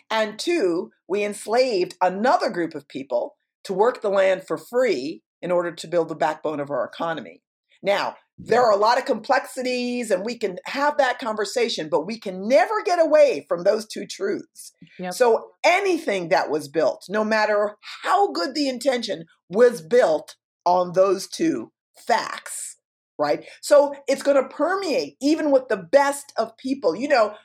And 0.09 0.37
two, 0.37 0.91
we 1.07 1.23
enslaved 1.23 1.95
another 2.01 2.49
group 2.49 2.75
of 2.75 2.87
people 2.87 3.35
to 3.63 3.73
work 3.73 4.01
the 4.01 4.09
land 4.09 4.45
for 4.47 4.57
free 4.57 5.23
in 5.41 5.51
order 5.51 5.71
to 5.71 5.87
build 5.87 6.09
the 6.09 6.15
backbone 6.15 6.59
of 6.59 6.69
our 6.69 6.85
economy. 6.85 7.41
Now, 7.85 8.15
there 8.37 8.61
are 8.61 8.71
a 8.71 8.77
lot 8.77 8.97
of 8.97 9.05
complexities 9.05 10.11
and 10.11 10.25
we 10.25 10.37
can 10.37 10.57
have 10.65 10.97
that 10.97 11.19
conversation, 11.19 11.87
but 11.89 12.05
we 12.05 12.19
can 12.19 12.47
never 12.47 12.83
get 12.83 12.99
away 12.99 13.45
from 13.47 13.63
those 13.63 13.87
two 13.87 14.05
truths. 14.05 14.73
Yep. 14.99 15.13
So 15.13 15.51
anything 15.63 16.29
that 16.29 16.49
was 16.49 16.67
built, 16.67 17.05
no 17.07 17.23
matter 17.23 17.75
how 18.03 18.31
good 18.31 18.53
the 18.53 18.67
intention, 18.67 19.25
was 19.49 19.81
built 19.81 20.35
on 20.65 20.91
those 20.93 21.27
two 21.27 21.71
facts, 22.05 22.77
right? 23.17 23.45
So 23.61 23.95
it's 24.07 24.23
going 24.23 24.41
to 24.41 24.49
permeate 24.49 25.15
even 25.21 25.51
with 25.51 25.69
the 25.69 25.77
best 25.77 26.33
of 26.37 26.57
people. 26.57 26.95
You 26.95 27.07
know, 27.07 27.35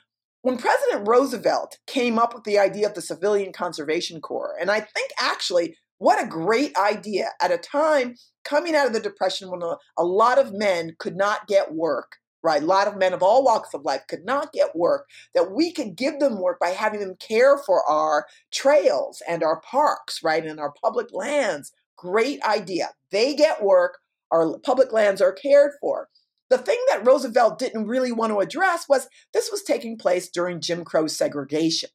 when 0.41 0.57
President 0.57 1.07
Roosevelt 1.07 1.77
came 1.87 2.19
up 2.19 2.33
with 2.33 2.43
the 2.43 2.59
idea 2.59 2.87
of 2.87 2.95
the 2.95 3.01
Civilian 3.01 3.53
Conservation 3.53 4.19
Corps, 4.19 4.55
and 4.59 4.69
I 4.69 4.81
think 4.81 5.11
actually 5.19 5.77
what 6.01 6.21
a 6.21 6.27
great 6.27 6.75
idea 6.77 7.29
at 7.39 7.51
a 7.51 7.59
time 7.59 8.15
coming 8.43 8.75
out 8.75 8.87
of 8.87 8.93
the 8.93 8.99
Depression 8.99 9.51
when 9.51 9.61
a, 9.61 9.75
a, 9.99 10.03
lot 10.03 10.39
of 10.39 10.51
men 10.51 10.95
could 10.97 11.15
not 11.15 11.45
get 11.45 11.75
work, 11.75 12.13
right? 12.41 12.63
A 12.63 12.65
lot 12.65 12.87
of 12.87 12.97
men 12.97 13.13
of 13.13 13.21
all 13.21 13.43
walks 13.43 13.75
of 13.75 13.85
life 13.85 14.01
could 14.09 14.25
not 14.25 14.51
get 14.51 14.75
work, 14.75 15.05
that 15.35 15.51
we 15.51 15.71
could 15.71 15.95
give 15.95 16.17
them 16.17 16.41
work 16.41 16.59
by 16.59 16.69
having 16.69 17.01
them 17.01 17.17
care 17.19 17.55
for 17.55 17.87
our 17.87 18.25
trails 18.51 19.21
and 19.29 19.43
our 19.43 19.61
parks, 19.61 20.23
right? 20.23 20.43
And 20.43 20.59
our 20.59 20.73
public 20.83 21.13
lands. 21.13 21.71
Great 21.99 22.41
idea. 22.41 22.89
They 23.11 23.35
get 23.35 23.61
work, 23.61 23.99
our 24.31 24.57
public 24.57 24.91
lands 24.91 25.21
are 25.21 25.31
cared 25.31 25.73
for. 25.79 26.07
The 26.49 26.57
thing 26.57 26.83
that 26.89 27.05
Roosevelt 27.05 27.59
didn't 27.59 27.85
really 27.85 28.11
want 28.11 28.31
to 28.31 28.39
address 28.39 28.89
was 28.89 29.07
this 29.35 29.51
was 29.51 29.61
taking 29.61 29.99
place 29.99 30.31
during 30.31 30.61
Jim 30.61 30.83
Crow 30.83 31.05
segregation. 31.05 31.91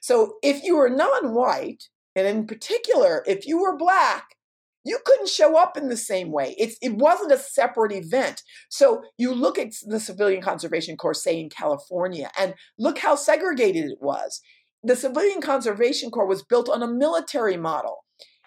So 0.00 0.34
if 0.42 0.64
you 0.64 0.76
were 0.76 0.90
non 0.90 1.32
white, 1.32 1.84
and 2.16 2.26
in 2.26 2.46
particular, 2.46 3.22
if 3.26 3.46
you 3.46 3.60
were 3.60 3.76
black, 3.76 4.36
you 4.84 4.98
couldn't 5.04 5.28
show 5.28 5.56
up 5.56 5.76
in 5.76 5.88
the 5.88 5.96
same 5.96 6.30
way. 6.30 6.54
It's, 6.58 6.76
it 6.80 6.94
wasn't 6.94 7.32
a 7.32 7.38
separate 7.38 7.92
event. 7.92 8.42
So 8.68 9.02
you 9.18 9.34
look 9.34 9.58
at 9.58 9.72
the 9.84 10.00
Civilian 10.00 10.40
Conservation 10.40 10.96
Corps, 10.96 11.14
say 11.14 11.38
in 11.38 11.50
California, 11.50 12.30
and 12.38 12.54
look 12.78 12.98
how 12.98 13.16
segregated 13.16 13.90
it 13.90 13.98
was. 14.00 14.40
The 14.82 14.96
Civilian 14.96 15.40
Conservation 15.40 16.10
Corps 16.10 16.26
was 16.26 16.44
built 16.44 16.68
on 16.68 16.82
a 16.82 16.88
military 16.88 17.56
model. 17.56 18.04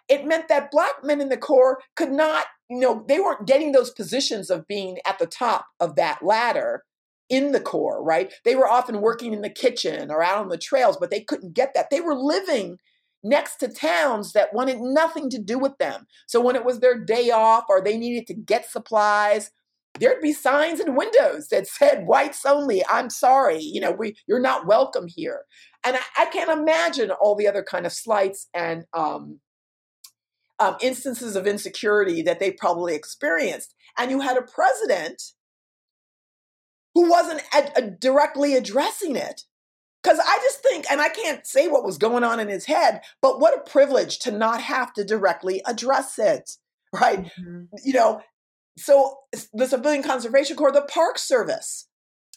It 0.07 0.25
meant 0.25 0.47
that 0.47 0.71
black 0.71 1.03
men 1.03 1.21
in 1.21 1.29
the 1.29 1.37
Corps 1.37 1.79
could 1.95 2.11
not, 2.11 2.45
you 2.69 2.79
know, 2.79 3.03
they 3.07 3.19
weren't 3.19 3.45
getting 3.45 3.73
those 3.73 3.91
positions 3.91 4.49
of 4.49 4.65
being 4.65 4.97
at 5.05 5.19
the 5.19 5.27
top 5.27 5.65
of 5.79 5.95
that 5.97 6.23
ladder 6.23 6.83
in 7.29 7.51
the 7.51 7.59
Corps, 7.59 8.01
right? 8.01 8.33
They 8.45 8.55
were 8.55 8.67
often 8.67 9.01
working 9.01 9.33
in 9.33 9.41
the 9.41 9.49
kitchen 9.49 10.09
or 10.09 10.23
out 10.23 10.39
on 10.39 10.47
the 10.47 10.57
trails, 10.57 10.97
but 10.97 11.11
they 11.11 11.21
couldn't 11.21 11.53
get 11.53 11.73
that. 11.75 11.89
They 11.91 12.01
were 12.01 12.15
living 12.15 12.77
next 13.23 13.57
to 13.57 13.67
towns 13.67 14.33
that 14.33 14.53
wanted 14.53 14.79
nothing 14.79 15.29
to 15.29 15.39
do 15.39 15.59
with 15.59 15.77
them. 15.77 16.07
So 16.27 16.39
when 16.41 16.55
it 16.55 16.65
was 16.65 16.79
their 16.79 16.97
day 16.97 17.31
off 17.31 17.65
or 17.69 17.81
they 17.81 17.97
needed 17.97 18.27
to 18.27 18.33
get 18.33 18.69
supplies, 18.69 19.51
there'd 19.99 20.21
be 20.21 20.33
signs 20.33 20.79
in 20.79 20.95
windows 20.95 21.47
that 21.47 21.67
said 21.67 22.05
whites 22.05 22.45
only 22.45 22.83
i'm 22.89 23.09
sorry 23.09 23.59
you 23.59 23.81
know 23.81 23.91
we 23.91 24.15
you're 24.27 24.39
not 24.39 24.67
welcome 24.67 25.07
here. 25.07 25.41
And 25.83 25.95
i, 25.95 25.99
I 26.19 26.25
can't 26.27 26.51
imagine 26.51 27.09
all 27.09 27.35
the 27.35 27.47
other 27.47 27.63
kind 27.63 27.87
of 27.87 27.91
slights 27.91 28.47
and 28.53 28.85
um, 28.93 29.39
um, 30.59 30.75
instances 30.81 31.35
of 31.35 31.47
insecurity 31.47 32.21
that 32.23 32.39
they 32.39 32.51
probably 32.51 32.93
experienced. 32.93 33.73
And 33.97 34.11
you 34.11 34.19
had 34.19 34.37
a 34.37 34.41
president 34.41 35.21
who 36.93 37.09
wasn't 37.09 37.41
ad- 37.53 37.71
ad- 37.75 37.99
directly 37.99 38.55
addressing 38.55 39.15
it 39.15 39.43
because 40.01 40.19
I 40.19 40.37
just 40.43 40.61
think, 40.63 40.85
and 40.89 41.01
I 41.01 41.09
can't 41.09 41.45
say 41.45 41.67
what 41.67 41.83
was 41.83 41.97
going 41.97 42.23
on 42.23 42.39
in 42.39 42.47
his 42.47 42.65
head, 42.65 43.01
but 43.21 43.39
what 43.39 43.57
a 43.57 43.69
privilege 43.69 44.19
to 44.19 44.31
not 44.31 44.61
have 44.61 44.93
to 44.93 45.03
directly 45.03 45.61
address 45.65 46.17
it, 46.17 46.51
right? 46.93 47.25
Mm-hmm. 47.25 47.63
You 47.83 47.93
know, 47.93 48.21
so 48.77 49.17
the 49.53 49.67
Civilian 49.67 50.03
Conservation 50.03 50.55
Corps, 50.55 50.71
the 50.71 50.81
Park 50.81 51.17
Service. 51.17 51.87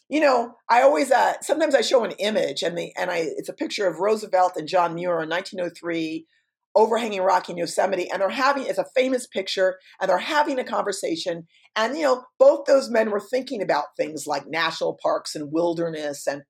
You 0.09 0.21
know, 0.21 0.57
I 0.69 0.83
always 0.83 1.11
uh, 1.11 1.35
sometimes 1.41 1.75
I 1.75 1.81
show 1.81 2.05
an 2.05 2.11
image, 2.19 2.63
and 2.63 2.77
the 2.77 2.93
and 2.99 3.11
I 3.11 3.29
it's 3.37 3.49
a 3.49 3.55
picture 3.55 3.87
of 3.87 4.01
Roosevelt 4.01 4.57
and 4.57 4.69
John 4.69 4.95
Muir 4.95 5.23
in 5.23 5.31
1903, 5.31 6.27
overhanging 6.75 7.23
rock 7.23 7.49
in 7.49 7.57
Yosemite, 7.57 8.11
and 8.11 8.21
they're 8.21 8.29
having 8.29 8.67
it's 8.67 8.79
a 8.79 8.85
famous 8.95 9.27
picture, 9.27 9.79
and 10.01 10.11
they're 10.11 10.19
having 10.19 10.59
a 10.59 10.65
conversation, 10.65 11.47
and 11.77 11.97
you 11.97 12.03
know, 12.03 12.25
both 12.39 12.67
those 12.67 12.91
men 12.91 13.11
were 13.11 13.21
thinking 13.21 13.63
about 13.63 13.97
things 13.97 14.27
like 14.27 14.47
national 14.47 14.99
parks 15.03 15.35
and 15.35 15.51
wilderness 15.51 16.27
and 16.27 16.43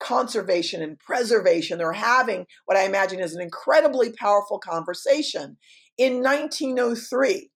conservation 0.00 0.82
and 0.82 0.98
preservation. 0.98 1.78
They're 1.78 1.92
having 1.92 2.46
what 2.66 2.76
I 2.76 2.84
imagine 2.84 3.20
is 3.20 3.34
an 3.34 3.42
incredibly 3.42 4.12
powerful 4.12 4.58
conversation. 4.58 5.56
In 5.98 6.22
1903, 6.22 7.50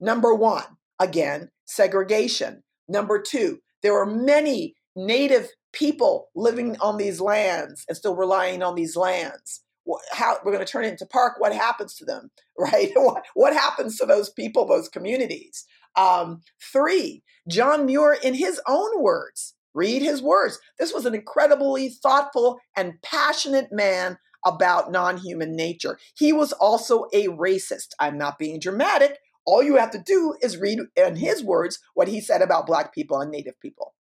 number 0.00 0.34
one, 0.34 0.64
again, 0.98 1.50
segregation. 1.66 2.62
Number 2.88 3.20
two, 3.20 3.58
there 3.82 3.92
were 3.92 4.06
many 4.06 4.74
native 4.96 5.48
people 5.72 6.28
living 6.34 6.76
on 6.80 6.96
these 6.96 7.20
lands 7.20 7.84
and 7.88 7.96
still 7.96 8.14
relying 8.14 8.62
on 8.62 8.74
these 8.74 8.96
lands. 8.96 9.62
How 10.12 10.36
we're 10.44 10.52
going 10.52 10.64
to 10.64 10.70
turn 10.70 10.84
it 10.84 10.90
into 10.90 11.06
park? 11.06 11.34
What 11.38 11.54
happens 11.54 11.94
to 11.96 12.04
them, 12.04 12.30
right? 12.58 12.90
What, 12.94 13.24
what 13.34 13.52
happens 13.52 13.98
to 13.98 14.06
those 14.06 14.30
people, 14.30 14.66
those 14.66 14.88
communities? 14.88 15.66
Um, 15.96 16.42
three, 16.72 17.22
John 17.48 17.86
Muir, 17.86 18.16
in 18.22 18.34
his 18.34 18.60
own 18.66 19.02
words, 19.02 19.54
Read 19.74 20.02
his 20.02 20.22
words. 20.22 20.58
This 20.78 20.92
was 20.92 21.06
an 21.06 21.14
incredibly 21.14 21.88
thoughtful 21.88 22.58
and 22.76 23.00
passionate 23.02 23.68
man 23.72 24.18
about 24.44 24.90
non 24.90 25.16
human 25.16 25.56
nature. 25.56 25.98
He 26.16 26.32
was 26.32 26.52
also 26.52 27.06
a 27.12 27.28
racist. 27.28 27.88
I'm 27.98 28.18
not 28.18 28.38
being 28.38 28.60
dramatic. 28.60 29.18
All 29.44 29.62
you 29.62 29.76
have 29.76 29.90
to 29.92 30.02
do 30.04 30.36
is 30.40 30.56
read, 30.56 30.80
in 30.96 31.16
his 31.16 31.42
words, 31.42 31.78
what 31.94 32.08
he 32.08 32.20
said 32.20 32.42
about 32.42 32.66
Black 32.66 32.94
people 32.94 33.20
and 33.20 33.30
Native 33.30 33.58
people. 33.60 33.94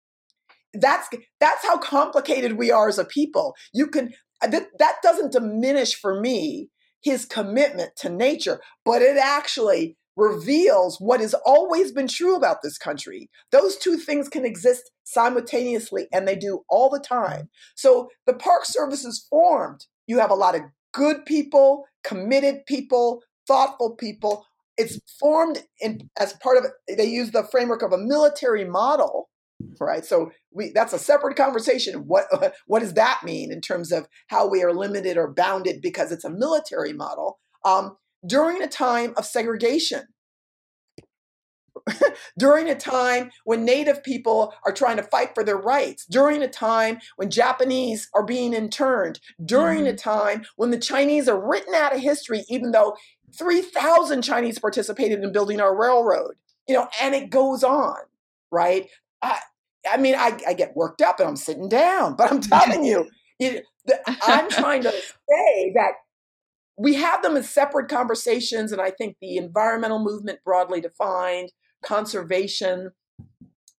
That's, 0.74 1.08
that's 1.40 1.64
how 1.64 1.78
complicated 1.78 2.58
we 2.58 2.70
are 2.70 2.88
as 2.88 2.98
a 2.98 3.04
people. 3.04 3.54
You 3.72 3.86
can, 3.86 4.14
uh, 4.42 4.48
that, 4.48 4.66
that 4.78 4.96
doesn't 5.02 5.32
diminish 5.32 5.94
for 5.94 6.20
me 6.20 6.68
his 7.02 7.24
commitment 7.24 7.92
to 7.96 8.08
nature, 8.08 8.60
but 8.84 9.02
it 9.02 9.16
actually 9.16 9.96
reveals 10.18 10.98
what 10.98 11.20
has 11.20 11.32
always 11.46 11.92
been 11.92 12.08
true 12.08 12.34
about 12.34 12.60
this 12.62 12.76
country. 12.76 13.30
Those 13.52 13.76
two 13.76 13.96
things 13.96 14.28
can 14.28 14.44
exist 14.44 14.90
simultaneously, 15.04 16.08
and 16.12 16.26
they 16.26 16.34
do 16.34 16.64
all 16.68 16.90
the 16.90 17.00
time. 17.00 17.48
So 17.76 18.08
the 18.26 18.34
Park 18.34 18.64
Service 18.64 19.04
is 19.04 19.26
formed. 19.30 19.86
You 20.06 20.18
have 20.18 20.30
a 20.30 20.34
lot 20.34 20.56
of 20.56 20.62
good 20.92 21.24
people, 21.24 21.84
committed 22.02 22.66
people, 22.66 23.22
thoughtful 23.46 23.94
people. 23.94 24.44
It's 24.76 24.98
formed 25.20 25.62
in, 25.80 26.10
as 26.18 26.32
part 26.34 26.58
of. 26.58 26.64
They 26.88 27.06
use 27.06 27.30
the 27.30 27.44
framework 27.44 27.82
of 27.82 27.92
a 27.92 27.98
military 27.98 28.64
model, 28.64 29.28
right? 29.80 30.04
So 30.04 30.30
we 30.52 30.72
that's 30.72 30.92
a 30.92 30.98
separate 30.98 31.36
conversation. 31.36 32.06
What 32.06 32.26
what 32.66 32.80
does 32.80 32.94
that 32.94 33.20
mean 33.24 33.52
in 33.52 33.60
terms 33.60 33.92
of 33.92 34.08
how 34.28 34.48
we 34.48 34.62
are 34.62 34.72
limited 34.72 35.16
or 35.16 35.32
bounded 35.32 35.80
because 35.80 36.10
it's 36.10 36.24
a 36.24 36.30
military 36.30 36.92
model? 36.92 37.38
Um, 37.64 37.96
during 38.26 38.62
a 38.62 38.68
time 38.68 39.14
of 39.16 39.24
segregation. 39.26 40.02
during 42.38 42.68
a 42.68 42.74
time 42.74 43.30
when 43.44 43.64
Native 43.64 44.02
people 44.02 44.52
are 44.64 44.72
trying 44.72 44.96
to 44.96 45.02
fight 45.02 45.34
for 45.34 45.44
their 45.44 45.56
rights, 45.56 46.06
during 46.06 46.42
a 46.42 46.48
time 46.48 46.98
when 47.16 47.30
Japanese 47.30 48.08
are 48.14 48.24
being 48.24 48.52
interned, 48.52 49.20
during 49.44 49.80
mm-hmm. 49.80 49.94
a 49.94 49.96
time 49.96 50.44
when 50.56 50.70
the 50.70 50.78
Chinese 50.78 51.28
are 51.28 51.40
written 51.40 51.74
out 51.74 51.94
of 51.94 52.00
history, 52.00 52.44
even 52.48 52.72
though 52.72 52.96
3,000 53.36 54.22
Chinese 54.22 54.58
participated 54.58 55.22
in 55.22 55.32
building 55.32 55.60
our 55.60 55.76
railroad, 55.76 56.34
you 56.66 56.74
know, 56.74 56.88
and 57.00 57.14
it 57.14 57.30
goes 57.30 57.62
on, 57.62 57.96
right? 58.50 58.88
I, 59.22 59.38
I 59.90 59.96
mean, 59.96 60.14
I, 60.14 60.38
I 60.46 60.54
get 60.54 60.76
worked 60.76 61.02
up 61.02 61.20
and 61.20 61.28
I'm 61.28 61.36
sitting 61.36 61.68
down, 61.68 62.14
but 62.18 62.30
I'm 62.30 62.40
telling 62.40 62.84
you, 62.84 63.08
you 63.38 63.60
the, 63.86 63.98
I'm 64.22 64.50
trying 64.50 64.82
to 64.82 64.90
say 64.90 65.72
that 65.74 65.92
we 66.78 66.94
have 66.94 67.22
them 67.22 67.36
as 67.36 67.50
separate 67.50 67.88
conversations, 67.88 68.70
and 68.72 68.80
I 68.80 68.90
think 68.90 69.16
the 69.20 69.36
environmental 69.36 69.98
movement, 69.98 70.38
broadly 70.44 70.80
defined, 70.80 71.50
conservation, 71.82 72.92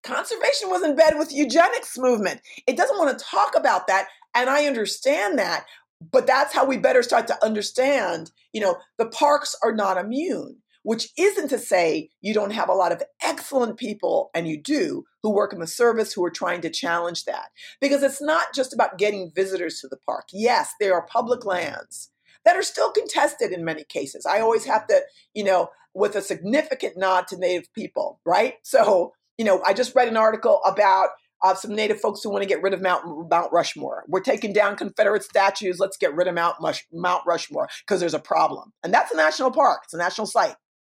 conservation 0.03 0.69
was 0.69 0.83
in 0.83 0.95
bed 0.95 1.13
with 1.17 1.33
eugenics 1.33 1.97
movement. 1.97 2.41
It 2.67 2.77
doesn't 2.77 2.97
want 2.97 3.17
to 3.17 3.25
talk 3.25 3.55
about 3.55 3.87
that, 3.87 4.07
and 4.35 4.49
I 4.49 4.65
understand 4.65 5.39
that, 5.39 5.65
but 6.11 6.27
that's 6.27 6.53
how 6.53 6.65
we 6.65 6.77
better 6.77 7.01
start 7.01 7.27
to 7.27 7.43
understand. 7.43 8.31
You 8.53 8.61
know, 8.61 8.77
the 8.97 9.07
parks 9.07 9.55
are 9.63 9.73
not 9.73 9.97
immune. 9.97 10.57
Which 10.83 11.09
isn't 11.17 11.49
to 11.49 11.59
say 11.59 12.09
you 12.21 12.33
don't 12.33 12.53
have 12.53 12.69
a 12.69 12.73
lot 12.73 12.93
of 12.93 13.03
excellent 13.21 13.77
people, 13.77 14.31
and 14.33 14.47
you 14.47 14.59
do, 14.59 15.03
who 15.21 15.29
work 15.29 15.51
in 15.51 15.59
the 15.59 15.67
service 15.67 16.13
who 16.13 16.23
are 16.23 16.31
trying 16.31 16.61
to 16.61 16.69
challenge 16.69 17.25
that. 17.25 17.49
Because 17.81 18.01
it's 18.01 18.21
not 18.21 18.55
just 18.55 18.73
about 18.73 18.97
getting 18.97 19.29
visitors 19.35 19.81
to 19.81 19.89
the 19.89 19.97
park. 19.97 20.29
Yes, 20.31 20.73
there 20.79 20.93
are 20.93 21.05
public 21.05 21.45
lands 21.45 22.11
that 22.49 22.57
are 22.57 22.63
still 22.63 22.91
contested 22.91 23.51
in 23.51 23.63
many 23.63 23.83
cases. 23.83 24.25
I 24.25 24.39
always 24.39 24.65
have 24.65 24.87
to, 24.87 25.01
you 25.35 25.43
know, 25.43 25.69
with 25.93 26.15
a 26.15 26.21
significant 26.21 26.97
nod 26.97 27.27
to 27.27 27.37
Native 27.37 27.71
people, 27.73 28.19
right? 28.25 28.55
So, 28.63 29.13
you 29.37 29.45
know, 29.45 29.61
I 29.63 29.73
just 29.73 29.95
read 29.95 30.07
an 30.07 30.17
article 30.17 30.59
about 30.65 31.09
uh, 31.43 31.53
some 31.53 31.75
Native 31.75 32.01
folks 32.01 32.21
who 32.23 32.31
want 32.31 32.41
to 32.41 32.49
get 32.49 32.63
rid 32.63 32.73
of 32.73 32.81
Mount, 32.81 33.29
Mount 33.29 33.53
Rushmore. 33.53 34.03
We're 34.07 34.21
taking 34.21 34.51
down 34.51 34.77
Confederate 34.77 35.23
statues. 35.23 35.77
Let's 35.77 35.97
get 35.97 36.15
rid 36.15 36.27
of 36.27 36.33
Mount, 36.33 36.55
Mush, 36.59 36.83
Mount 36.91 37.21
Rushmore 37.27 37.69
because 37.85 37.99
there's 37.99 38.15
a 38.15 38.19
problem. 38.19 38.73
And 38.83 38.91
that's 38.91 39.13
a 39.13 39.17
national 39.17 39.51
park. 39.51 39.81
It's 39.83 39.93
a 39.93 39.97
national 39.97 40.25
site, 40.25 40.55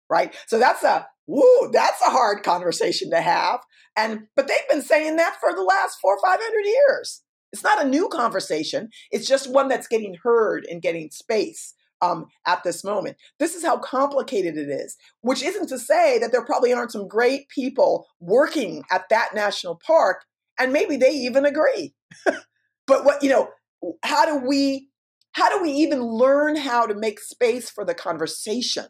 right? 0.09 0.35
So 0.47 0.57
that's 0.57 0.83
a 0.83 1.07
woo. 1.27 1.69
That's 1.71 2.01
a 2.01 2.09
hard 2.09 2.41
conversation 2.41 3.11
to 3.11 3.21
have. 3.21 3.59
And 3.95 4.21
but 4.35 4.47
they've 4.47 4.69
been 4.69 4.81
saying 4.81 5.17
that 5.17 5.37
for 5.39 5.53
the 5.53 5.61
last 5.61 5.99
four 6.01 6.15
or 6.15 6.19
five 6.19 6.39
hundred 6.41 6.65
years. 6.65 7.21
It's 7.53 7.63
not 7.63 7.85
a 7.85 7.87
new 7.87 8.09
conversation. 8.09 8.89
It's 9.11 9.27
just 9.27 9.51
one 9.51 9.67
that's 9.67 9.87
getting 9.87 10.15
heard 10.23 10.65
and 10.69 10.81
getting 10.81 11.11
space 11.11 11.75
um, 12.01 12.25
at 12.45 12.63
this 12.63 12.83
moment. 12.83 13.15
This 13.39 13.55
is 13.55 13.63
how 13.63 13.77
complicated 13.77 14.57
it 14.57 14.69
is, 14.69 14.97
which 15.21 15.43
isn't 15.43 15.69
to 15.69 15.77
say 15.77 16.17
that 16.19 16.31
there 16.31 16.43
probably 16.43 16.73
aren't 16.73 16.91
some 16.91 17.07
great 17.07 17.47
people 17.49 18.07
working 18.19 18.83
at 18.91 19.07
that 19.09 19.29
national 19.35 19.79
park, 19.85 20.25
and 20.59 20.73
maybe 20.73 20.97
they 20.97 21.11
even 21.11 21.45
agree. 21.45 21.93
but 22.87 23.05
what, 23.05 23.23
you 23.23 23.29
know, 23.29 23.49
how 24.03 24.25
do 24.25 24.45
we 24.45 24.89
how 25.33 25.49
do 25.49 25.63
we 25.63 25.71
even 25.71 26.01
learn 26.01 26.55
how 26.55 26.85
to 26.85 26.93
make 26.93 27.19
space 27.19 27.69
for 27.69 27.83
the 27.83 27.95
conversation 27.95 28.85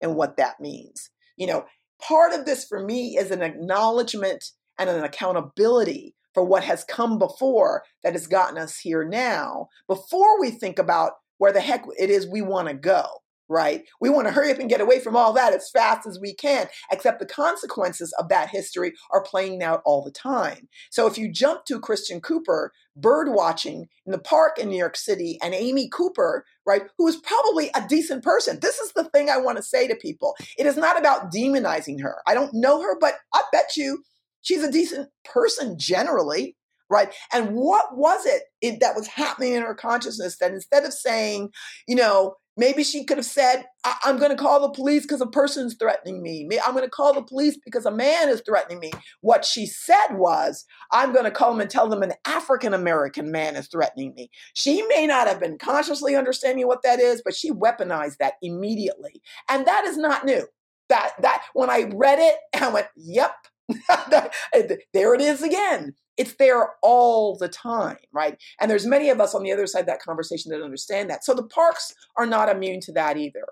and 0.00 0.14
what 0.14 0.36
that 0.36 0.60
means? 0.60 1.10
You 1.38 1.46
know, 1.46 1.64
part 2.02 2.34
of 2.34 2.44
this 2.44 2.66
for 2.66 2.84
me 2.84 3.16
is 3.16 3.30
an 3.30 3.42
acknowledgement 3.42 4.44
and 4.78 4.90
an 4.90 5.02
accountability 5.02 6.14
for 6.36 6.44
what 6.44 6.62
has 6.64 6.84
come 6.84 7.18
before 7.18 7.82
that 8.04 8.12
has 8.12 8.26
gotten 8.26 8.58
us 8.58 8.76
here 8.76 9.02
now 9.02 9.68
before 9.88 10.38
we 10.38 10.50
think 10.50 10.78
about 10.78 11.12
where 11.38 11.50
the 11.50 11.62
heck 11.62 11.82
it 11.98 12.10
is 12.10 12.28
we 12.28 12.42
want 12.42 12.68
to 12.68 12.74
go, 12.74 13.06
right? 13.48 13.84
We 14.02 14.10
want 14.10 14.26
to 14.26 14.34
hurry 14.34 14.52
up 14.52 14.58
and 14.58 14.68
get 14.68 14.82
away 14.82 15.00
from 15.00 15.16
all 15.16 15.32
that 15.32 15.54
as 15.54 15.70
fast 15.70 16.06
as 16.06 16.20
we 16.20 16.34
can, 16.34 16.68
except 16.92 17.20
the 17.20 17.26
consequences 17.26 18.14
of 18.18 18.28
that 18.28 18.50
history 18.50 18.92
are 19.14 19.22
playing 19.22 19.62
out 19.62 19.80
all 19.86 20.04
the 20.04 20.10
time. 20.10 20.68
So 20.90 21.06
if 21.06 21.16
you 21.16 21.32
jump 21.32 21.64
to 21.68 21.80
Christian 21.80 22.20
Cooper 22.20 22.70
bird 22.96 23.28
watching 23.30 23.86
in 24.04 24.12
the 24.12 24.18
park 24.18 24.58
in 24.58 24.68
New 24.68 24.76
York 24.76 24.98
City 24.98 25.38
and 25.42 25.54
Amy 25.54 25.88
Cooper, 25.88 26.44
right, 26.66 26.82
who 26.98 27.08
is 27.08 27.16
probably 27.16 27.70
a 27.74 27.88
decent 27.88 28.22
person. 28.22 28.58
This 28.60 28.78
is 28.78 28.92
the 28.92 29.04
thing 29.04 29.30
I 29.30 29.38
want 29.38 29.56
to 29.56 29.62
say 29.62 29.88
to 29.88 29.94
people. 29.94 30.34
It 30.58 30.66
is 30.66 30.76
not 30.76 30.98
about 30.98 31.32
demonizing 31.32 32.02
her. 32.02 32.16
I 32.26 32.34
don't 32.34 32.52
know 32.52 32.82
her, 32.82 32.98
but 33.00 33.14
I 33.32 33.42
bet 33.52 33.74
you 33.74 34.02
she's 34.46 34.62
a 34.62 34.70
decent 34.70 35.08
person 35.24 35.78
generally 35.78 36.56
right? 36.88 37.12
And 37.32 37.54
what 37.54 37.96
was 37.96 38.24
it, 38.26 38.80
that 38.80 38.94
was 38.94 39.08
happening 39.08 39.54
in 39.54 39.62
her 39.62 39.74
consciousness 39.74 40.38
that 40.38 40.52
instead 40.52 40.84
of 40.84 40.92
saying, 40.92 41.50
you 41.88 41.96
know, 41.96 42.36
maybe 42.56 42.82
she 42.82 43.04
could 43.04 43.18
have 43.18 43.26
said, 43.26 43.64
I- 43.84 43.98
am 44.06 44.18
going 44.18 44.30
to 44.30 44.42
call 44.42 44.60
the 44.60 44.70
police 44.70 45.02
because 45.02 45.20
a 45.20 45.26
person's 45.26 45.74
threatening 45.74 46.22
me. 46.22 46.48
I'm 46.64 46.72
going 46.72 46.84
to 46.84 46.90
call 46.90 47.12
the 47.12 47.22
police 47.22 47.58
because 47.64 47.86
a 47.86 47.90
man 47.90 48.28
is 48.28 48.42
threatening 48.46 48.78
me. 48.78 48.92
What 49.20 49.44
she 49.44 49.66
said 49.66 50.12
was, 50.12 50.64
I'm 50.92 51.12
going 51.12 51.24
to 51.24 51.30
call 51.30 51.50
them 51.52 51.60
and 51.60 51.70
tell 51.70 51.88
them 51.88 52.02
an 52.02 52.14
African 52.26 52.72
American 52.72 53.30
man 53.30 53.56
is 53.56 53.68
threatening 53.68 54.14
me. 54.14 54.30
She 54.54 54.82
may 54.82 55.06
not 55.06 55.28
have 55.28 55.40
been 55.40 55.58
consciously 55.58 56.16
understanding 56.16 56.66
what 56.66 56.82
that 56.82 56.98
is, 56.98 57.20
but 57.24 57.34
she 57.34 57.50
weaponized 57.50 58.18
that 58.18 58.34
immediately. 58.42 59.20
And 59.48 59.66
that 59.66 59.84
is 59.84 59.96
not 59.96 60.24
new. 60.24 60.46
That, 60.88 61.12
that, 61.20 61.42
when 61.52 61.68
I 61.68 61.90
read 61.92 62.20
it, 62.20 62.36
I 62.62 62.68
went, 62.68 62.86
yep, 62.96 63.34
there 64.92 65.14
it 65.14 65.20
is 65.20 65.42
again. 65.42 65.94
It's 66.16 66.34
there 66.36 66.70
all 66.82 67.36
the 67.36 67.48
time 67.48 67.98
right? 68.12 68.38
And 68.60 68.70
there's 68.70 68.86
many 68.86 69.10
of 69.10 69.20
us 69.20 69.34
on 69.34 69.42
the 69.42 69.52
other 69.52 69.66
side 69.66 69.80
of 69.80 69.86
that 69.86 70.00
conversation 70.00 70.50
that 70.50 70.62
understand 70.62 71.10
that. 71.10 71.24
So 71.24 71.34
the 71.34 71.46
parks 71.46 71.94
are 72.16 72.26
not 72.26 72.48
immune 72.48 72.80
to 72.82 72.92
that 72.92 73.16
either 73.16 73.46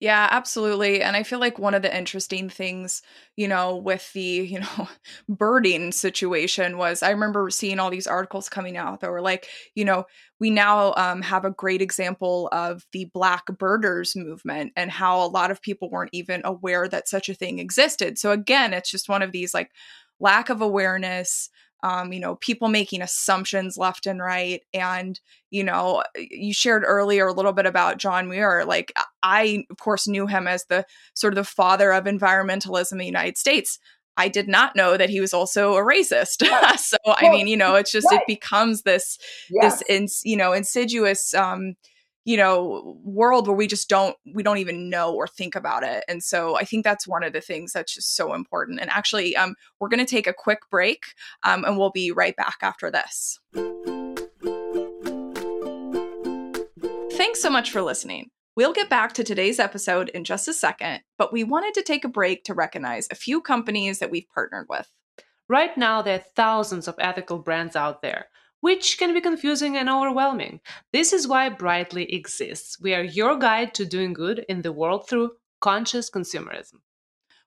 yeah, 0.00 0.28
absolutely. 0.30 1.02
And 1.02 1.14
I 1.14 1.22
feel 1.22 1.40
like 1.40 1.58
one 1.58 1.74
of 1.74 1.82
the 1.82 1.94
interesting 1.94 2.48
things, 2.48 3.02
you 3.36 3.46
know, 3.46 3.76
with 3.76 4.10
the, 4.14 4.20
you 4.22 4.60
know, 4.60 4.88
birding 5.28 5.92
situation 5.92 6.78
was 6.78 7.02
I 7.02 7.10
remember 7.10 7.50
seeing 7.50 7.78
all 7.78 7.90
these 7.90 8.06
articles 8.06 8.48
coming 8.48 8.78
out 8.78 9.00
that 9.00 9.10
were 9.10 9.20
like, 9.20 9.46
you 9.74 9.84
know, 9.84 10.06
we 10.38 10.48
now 10.48 10.94
um, 10.96 11.20
have 11.20 11.44
a 11.44 11.50
great 11.50 11.82
example 11.82 12.48
of 12.50 12.86
the 12.92 13.10
Black 13.12 13.44
birders 13.58 14.16
movement 14.16 14.72
and 14.74 14.90
how 14.90 15.22
a 15.22 15.28
lot 15.28 15.50
of 15.50 15.60
people 15.60 15.90
weren't 15.90 16.14
even 16.14 16.40
aware 16.44 16.88
that 16.88 17.06
such 17.06 17.28
a 17.28 17.34
thing 17.34 17.58
existed. 17.58 18.18
So 18.18 18.30
again, 18.32 18.72
it's 18.72 18.90
just 18.90 19.10
one 19.10 19.20
of 19.20 19.32
these 19.32 19.52
like 19.52 19.70
lack 20.18 20.48
of 20.48 20.62
awareness, 20.62 21.50
um, 21.82 22.12
you 22.12 22.20
know, 22.20 22.36
people 22.36 22.68
making 22.68 23.02
assumptions 23.02 23.78
left 23.78 24.06
and 24.06 24.20
right. 24.20 24.62
And, 24.74 25.18
you 25.50 25.64
know, 25.64 26.02
you 26.16 26.52
shared 26.52 26.84
earlier 26.86 27.26
a 27.26 27.32
little 27.32 27.52
bit 27.52 27.66
about 27.66 27.98
John 27.98 28.28
Muir. 28.28 28.64
Like, 28.64 28.92
I, 29.22 29.64
of 29.70 29.78
course, 29.78 30.06
knew 30.06 30.26
him 30.26 30.46
as 30.46 30.64
the 30.66 30.84
sort 31.14 31.32
of 31.32 31.36
the 31.36 31.44
father 31.44 31.92
of 31.92 32.04
environmentalism 32.04 32.92
in 32.92 32.98
the 32.98 33.06
United 33.06 33.38
States. 33.38 33.78
I 34.16 34.28
did 34.28 34.48
not 34.48 34.76
know 34.76 34.96
that 34.96 35.08
he 35.08 35.20
was 35.20 35.32
also 35.32 35.74
a 35.76 35.82
racist. 35.82 36.46
Right. 36.46 36.78
so, 36.80 36.98
well, 37.06 37.16
I 37.18 37.30
mean, 37.30 37.46
you 37.46 37.56
know, 37.56 37.76
it's 37.76 37.92
just, 37.92 38.06
right. 38.10 38.20
it 38.20 38.26
becomes 38.26 38.82
this, 38.82 39.18
yes. 39.48 39.78
this, 39.78 39.88
ins, 39.88 40.20
you 40.24 40.36
know, 40.36 40.52
insidious, 40.52 41.32
um, 41.32 41.76
you 42.24 42.36
know 42.36 42.98
world 43.02 43.46
where 43.46 43.56
we 43.56 43.66
just 43.66 43.88
don't 43.88 44.16
we 44.34 44.42
don't 44.42 44.58
even 44.58 44.90
know 44.90 45.14
or 45.14 45.26
think 45.26 45.54
about 45.54 45.82
it. 45.82 46.04
And 46.08 46.22
so 46.22 46.56
i 46.56 46.64
think 46.64 46.84
that's 46.84 47.06
one 47.08 47.22
of 47.22 47.32
the 47.32 47.40
things 47.40 47.72
that's 47.72 47.94
just 47.94 48.16
so 48.16 48.34
important. 48.34 48.80
And 48.80 48.90
actually 48.90 49.36
um, 49.36 49.54
we're 49.78 49.88
going 49.88 50.04
to 50.04 50.10
take 50.10 50.26
a 50.26 50.32
quick 50.32 50.60
break 50.70 51.04
um, 51.44 51.64
and 51.64 51.78
we'll 51.78 51.90
be 51.90 52.10
right 52.10 52.36
back 52.36 52.58
after 52.62 52.90
this. 52.90 53.38
Thanks 57.12 57.42
so 57.42 57.50
much 57.50 57.70
for 57.70 57.82
listening. 57.82 58.30
We'll 58.56 58.72
get 58.72 58.90
back 58.90 59.12
to 59.14 59.24
today's 59.24 59.58
episode 59.58 60.08
in 60.10 60.24
just 60.24 60.48
a 60.48 60.52
second, 60.52 61.00
but 61.16 61.32
we 61.32 61.44
wanted 61.44 61.74
to 61.74 61.82
take 61.82 62.04
a 62.04 62.08
break 62.08 62.44
to 62.44 62.54
recognize 62.54 63.08
a 63.10 63.14
few 63.14 63.40
companies 63.40 64.00
that 64.00 64.10
we've 64.10 64.28
partnered 64.34 64.66
with. 64.68 64.88
Right 65.48 65.76
now, 65.76 66.02
there 66.02 66.16
are 66.16 66.24
thousands 66.36 66.88
of 66.88 66.94
ethical 66.98 67.38
brands 67.38 67.76
out 67.76 68.02
there 68.02 68.26
which 68.60 68.98
can 68.98 69.14
be 69.14 69.20
confusing 69.20 69.76
and 69.76 69.88
overwhelming. 69.88 70.60
This 70.92 71.12
is 71.12 71.28
why 71.28 71.48
Brightly 71.48 72.12
exists. 72.14 72.80
We 72.80 72.94
are 72.94 73.02
your 73.02 73.38
guide 73.38 73.74
to 73.74 73.84
doing 73.84 74.12
good 74.12 74.44
in 74.48 74.62
the 74.62 74.72
world 74.72 75.08
through 75.08 75.32
conscious 75.60 76.10
consumerism. 76.10 76.80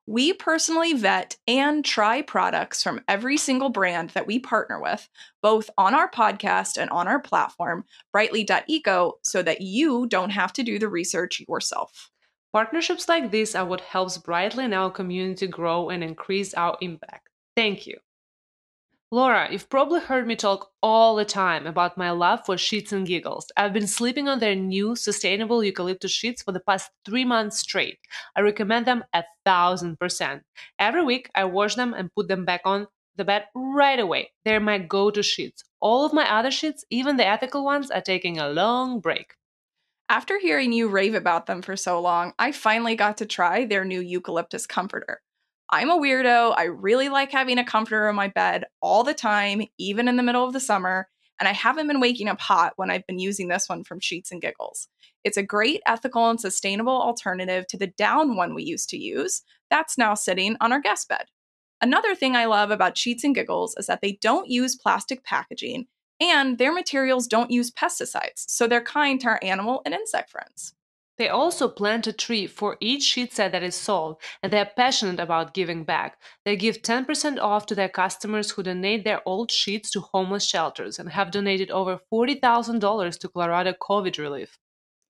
We 0.06 0.34
personally 0.34 0.94
vet 0.94 1.38
and 1.48 1.86
try 1.86 2.22
products 2.22 2.84
from 2.84 3.00
every 3.08 3.38
single 3.38 3.70
brand 3.70 4.10
that 4.10 4.28
we 4.28 4.38
partner 4.38 4.82
with, 4.82 5.10
both 5.42 5.70
on 5.78 5.96
our 5.96 6.12
podcast 6.12 6.78
and 6.78 6.90
on 6.90 7.08
our 7.08 7.22
platform, 7.22 7.86
brightly.eco, 8.12 9.20
so 9.22 9.42
that 9.42 9.62
you 9.62 10.06
don't 10.08 10.32
have 10.32 10.52
to 10.54 10.64
do 10.64 10.78
the 10.78 10.90
research 10.90 11.42
yourself. 11.48 12.10
Partnerships 12.52 13.08
like 13.08 13.32
this 13.32 13.56
are 13.56 13.66
what 13.66 13.82
helps 13.82 14.18
Brightly 14.18 14.66
and 14.66 14.74
our 14.74 14.92
community 14.92 15.48
grow 15.48 15.90
and 15.90 16.04
increase 16.04 16.54
our 16.54 16.78
impact. 16.82 17.30
Thank 17.56 17.88
you. 17.88 17.98
Laura, 19.14 19.48
you've 19.52 19.70
probably 19.70 20.00
heard 20.00 20.26
me 20.26 20.36
talk 20.36 20.72
all 20.82 21.16
the 21.16 21.24
time 21.24 21.68
about 21.68 22.00
my 22.00 22.10
love 22.10 22.44
for 22.48 22.58
Sheets 22.58 22.92
and 22.92 23.06
Giggles. 23.06 23.46
I've 23.56 23.72
been 23.72 23.86
sleeping 23.86 24.28
on 24.28 24.40
their 24.40 24.56
new 24.56 24.96
sustainable 24.96 25.64
eucalyptus 25.64 26.10
sheets 26.10 26.42
for 26.42 26.52
the 26.52 26.60
past 26.60 26.90
three 27.06 27.24
months 27.24 27.60
straight. 27.60 28.00
I 28.36 28.42
recommend 28.42 28.88
them 28.88 29.04
a 29.14 29.24
thousand 29.46 30.00
percent. 30.00 30.42
Every 30.80 31.04
week, 31.04 31.30
I 31.36 31.44
wash 31.44 31.76
them 31.76 31.94
and 31.94 32.12
put 32.16 32.28
them 32.28 32.44
back 32.44 32.62
on 32.66 32.88
the 33.16 33.24
bed 33.24 33.46
right 33.54 34.00
away. 34.00 34.32
They're 34.46 34.60
my 34.60 34.80
go 34.80 35.12
to 35.12 35.22
sheets. 35.22 35.64
All 35.80 36.08
of 36.08 36.14
my 36.14 36.28
other 36.28 36.50
sheets, 36.50 36.84
even 36.90 37.18
the 37.18 37.28
ethical 37.28 37.64
ones, 37.64 37.92
are 37.92 38.02
taking 38.02 38.40
a 38.40 38.50
long 38.50 39.00
break. 39.00 39.36
After 40.10 40.40
hearing 40.40 40.74
you 40.74 40.88
rave 40.88 41.14
about 41.14 41.46
them 41.46 41.62
for 41.62 41.78
so 41.78 42.02
long, 42.02 42.34
I 42.40 42.52
finally 42.52 42.96
got 42.96 43.18
to 43.18 43.28
try 43.28 43.66
their 43.66 43.86
new 43.86 44.02
eucalyptus 44.02 44.66
comforter. 44.66 45.22
I'm 45.70 45.90
a 45.90 45.98
weirdo. 45.98 46.54
I 46.56 46.66
really 46.66 47.10
like 47.10 47.32
having 47.32 47.58
a 47.58 47.66
comforter 47.66 48.10
in 48.10 48.16
my 48.16 48.28
bed 48.28 48.66
all 48.82 49.04
the 49.04 49.14
time, 49.14 49.64
even 49.78 50.08
in 50.08 50.18
the 50.18 50.24
middle 50.24 50.46
of 50.46 50.54
the 50.54 50.60
summer. 50.60 51.08
And 51.40 51.48
I 51.48 51.54
haven't 51.54 51.88
been 51.88 52.00
waking 52.00 52.28
up 52.28 52.40
hot 52.40 52.74
when 52.76 52.92
I've 52.92 53.08
been 53.08 53.20
using 53.20 53.48
this 53.48 53.68
one 53.68 53.84
from 53.84 54.00
Sheets 54.00 54.32
and 54.32 54.42
Giggles. 54.42 54.88
It's 55.24 55.38
a 55.38 55.44
great 55.44 55.82
ethical 55.88 56.30
and 56.30 56.40
sustainable 56.40 57.02
alternative 57.02 57.66
to 57.68 57.78
the 57.78 57.88
down 57.88 58.36
one 58.36 58.54
we 58.54 58.64
used 58.64 58.90
to 58.90 58.98
use. 58.98 59.42
That's 59.70 59.98
now 59.98 60.14
sitting 60.14 60.58
on 60.62 60.72
our 60.72 60.82
guest 60.82 61.10
bed. 61.10 61.26
Another 61.82 62.16
thing 62.16 62.36
I 62.36 62.46
love 62.46 62.72
about 62.72 62.98
Sheets 62.98 63.24
and 63.24 63.36
Giggles 63.36 63.76
is 63.78 63.88
that 63.88 64.02
they 64.02 64.14
don't 64.22 64.50
use 64.50 64.76
plastic 64.76 65.24
packaging 65.24 65.88
and 66.22 66.58
their 66.58 66.72
materials 66.72 67.28
don't 67.28 67.52
use 67.52 67.72
pesticides, 67.72 68.46
so 68.48 68.68
they're 68.68 68.82
kind 68.82 69.20
to 69.22 69.28
our 69.28 69.40
animal 69.42 69.82
and 69.86 69.94
insect 69.94 70.30
friends. 70.30 70.74
They 71.18 71.30
also 71.30 71.68
plant 71.68 72.08
a 72.08 72.14
tree 72.14 72.48
for 72.48 72.78
each 72.80 73.04
sheet 73.04 73.34
set 73.34 73.52
that 73.52 73.64
is 73.64 73.76
sold, 73.76 74.18
and 74.42 74.52
they 74.52 74.60
are 74.60 74.72
passionate 74.76 75.20
about 75.20 75.54
giving 75.54 75.84
back. 75.84 76.18
They 76.44 76.56
give 76.56 76.82
10% 76.82 77.40
off 77.40 77.68
to 77.68 77.76
their 77.76 77.90
customers 77.90 78.52
who 78.52 78.64
donate 78.64 79.04
their 79.04 79.22
old 79.26 79.52
sheets 79.52 79.92
to 79.92 80.02
homeless 80.02 80.48
shelters 80.48 80.98
and 80.98 81.10
have 81.10 81.32
donated 81.32 81.70
over 81.70 82.00
$40,000 82.12 83.20
to 83.20 83.30
Colorado 83.30 83.74
COVID 83.74 84.18
relief. 84.18 84.58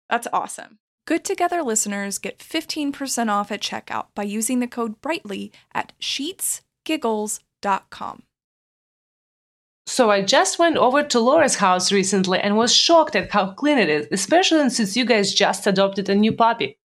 That's 0.09 0.27
awesome. 0.33 0.79
Good 1.05 1.23
Together 1.25 1.61
listeners 1.63 2.17
get 2.17 2.39
15% 2.39 3.29
off 3.29 3.51
at 3.51 3.61
checkout 3.61 4.07
by 4.15 4.23
using 4.23 4.59
the 4.59 4.67
code 4.67 5.01
BRIGHTLY 5.01 5.51
at 5.73 5.93
sheetsgiggles.com. 6.01 8.23
So 9.85 10.09
I 10.09 10.21
just 10.21 10.59
went 10.59 10.77
over 10.77 11.03
to 11.03 11.19
Laura's 11.19 11.55
house 11.55 11.91
recently 11.91 12.39
and 12.39 12.57
was 12.57 12.73
shocked 12.73 13.15
at 13.15 13.31
how 13.31 13.51
clean 13.51 13.77
it 13.77 13.89
is, 13.89 14.07
especially 14.11 14.69
since 14.69 14.95
you 14.95 15.05
guys 15.05 15.33
just 15.33 15.67
adopted 15.67 16.09
a 16.09 16.15
new 16.15 16.31
puppy. 16.31 16.77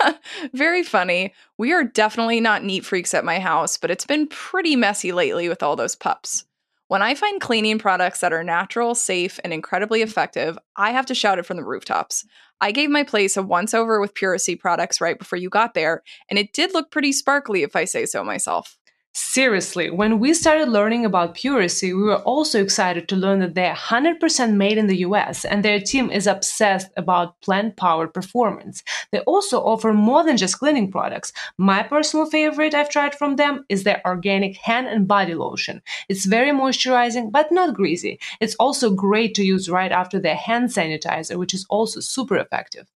Very 0.52 0.82
funny. 0.82 1.34
We 1.58 1.72
are 1.72 1.84
definitely 1.84 2.40
not 2.40 2.64
neat 2.64 2.84
freaks 2.84 3.14
at 3.14 3.24
my 3.24 3.38
house, 3.38 3.78
but 3.78 3.90
it's 3.90 4.06
been 4.06 4.26
pretty 4.26 4.76
messy 4.76 5.12
lately 5.12 5.48
with 5.48 5.62
all 5.62 5.76
those 5.76 5.96
pups. 5.96 6.44
When 6.88 7.00
I 7.00 7.14
find 7.14 7.40
cleaning 7.40 7.78
products 7.78 8.20
that 8.20 8.34
are 8.34 8.44
natural, 8.44 8.94
safe, 8.94 9.40
and 9.42 9.52
incredibly 9.52 10.02
effective, 10.02 10.58
I 10.76 10.90
have 10.90 11.06
to 11.06 11.14
shout 11.14 11.38
it 11.38 11.46
from 11.46 11.56
the 11.56 11.64
rooftops. 11.64 12.26
I 12.60 12.70
gave 12.70 12.90
my 12.90 13.02
place 13.02 13.36
a 13.36 13.42
once 13.42 13.72
over 13.72 13.98
with 13.98 14.14
Puracy 14.14 14.56
products 14.56 15.00
right 15.00 15.18
before 15.18 15.38
you 15.38 15.48
got 15.48 15.72
there, 15.72 16.02
and 16.28 16.38
it 16.38 16.52
did 16.52 16.74
look 16.74 16.90
pretty 16.90 17.12
sparkly 17.12 17.62
if 17.62 17.74
I 17.74 17.86
say 17.86 18.04
so 18.04 18.22
myself. 18.22 18.76
Seriously, 19.14 19.90
when 19.90 20.20
we 20.20 20.32
started 20.32 20.70
learning 20.70 21.04
about 21.04 21.34
Puracy, 21.34 21.92
we 21.92 22.02
were 22.02 22.22
also 22.22 22.62
excited 22.62 23.08
to 23.08 23.16
learn 23.16 23.40
that 23.40 23.54
they're 23.54 23.74
100% 23.74 24.54
made 24.54 24.78
in 24.78 24.86
the 24.86 25.00
US 25.00 25.44
and 25.44 25.62
their 25.62 25.78
team 25.78 26.10
is 26.10 26.26
obsessed 26.26 26.90
about 26.96 27.38
plant 27.42 27.76
powered 27.76 28.14
performance. 28.14 28.82
They 29.10 29.20
also 29.20 29.60
offer 29.60 29.92
more 29.92 30.24
than 30.24 30.38
just 30.38 30.58
cleaning 30.58 30.90
products. 30.90 31.34
My 31.58 31.82
personal 31.82 32.24
favorite 32.24 32.74
I've 32.74 32.88
tried 32.88 33.14
from 33.14 33.36
them 33.36 33.66
is 33.68 33.84
their 33.84 34.00
organic 34.06 34.56
hand 34.56 34.88
and 34.88 35.06
body 35.06 35.34
lotion. 35.34 35.82
It's 36.08 36.24
very 36.24 36.50
moisturizing 36.50 37.30
but 37.30 37.52
not 37.52 37.74
greasy. 37.74 38.18
It's 38.40 38.54
also 38.54 38.88
great 38.94 39.34
to 39.34 39.44
use 39.44 39.68
right 39.68 39.92
after 39.92 40.18
their 40.20 40.36
hand 40.36 40.70
sanitizer, 40.70 41.36
which 41.36 41.52
is 41.52 41.66
also 41.68 42.00
super 42.00 42.38
effective. 42.38 42.91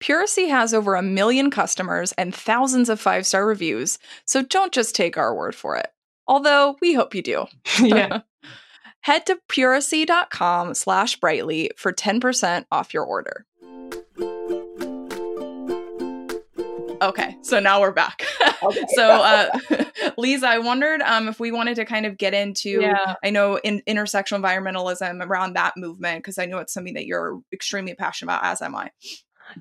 Puracy 0.00 0.48
has 0.48 0.72
over 0.72 0.94
a 0.94 1.02
million 1.02 1.50
customers 1.50 2.12
and 2.12 2.34
thousands 2.34 2.88
of 2.88 2.98
five 2.98 3.26
star 3.26 3.46
reviews, 3.46 3.98
so 4.24 4.42
don't 4.42 4.72
just 4.72 4.94
take 4.94 5.16
our 5.16 5.34
word 5.34 5.54
for 5.54 5.76
it. 5.76 5.88
Although 6.26 6.76
we 6.80 6.94
hope 6.94 7.14
you 7.14 7.22
do. 7.22 7.46
yeah. 7.82 8.22
Head 9.02 9.24
to 9.26 9.38
puracy.com 9.48 10.74
slash 10.74 11.16
brightly 11.16 11.70
for 11.76 11.92
10% 11.92 12.64
off 12.70 12.92
your 12.92 13.04
order. 13.04 13.46
Okay, 17.02 17.36
so 17.40 17.60
now 17.60 17.80
we're 17.80 17.92
back. 17.92 18.24
Okay. 18.62 18.84
so, 18.88 19.08
uh, 19.08 19.58
Liza, 20.18 20.46
I 20.46 20.58
wondered 20.58 21.00
um, 21.00 21.28
if 21.28 21.40
we 21.40 21.50
wanted 21.50 21.76
to 21.76 21.86
kind 21.86 22.04
of 22.04 22.18
get 22.18 22.34
into, 22.34 22.82
yeah. 22.82 23.14
I 23.24 23.30
know 23.30 23.56
in 23.56 23.80
intersectional 23.88 24.38
environmentalism 24.42 25.24
around 25.24 25.54
that 25.54 25.78
movement, 25.78 26.18
because 26.18 26.36
I 26.36 26.44
know 26.44 26.58
it's 26.58 26.74
something 26.74 26.92
that 26.92 27.06
you're 27.06 27.40
extremely 27.54 27.94
passionate 27.94 28.34
about, 28.34 28.44
as 28.44 28.60
am 28.60 28.76
I. 28.76 28.90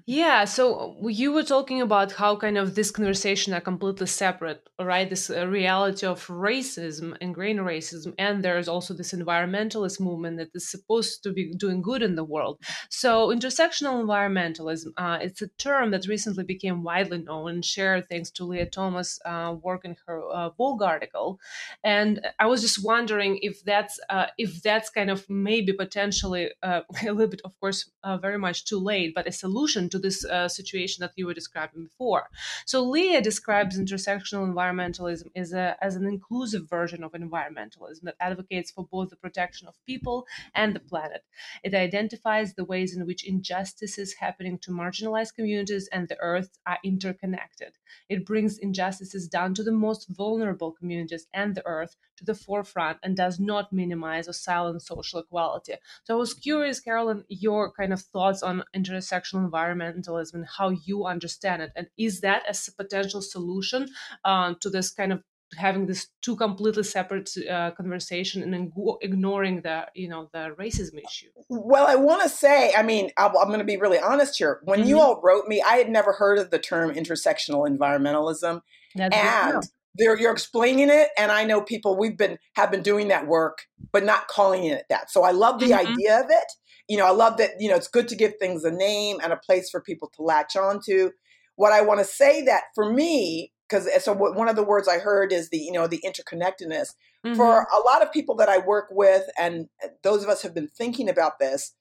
Yeah, 0.06 0.46
so 0.46 0.98
you 1.08 1.32
were 1.32 1.44
talking 1.44 1.82
about 1.82 2.12
how 2.12 2.36
kind 2.36 2.58
of 2.58 2.76
this 2.76 2.92
conversation 2.92 3.54
are 3.54 3.62
completely 3.62 4.08
separate, 4.08 4.70
right? 4.80 5.10
This 5.10 5.30
uh, 5.30 5.48
reality 5.48 6.06
of 6.06 6.28
racism, 6.28 7.14
and 7.14 7.18
ingrained 7.22 7.60
racism, 7.60 8.14
and 8.20 8.44
there's 8.44 8.68
also 8.68 8.94
this 8.94 9.14
environmentalist 9.14 10.00
movement 10.00 10.38
that 10.38 10.50
is 10.54 10.70
supposed 10.70 11.24
to 11.24 11.32
be 11.32 11.54
doing 11.54 11.82
good 11.82 12.04
in 12.04 12.16
the 12.16 12.24
world. 12.24 12.60
So 12.90 13.30
intersectional 13.30 14.04
environmentalism, 14.04 14.92
uh, 14.98 15.20
it's 15.22 15.42
a 15.42 15.48
term 15.58 15.92
that 15.92 16.08
recently 16.08 16.44
became 16.44 16.84
widely 16.84 17.20
known 17.20 17.50
and 17.50 17.66
shared 17.66 18.10
thanks 18.10 18.30
to 18.32 18.44
Leah 18.46 18.68
Thomas' 18.68 19.20
uh, 19.26 19.56
work 19.62 19.86
in 19.86 19.96
her 20.06 20.22
uh, 20.30 20.50
Vogue 20.50 20.84
article. 20.84 21.40
And 21.84 22.28
I 22.40 22.48
was 22.48 22.62
just 22.62 22.84
wondering 22.84 23.40
if 23.42 23.64
that's 23.64 24.00
uh, 24.10 24.28
if 24.38 24.62
that's 24.62 24.90
kind 24.90 25.10
of 25.10 25.30
maybe 25.30 25.74
potentially 25.74 26.52
uh, 26.64 26.82
a 27.02 27.12
little 27.12 27.28
bit, 27.28 27.42
of 27.46 27.58
course, 27.60 27.90
very 28.22 28.38
much 28.38 28.66
too 28.66 28.80
late, 28.80 29.14
but 29.16 29.28
a 29.28 29.32
solution 29.32 29.79
solution 29.80 29.90
to 29.90 30.00
this 30.00 30.26
uh, 30.26 30.48
situation 30.48 31.02
that 31.02 31.14
you 31.16 31.26
were 31.26 31.34
describing 31.34 31.84
before. 31.86 32.30
So 32.66 32.84
Leah 32.84 33.22
describes 33.22 33.78
intersectional 33.78 34.48
environmentalism 34.48 35.28
as, 35.36 35.54
a, 35.54 35.76
as 35.82 35.96
an 35.96 36.06
inclusive 36.06 36.70
version 36.70 37.04
of 37.04 37.14
environmentalism 37.14 38.04
that 38.04 38.16
advocates 38.20 38.72
for 38.72 38.88
both 38.92 39.10
the 39.10 39.16
protection 39.16 39.68
of 39.68 39.76
people 39.86 40.26
and 40.54 40.74
the 40.74 40.80
planet. 40.80 41.24
It 41.64 41.74
identifies 41.74 42.54
the 42.54 42.66
ways 42.66 42.96
in 42.96 43.06
which 43.06 43.26
injustices 43.26 44.16
happening 44.20 44.60
to 44.60 44.72
marginalized 44.72 45.36
communities 45.36 45.90
and 45.92 46.08
the 46.08 46.18
earth 46.20 46.58
are 46.66 46.80
interconnected. 46.84 47.74
It 48.10 48.26
brings 48.26 48.58
injustices 48.58 49.28
down 49.28 49.54
to 49.56 49.64
the 49.64 49.72
most 49.72 50.08
vulnerable 50.10 50.72
communities 50.72 51.28
and 51.34 51.56
the 51.56 51.66
earth 51.66 51.96
to 52.20 52.26
the 52.26 52.36
forefront 52.36 53.00
and 53.02 53.16
does 53.16 53.40
not 53.40 53.74
minimize 53.74 54.28
or 54.28 54.34
silence 54.34 54.86
social 54.86 55.20
equality. 55.20 55.74
So 56.04 56.16
I 56.16 56.18
was 56.18 56.34
curious, 56.34 56.80
Carolyn, 56.80 57.24
your 57.30 57.72
kind 57.72 57.94
of 57.94 58.02
thoughts 58.02 58.44
on 58.44 58.64
intersectional 58.76 59.50
environmentalism 59.50 60.34
and 60.36 60.46
how 60.58 60.70
you 60.70 61.06
understand 61.06 61.62
it. 61.62 61.72
And 61.76 61.88
is 61.98 62.22
that 62.22 62.44
a 62.48 62.72
potential 62.72 63.22
solution 63.22 63.88
um, 64.26 64.58
to 64.60 64.70
this 64.70 64.92
kind 64.92 65.14
of 65.14 65.24
having 65.58 65.88
this 65.88 66.08
two 66.22 66.36
completely 66.36 66.84
separate 66.84 67.30
uh, 67.50 67.72
conversation 67.72 68.44
and 68.44 68.72
ignoring 69.02 69.62
the 69.62 69.88
you 69.96 70.08
know 70.08 70.30
the 70.32 70.56
racism 70.60 71.02
issue? 71.04 71.30
Well 71.50 71.88
i 71.88 71.96
want 71.96 72.22
to 72.22 72.30
say 72.30 72.72
i 72.78 72.84
mean 72.84 73.10
i'm, 73.18 73.36
I'm 73.36 73.48
going 73.48 73.58
to 73.58 73.66
be 73.66 73.78
really 73.78 73.98
honest 73.98 74.38
here. 74.38 74.60
When 74.64 74.82
mm-hmm. 74.82 74.90
you 74.90 75.00
all 75.00 75.20
wrote 75.24 75.48
me 75.48 75.60
i 75.66 75.78
had 75.78 75.90
never 75.90 76.14
heard 76.14 76.38
of 76.38 76.52
the 76.52 76.60
term 76.60 76.94
intersectional 76.94 77.68
environmentalism. 77.68 78.62
That's 78.94 79.16
and 79.16 79.64
you're 80.00 80.32
explaining 80.32 80.89
it 80.89 81.10
and 81.18 81.32
i 81.32 81.43
know 81.43 81.62
people 81.62 81.97
we've 81.97 82.18
been 82.18 82.38
have 82.56 82.72
been 82.72 82.82
doing 82.82 83.10
that 83.10 83.28
work 83.28 83.60
but 83.91 84.04
not 84.04 84.28
calling 84.28 84.64
it 84.64 84.86
that 84.89 85.12
so 85.12 85.24
i 85.24 85.32
love 85.32 85.60
the 85.60 85.68
mm-hmm. 85.68 85.88
idea 85.88 86.20
of 86.20 86.26
it 86.30 86.52
you 86.89 86.97
know, 86.97 87.06
I 87.06 87.12
love 87.12 87.38
that, 87.38 87.52
you 87.60 87.70
know, 87.70 87.76
it's 87.76 87.88
good 87.88 88.08
to 88.10 88.16
give 88.16 88.34
things 88.39 88.64
a 88.64 88.72
name 88.72 89.20
and 89.24 89.32
a 89.32 89.38
place 89.38 89.70
for 89.70 89.80
people 89.80 90.12
to 90.16 90.24
latch 90.24 90.58
on 90.58 90.82
to. 90.88 91.12
What 91.56 91.72
I 91.72 91.82
want 91.82 92.00
to 92.00 92.06
say 92.06 92.43
that 92.45 92.64
for 92.74 92.91
me, 92.91 93.54
because 93.70 93.88
eh, 93.88 94.00
so 94.00 94.14
one 94.14 94.50
of 94.50 94.56
the 94.56 94.64
words 94.64 94.88
I 94.88 94.97
heard 94.97 95.32
is 95.32 95.50
the, 95.50 95.60
you 95.60 95.72
know, 95.72 95.88
the 95.88 96.04
interconnectedness. 96.04 96.95
Mm-hmm. 97.26 97.36
For 97.36 97.62
a 97.62 97.82
lot 97.86 98.02
of 98.02 98.12
people 98.12 98.36
that 98.38 98.50
I 98.50 98.58
work 98.58 98.88
with, 98.89 99.24
and 99.38 99.68
eh, 99.84 99.89
those 100.04 100.24
of 100.24 100.30
us 100.30 100.41
have 100.41 100.56
been 100.56 100.68
thinking 100.68 101.10
about 101.10 101.38
this, 101.38 101.76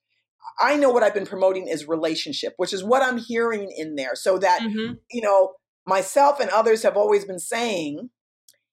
I 0.59 0.75
know 0.75 0.91
what 0.91 1.01
I've 1.01 1.13
been 1.13 1.25
promoting 1.25 1.67
is 1.67 1.87
relationship, 1.87 2.53
which 2.57 2.71
is 2.71 2.83
what 2.83 3.01
I'm 3.01 3.17
hearing 3.17 3.73
in 3.75 3.95
there. 3.95 4.13
So 4.13 4.37
that, 4.37 4.61
mm-hmm. 4.61 4.93
you 5.11 5.21
know, 5.21 5.53
myself 5.89 6.39
and 6.39 6.49
others 6.51 6.83
have 6.83 6.95
always 6.95 7.25
been 7.25 7.39
saying, 7.39 8.09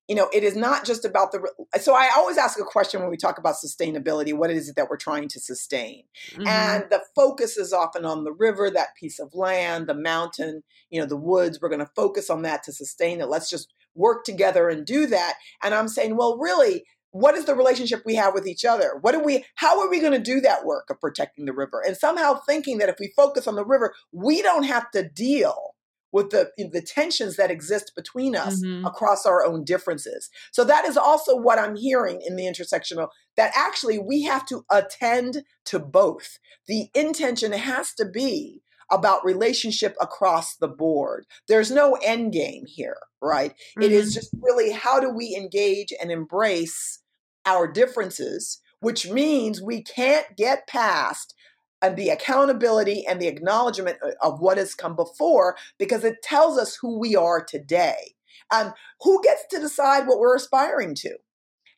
you 0.09 0.15
know, 0.15 0.29
it 0.33 0.45
is 0.45 0.55
not 0.55 0.85
just 0.85 1.05
about 1.05 1.33
the. 1.33 1.51
So 1.81 1.95
I 1.95 2.13
always 2.17 2.39
ask 2.39 2.61
a 2.61 2.65
question 2.65 3.01
when 3.01 3.11
we 3.11 3.17
talk 3.17 3.39
about 3.39 3.57
sustainability 3.57 4.33
what 4.33 4.51
is 4.51 4.69
it 4.69 4.77
that 4.77 4.89
we're 4.89 4.97
trying 4.97 5.27
to 5.29 5.41
sustain? 5.41 6.05
Mm-hmm. 6.33 6.47
And 6.47 6.85
the 6.91 7.03
focus 7.17 7.57
is 7.57 7.73
often 7.73 8.05
on 8.05 8.23
the 8.23 8.33
river, 8.33 8.71
that 8.71 8.95
piece 8.99 9.19
of 9.19 9.35
land, 9.35 9.89
the 9.89 9.95
mountain, 9.95 10.63
you 10.91 11.01
know, 11.01 11.07
the 11.07 11.17
woods. 11.17 11.59
We're 11.61 11.71
going 11.71 11.81
to 11.81 11.91
focus 11.97 12.31
on 12.31 12.43
that 12.43 12.63
to 12.65 12.73
sustain 12.73 13.21
it. 13.21 13.29
Let's 13.29 13.51
just 13.51 13.73
work 13.97 14.25
together 14.25 14.69
and 14.69 14.87
do 14.87 15.07
that. 15.07 15.35
And 15.63 15.75
I'm 15.75 15.89
saying, 15.89 16.17
well, 16.17 16.39
really, 16.39 16.85
what 17.11 17.35
is 17.35 17.47
the 17.47 17.55
relationship 17.55 18.03
we 18.05 18.15
have 18.15 18.35
with 18.35 18.47
each 18.47 18.65
other? 18.65 18.99
What 19.01 19.15
are 19.15 19.25
we 19.25 19.45
how 19.57 19.81
are 19.81 19.91
we 19.91 20.01
going 20.01 20.13
to 20.13 20.19
do 20.21 20.41
that 20.43 20.65
work 20.65 20.89
of 20.91 21.01
protecting 21.01 21.47
the 21.47 21.53
river? 21.53 21.83
And 21.85 21.97
somehow 21.97 22.35
thinking 22.47 22.79
that 22.79 22.89
if 22.89 22.97
we 23.01 23.13
focus 23.17 23.49
on 23.49 23.57
the 23.57 23.65
river, 23.65 23.95
we 24.13 24.41
don't 24.43 24.65
have 24.65 24.91
to 24.93 25.09
deal 25.09 25.75
with 26.17 26.31
the 26.31 26.51
the 26.57 26.81
tensions 26.81 27.37
that 27.37 27.51
exist 27.51 27.93
between 27.95 28.35
us 28.35 28.65
mm-hmm. 28.65 28.87
across 28.87 29.27
our 29.27 29.45
own 29.45 29.65
differences. 29.65 30.31
So 30.51 30.65
that 30.65 30.87
is 30.87 30.97
also 30.97 31.37
what 31.37 31.59
I'm 31.59 31.77
hearing 31.77 32.23
in 32.27 32.37
the 32.37 32.45
intersectional 32.45 33.09
that 33.37 33.53
actually 33.55 33.99
we 33.99 34.23
have 34.23 34.47
to 34.47 34.65
attend 34.71 35.45
to 35.67 35.79
both. 35.79 36.39
The 36.67 36.89
intention 36.95 37.53
has 37.53 37.93
to 37.95 38.07
be 38.07 38.63
about 38.91 39.27
relationship 39.27 39.95
across 40.01 40.57
the 40.57 40.69
board. 40.69 41.27
There's 41.49 41.71
no 41.71 41.99
end 42.03 42.33
game 42.33 42.65
here, 42.67 42.97
right? 43.21 43.51
Mm-hmm. 43.51 43.83
It 43.83 43.93
is 43.93 44.07
mm-hmm. 44.07 44.15
just 44.15 44.31
really 44.41 44.73
how 44.73 44.99
do 44.99 45.11
we 45.11 45.37
engage 45.37 45.93
and 46.01 46.11
embrace 46.11 47.01
our 47.45 47.71
differences, 47.71 48.63
which 48.81 49.07
means 49.11 49.61
we 49.61 49.83
can't 49.83 50.35
get 50.35 50.67
past 50.67 51.35
and 51.83 51.97
the 51.97 52.09
accountability 52.09 53.07
and 53.07 53.21
the 53.21 53.29
acknowledgement 53.29 53.99
of 54.23 54.41
what 54.41 54.59
has 54.59 54.75
come 54.75 54.97
before 54.97 55.57
because 55.79 56.05
it 56.05 56.23
tells 56.23 56.59
us 56.59 56.79
who 56.81 56.99
we 56.99 57.15
are 57.17 57.45
today. 57.45 58.15
And 58.53 58.73
who 59.01 59.23
gets 59.23 59.45
to 59.51 59.59
decide 59.59 60.07
what 60.07 60.19
we're 60.19 60.37
aspiring 60.37 60.95
to? 60.97 61.17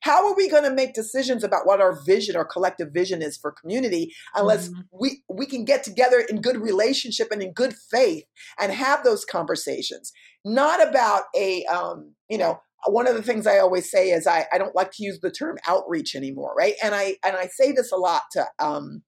How 0.01 0.29
are 0.29 0.37
we 0.37 0.49
going 0.49 0.63
to 0.65 0.71
make 0.71 0.95
decisions 0.95 1.43
about 1.43 1.67
what 1.67 1.81
our 1.81 1.99
vision 2.05 2.37
our 2.37 2.45
collective 2.45 2.93
vision 2.93 3.21
is 3.21 3.37
for 3.37 3.51
community 3.51 4.15
unless 4.35 4.69
mm-hmm. 4.69 4.81
we, 4.93 5.23
we 5.29 5.47
can 5.47 5.65
get 5.65 5.83
together 5.83 6.21
in 6.21 6.41
good 6.41 6.57
relationship 6.57 7.29
and 7.33 7.43
in 7.43 7.53
good 7.53 7.75
faith 7.91 8.25
and 8.61 8.73
have 8.73 9.03
those 9.03 9.25
conversations? 9.25 10.13
Not 10.45 10.87
about 10.87 11.25
a, 11.35 11.65
um, 11.65 12.13
you 12.29 12.39
know, 12.39 12.61
one 12.87 13.09
of 13.09 13.17
the 13.17 13.23
things 13.23 13.47
I 13.47 13.59
always 13.59 13.91
say 13.91 14.11
is 14.11 14.27
I, 14.27 14.47
I 14.53 14.59
don't 14.59 14.75
like 14.75 14.93
to 14.93 15.03
use 15.03 15.19
the 15.21 15.33
term 15.33 15.59
outreach 15.67 16.15
anymore, 16.15 16.55
right? 16.57 16.75
And 16.83 16.95
I 16.95 17.17
and 17.25 17.37
I 17.37 17.47
say 17.47 17.73
this 17.73 17.91
a 17.91 17.97
lot 17.97 18.23
to 18.33 18.47
um, 18.61 19.03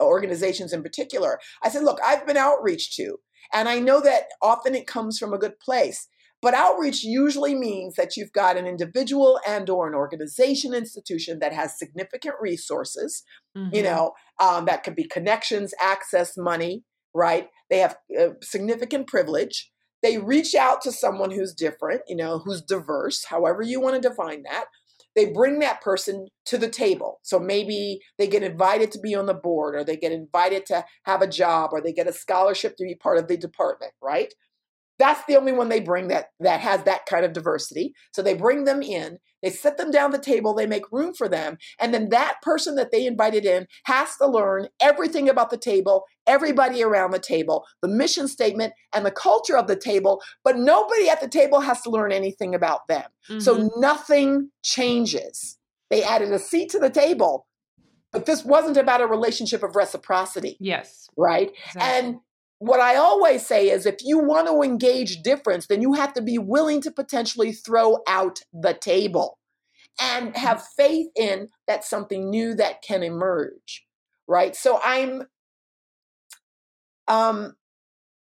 organizations 0.00 0.72
in 0.72 0.82
particular. 0.82 1.38
I 1.62 1.70
said, 1.70 1.84
look, 1.84 1.98
I've 2.04 2.26
been 2.26 2.36
outreach 2.36 2.96
to, 2.96 3.18
and 3.52 3.68
I 3.68 3.78
know 3.78 4.00
that 4.00 4.24
often 4.42 4.74
it 4.74 4.86
comes 4.86 5.18
from 5.18 5.32
a 5.32 5.38
good 5.38 5.58
place. 5.60 6.08
But 6.42 6.54
outreach 6.54 7.02
usually 7.02 7.54
means 7.54 7.94
that 7.94 8.16
you've 8.16 8.32
got 8.32 8.58
an 8.58 8.66
individual 8.66 9.40
and 9.48 9.68
or 9.70 9.88
an 9.88 9.94
organization 9.94 10.74
institution 10.74 11.38
that 11.38 11.52
has 11.52 11.78
significant 11.78 12.34
resources, 12.40 13.22
mm-hmm. 13.56 13.74
you 13.74 13.82
know, 13.82 14.12
um, 14.40 14.66
that 14.66 14.84
could 14.84 14.94
be 14.94 15.04
connections, 15.04 15.72
access, 15.80 16.36
money, 16.36 16.84
right? 17.14 17.48
They 17.70 17.78
have 17.78 17.96
uh, 18.20 18.28
significant 18.42 19.06
privilege. 19.08 19.70
They 20.02 20.18
reach 20.18 20.54
out 20.54 20.82
to 20.82 20.92
someone 20.92 21.30
who's 21.30 21.54
different, 21.54 22.02
you 22.06 22.16
know, 22.16 22.38
who's 22.38 22.62
diverse, 22.62 23.24
however 23.24 23.62
you 23.62 23.80
want 23.80 24.00
to 24.00 24.08
define 24.08 24.42
that, 24.42 24.66
they 25.16 25.26
bring 25.32 25.58
that 25.60 25.80
person 25.80 26.28
to 26.44 26.58
the 26.58 26.68
table. 26.68 27.18
So 27.22 27.40
maybe 27.40 28.00
they 28.18 28.28
get 28.28 28.42
invited 28.42 28.92
to 28.92 29.00
be 29.00 29.14
on 29.14 29.26
the 29.26 29.34
board, 29.34 29.74
or 29.74 29.82
they 29.82 29.96
get 29.96 30.12
invited 30.12 30.66
to 30.66 30.84
have 31.04 31.22
a 31.22 31.26
job, 31.26 31.70
or 31.72 31.80
they 31.80 31.92
get 31.92 32.06
a 32.06 32.12
scholarship 32.12 32.76
to 32.76 32.84
be 32.84 32.94
part 32.94 33.18
of 33.18 33.26
the 33.26 33.36
department, 33.36 33.92
right? 34.02 34.32
That's 34.98 35.24
the 35.26 35.36
only 35.36 35.52
one 35.52 35.68
they 35.68 35.80
bring 35.80 36.08
that 36.08 36.26
that 36.40 36.60
has 36.60 36.82
that 36.84 37.06
kind 37.06 37.24
of 37.24 37.32
diversity. 37.32 37.92
So 38.12 38.22
they 38.22 38.34
bring 38.34 38.64
them 38.64 38.82
in, 38.82 39.18
they 39.42 39.50
sit 39.50 39.76
them 39.76 39.90
down 39.90 40.10
the 40.10 40.18
table, 40.18 40.54
they 40.54 40.66
make 40.66 40.90
room 40.90 41.12
for 41.14 41.28
them, 41.28 41.58
and 41.80 41.92
then 41.92 42.08
that 42.10 42.36
person 42.42 42.76
that 42.76 42.90
they 42.92 43.06
invited 43.06 43.44
in 43.44 43.66
has 43.84 44.16
to 44.16 44.26
learn 44.26 44.68
everything 44.80 45.28
about 45.28 45.50
the 45.50 45.58
table, 45.58 46.04
everybody 46.26 46.82
around 46.82 47.10
the 47.10 47.18
table, 47.18 47.64
the 47.82 47.88
mission 47.88 48.28
statement 48.28 48.72
and 48.94 49.04
the 49.04 49.10
culture 49.10 49.56
of 49.56 49.66
the 49.66 49.76
table, 49.76 50.22
but 50.44 50.56
nobody 50.56 51.08
at 51.08 51.20
the 51.20 51.28
table 51.28 51.60
has 51.60 51.82
to 51.82 51.90
learn 51.90 52.12
anything 52.12 52.54
about 52.54 52.88
them. 52.88 53.04
Mm-hmm. 53.28 53.40
So 53.40 53.70
nothing 53.76 54.50
changes. 54.62 55.58
They 55.90 56.02
added 56.02 56.32
a 56.32 56.38
seat 56.38 56.70
to 56.70 56.78
the 56.78 56.90
table, 56.90 57.46
but 58.12 58.26
this 58.26 58.44
wasn't 58.44 58.76
about 58.76 59.00
a 59.00 59.06
relationship 59.06 59.62
of 59.62 59.76
reciprocity. 59.76 60.56
Yes. 60.58 61.08
Right? 61.16 61.52
Exactly. 61.66 61.82
And 61.82 62.16
what 62.58 62.80
I 62.80 62.96
always 62.96 63.46
say 63.46 63.70
is 63.70 63.84
if 63.86 63.96
you 64.02 64.18
want 64.18 64.46
to 64.48 64.62
engage 64.62 65.22
difference, 65.22 65.66
then 65.66 65.82
you 65.82 65.92
have 65.92 66.14
to 66.14 66.22
be 66.22 66.38
willing 66.38 66.80
to 66.82 66.90
potentially 66.90 67.52
throw 67.52 67.98
out 68.08 68.40
the 68.52 68.72
table 68.72 69.38
and 70.00 70.28
mm-hmm. 70.28 70.38
have 70.38 70.66
faith 70.76 71.08
in 71.16 71.48
that 71.66 71.84
something 71.84 72.30
new 72.30 72.54
that 72.54 72.82
can 72.82 73.02
emerge. 73.02 73.84
Right. 74.26 74.56
So 74.56 74.80
I'm 74.84 75.24
um 77.08 77.54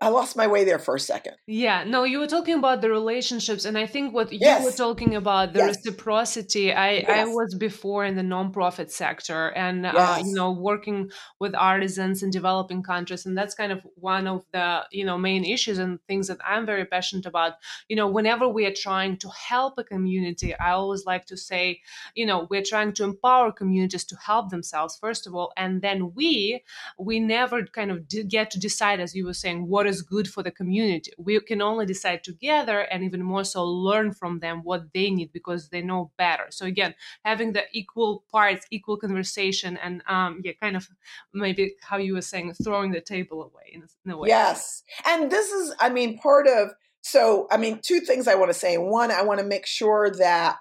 I 0.02 0.10
lost 0.10 0.36
my 0.36 0.46
way 0.46 0.66
there 0.66 0.78
for 0.78 0.96
a 0.96 1.00
second. 1.00 1.36
Yeah, 1.48 1.86
no, 1.86 2.04
you 2.04 2.20
were 2.20 2.28
talking 2.28 2.56
about 2.56 2.82
the 2.82 2.90
relationships, 2.90 3.64
and 3.64 3.78
I 3.78 3.88
think 3.88 4.14
what 4.14 4.32
yes. 4.32 4.60
you 4.60 4.66
were 4.66 4.74
talking 4.74 5.16
about 5.16 5.54
the 5.54 5.60
yes. 5.60 5.78
reciprocity. 5.78 6.74
I 6.74 6.92
yes. 6.96 7.10
I 7.10 7.24
was 7.26 7.56
before 7.56 8.04
in 8.04 8.16
the 8.18 8.22
nonprofit 8.22 8.92
sector, 8.92 9.54
and 9.56 9.86
uh, 9.86 10.22
you 10.22 10.34
know, 10.34 10.52
working 10.52 11.12
with 11.40 11.56
artisans 11.56 12.24
in 12.24 12.30
developing 12.30 12.84
countries, 12.84 13.26
and 13.26 13.38
that's 13.38 13.56
kind 13.56 13.72
of 13.72 13.88
one 13.96 14.28
of 14.28 14.44
the 14.52 14.84
you 14.92 15.06
know 15.06 15.18
main 15.18 15.46
issues 15.46 15.78
and 15.78 16.00
things 16.10 16.28
that 16.28 16.40
I'm 16.46 16.66
very 16.66 16.84
passionate 16.84 17.26
about. 17.26 17.54
You 17.88 17.96
know, 17.96 18.10
whenever 18.10 18.50
we 18.50 18.66
are 18.66 18.74
trying 18.76 19.16
to 19.20 19.30
help 19.30 19.76
a 19.78 19.86
community, 19.86 20.54
I 20.60 20.72
always 20.72 21.06
like 21.06 21.26
to 21.28 21.38
say, 21.38 21.80
you 22.16 22.26
know, 22.26 22.48
we're 22.50 22.64
trying 22.64 22.92
to 22.94 23.06
empower 23.06 23.54
communities 23.54 24.04
to 24.06 24.18
help 24.18 24.50
themselves 24.50 24.98
first 25.00 25.26
of 25.26 25.34
all, 25.34 25.54
and 25.56 25.82
then 25.82 26.14
we 26.16 26.62
we 27.00 27.22
never 27.22 27.66
kind 27.68 27.92
of 27.92 28.10
get 28.28 28.52
to 28.52 28.60
decide, 28.60 29.00
as 29.00 29.16
you 29.16 29.26
were 29.26 29.34
saying, 29.34 29.70
what 29.70 29.85
what 29.86 29.94
is 29.94 30.02
good 30.02 30.28
for 30.28 30.42
the 30.42 30.50
community. 30.50 31.12
We 31.18 31.40
can 31.42 31.62
only 31.62 31.86
decide 31.86 32.24
together 32.24 32.80
and 32.80 33.04
even 33.04 33.22
more 33.22 33.44
so 33.44 33.64
learn 33.64 34.14
from 34.14 34.40
them 34.40 34.62
what 34.64 34.92
they 34.94 35.12
need 35.12 35.32
because 35.32 35.70
they 35.70 35.84
know 35.84 36.12
better. 36.18 36.48
So 36.50 36.66
again, 36.66 36.96
having 37.24 37.54
the 37.54 37.66
equal 37.72 38.24
parts, 38.32 38.66
equal 38.72 38.98
conversation, 38.98 39.78
and 39.78 40.02
um, 40.08 40.42
yeah, 40.44 40.54
kind 40.60 40.76
of 40.76 40.88
maybe 41.34 41.76
how 41.84 41.98
you 41.98 42.16
were 42.16 42.24
saying, 42.24 42.54
throwing 42.64 42.92
the 42.92 43.02
table 43.02 43.44
away 43.44 43.74
in 43.74 43.84
a, 43.84 43.88
in 44.06 44.12
a 44.12 44.18
way. 44.18 44.30
Yes, 44.30 44.84
and 45.06 45.32
this 45.32 45.52
is, 45.52 45.74
I 45.80 45.90
mean, 45.90 46.18
part 46.18 46.48
of. 46.48 46.72
So, 47.02 47.48
I 47.52 47.58
mean, 47.58 47.80
two 47.84 48.00
things 48.00 48.28
I 48.28 48.34
want 48.34 48.50
to 48.50 48.58
say. 48.58 48.80
One, 48.80 49.12
I 49.12 49.22
want 49.22 49.40
to 49.40 49.46
make 49.46 49.68
sure 49.68 50.10
that 50.18 50.58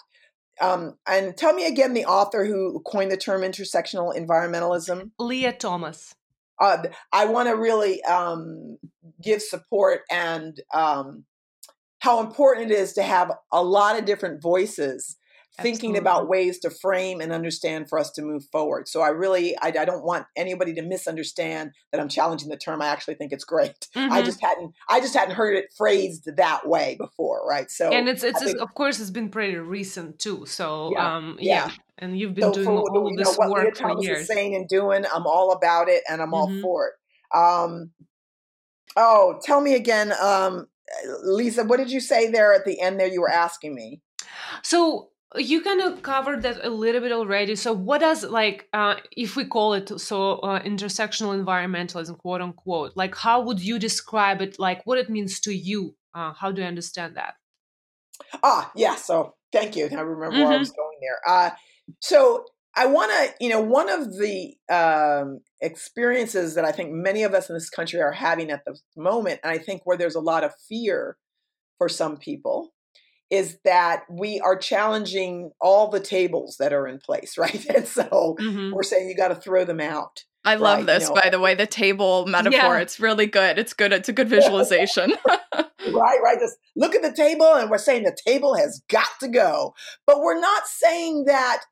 um, 0.61 0.99
and 1.09 1.35
tell 1.35 1.55
me 1.55 1.67
again 1.67 1.95
the 1.95 2.05
author 2.05 2.45
who 2.45 2.81
coined 2.81 3.11
the 3.11 3.17
term 3.17 3.41
intersectional 3.41 4.15
environmentalism. 4.15 5.13
Leah 5.19 5.55
Thomas. 5.55 6.15
Uh, 6.61 6.85
I 7.13 7.27
want 7.27 7.49
to 7.49 7.57
really 7.57 8.03
um, 8.05 8.79
give 9.23 9.43
support 9.43 10.03
and 10.11 10.61
um, 10.73 11.25
how 11.99 12.21
important 12.21 12.71
it 12.71 12.75
is 12.75 12.93
to 12.95 13.03
have 13.03 13.33
a 13.53 13.63
lot 13.63 13.99
of 13.99 14.05
different 14.05 14.43
voices 14.43 15.17
thinking 15.61 15.97
about 15.97 16.29
ways 16.29 16.59
to 16.59 16.71
frame 16.71 17.21
and 17.21 17.33
understand 17.33 17.89
for 17.89 17.99
us 17.99 18.11
to 18.11 18.23
move 18.23 18.45
forward. 18.51 18.89
So 18.89 19.01
I 19.01 19.09
really, 19.09 19.57
I, 19.59 19.69
I, 19.69 19.85
don't 19.85 20.05
want 20.05 20.27
anybody 20.37 20.75
to 20.75 20.83
misunderstand 20.83 21.71
that 21.93 22.01
I'm 22.01 22.09
challenging 22.09 22.49
the 22.49 22.57
term. 22.57 22.83
I 22.83 22.87
actually 22.87 23.15
think 23.15 23.33
it's 23.33 23.45
great. 23.45 23.89
Mm-hmm. 23.95 24.13
I 24.13 24.23
just 24.23 24.41
hadn't, 24.43 24.75
I 24.89 25.01
just 25.01 25.15
hadn't 25.15 25.37
heard 25.37 25.57
it 25.57 25.73
phrased 25.77 26.29
that 26.37 26.69
way 26.69 26.97
before, 26.99 27.47
right? 27.49 27.71
So 27.71 27.93
and 27.93 28.09
it's, 28.09 28.25
it's, 28.25 28.43
think, 28.43 28.59
of 28.59 28.75
course, 28.75 28.99
it's 28.99 29.11
been 29.11 29.29
pretty 29.29 29.57
recent 29.57 30.19
too. 30.19 30.45
So 30.47 30.91
yeah, 30.93 31.17
um, 31.17 31.37
yeah. 31.39 31.67
yeah. 31.67 31.75
And 31.99 32.19
you've 32.19 32.35
been 32.35 32.53
so 32.53 32.53
doing 32.53 32.67
for, 32.67 32.91
all 32.91 33.09
of 33.09 33.17
this 33.17 33.39
know, 33.39 33.49
work 33.51 33.77
for 33.77 34.03
years. 34.03 34.27
saying 34.27 34.55
and 34.57 34.69
doing, 34.69 35.05
I'm 35.15 35.27
all 35.27 35.53
about 35.53 35.89
it, 35.89 36.03
and 36.09 36.21
I'm 36.21 36.33
mm-hmm. 36.33 36.35
all 36.35 36.61
for 36.61 36.89
it. 36.89 37.39
Um, 37.39 37.91
oh, 38.97 39.41
tell 39.43 39.61
me 39.61 39.75
again, 39.75 40.13
um, 40.21 40.67
Liza. 41.23 41.65
What 41.65 41.79
did 41.79 41.91
you 41.91 42.01
say 42.01 42.31
there 42.31 42.53
at 42.53 42.65
the 42.65 42.81
end? 42.81 42.99
There, 42.99 43.07
you 43.07 43.21
were 43.21 43.31
asking 43.31 43.75
me. 43.75 44.01
So 44.63 45.11
you 45.37 45.61
kind 45.63 45.81
of 45.81 46.03
covered 46.03 46.43
that 46.43 46.65
a 46.65 46.71
little 46.71 47.01
bit 47.01 47.13
already 47.13 47.57
so 47.57 47.73
what 47.73 48.01
does 48.01 48.23
like 48.25 48.69
uh, 48.73 48.95
if 49.17 49.37
we 49.37 49.45
call 49.45 49.75
it 49.75 49.89
so 50.01 50.35
uh, 50.39 50.63
intersectional 50.63 51.35
environmentalism 51.35 52.17
quote 52.19 52.41
unquote 52.41 52.93
like 52.95 53.15
how 53.17 53.41
would 53.41 53.61
you 53.61 53.79
describe 53.79 54.41
it 54.41 54.59
like 54.59 54.87
what 54.87 54.99
it 54.99 55.11
means 55.11 55.41
to 55.41 55.53
you 55.53 55.95
uh, 56.15 56.33
how 56.33 56.53
do 56.53 56.63
you 56.63 56.69
understand 56.69 57.17
that 57.17 57.35
ah 58.43 58.71
yeah 58.77 58.95
so 58.95 59.35
thank 59.53 59.75
you 59.75 59.87
i 59.87 59.95
remember 59.95 60.27
mm-hmm. 60.27 60.39
where 60.39 60.49
i 60.49 60.53
mm-hmm. 60.53 60.61
was 60.61 60.71
going 60.71 60.99
there 61.01 61.21
uh, 61.35 61.51
so 62.01 62.45
i 62.77 62.87
want 62.87 63.11
to 63.11 63.45
you 63.45 63.51
know 63.51 63.61
one 63.61 63.89
of 63.89 64.17
the 64.19 64.55
um, 64.71 65.41
experiences 65.61 66.55
that 66.55 66.65
i 66.65 66.73
think 66.73 66.91
many 66.93 67.23
of 67.23 67.35
us 67.35 67.49
in 67.49 67.55
this 67.55 67.71
country 67.71 68.01
are 68.01 68.13
having 68.13 68.51
at 68.51 68.65
the 68.65 68.77
moment 68.97 69.41
and 69.43 69.53
i 69.53 69.59
think 69.59 69.83
where 69.85 69.97
there's 69.97 70.15
a 70.15 70.21
lot 70.21 70.45
of 70.45 70.53
fear 70.69 71.17
for 71.79 71.89
some 71.89 72.17
people 72.17 72.73
is 73.31 73.59
that 73.65 74.05
we 74.09 74.41
are 74.41 74.57
challenging 74.57 75.51
all 75.61 75.89
the 75.89 76.01
tables 76.01 76.57
that 76.59 76.73
are 76.73 76.87
in 76.87 76.99
place, 76.99 77.37
right? 77.39 77.67
And 77.67 77.87
so 77.87 78.37
mm-hmm. 78.41 78.73
we're 78.73 78.83
saying 78.83 79.09
you 79.09 79.17
got 79.17 79.29
to 79.29 79.35
throw 79.35 79.65
them 79.65 79.81
out. 79.81 80.25
I 80.47 80.57
love 80.57 80.81
right? 80.81 80.87
this, 80.87 81.09
you 81.09 81.15
know? 81.15 81.21
by 81.23 81.31
the 81.31 81.41
way, 81.41 81.55
the 81.55 81.67
table 81.67 82.27
metaphor. 82.27 82.59
Yeah. 82.59 82.79
It's 82.79 83.01
really 83.01 83.27
good. 83.27 83.59
It's 83.59 83.73
good. 83.73 83.93
It's 83.93 84.11
a 84.11 84.13
good 84.13 84.29
visualization. 84.39 85.15
right, 85.27 86.19
right. 86.23 86.39
Just 86.39 86.57
look 86.77 86.95
at 86.95 87.01
the 87.01 87.13
table, 87.13 87.55
and 87.55 87.71
we're 87.71 87.79
saying 87.79 88.03
the 88.03 88.17
table 88.27 88.55
has 88.55 88.83
got 88.91 89.09
to 89.21 89.29
go. 89.29 89.75
But 90.07 90.21
we're 90.21 90.39
not 90.39 90.67
saying 90.67 91.25
that, 91.25 91.63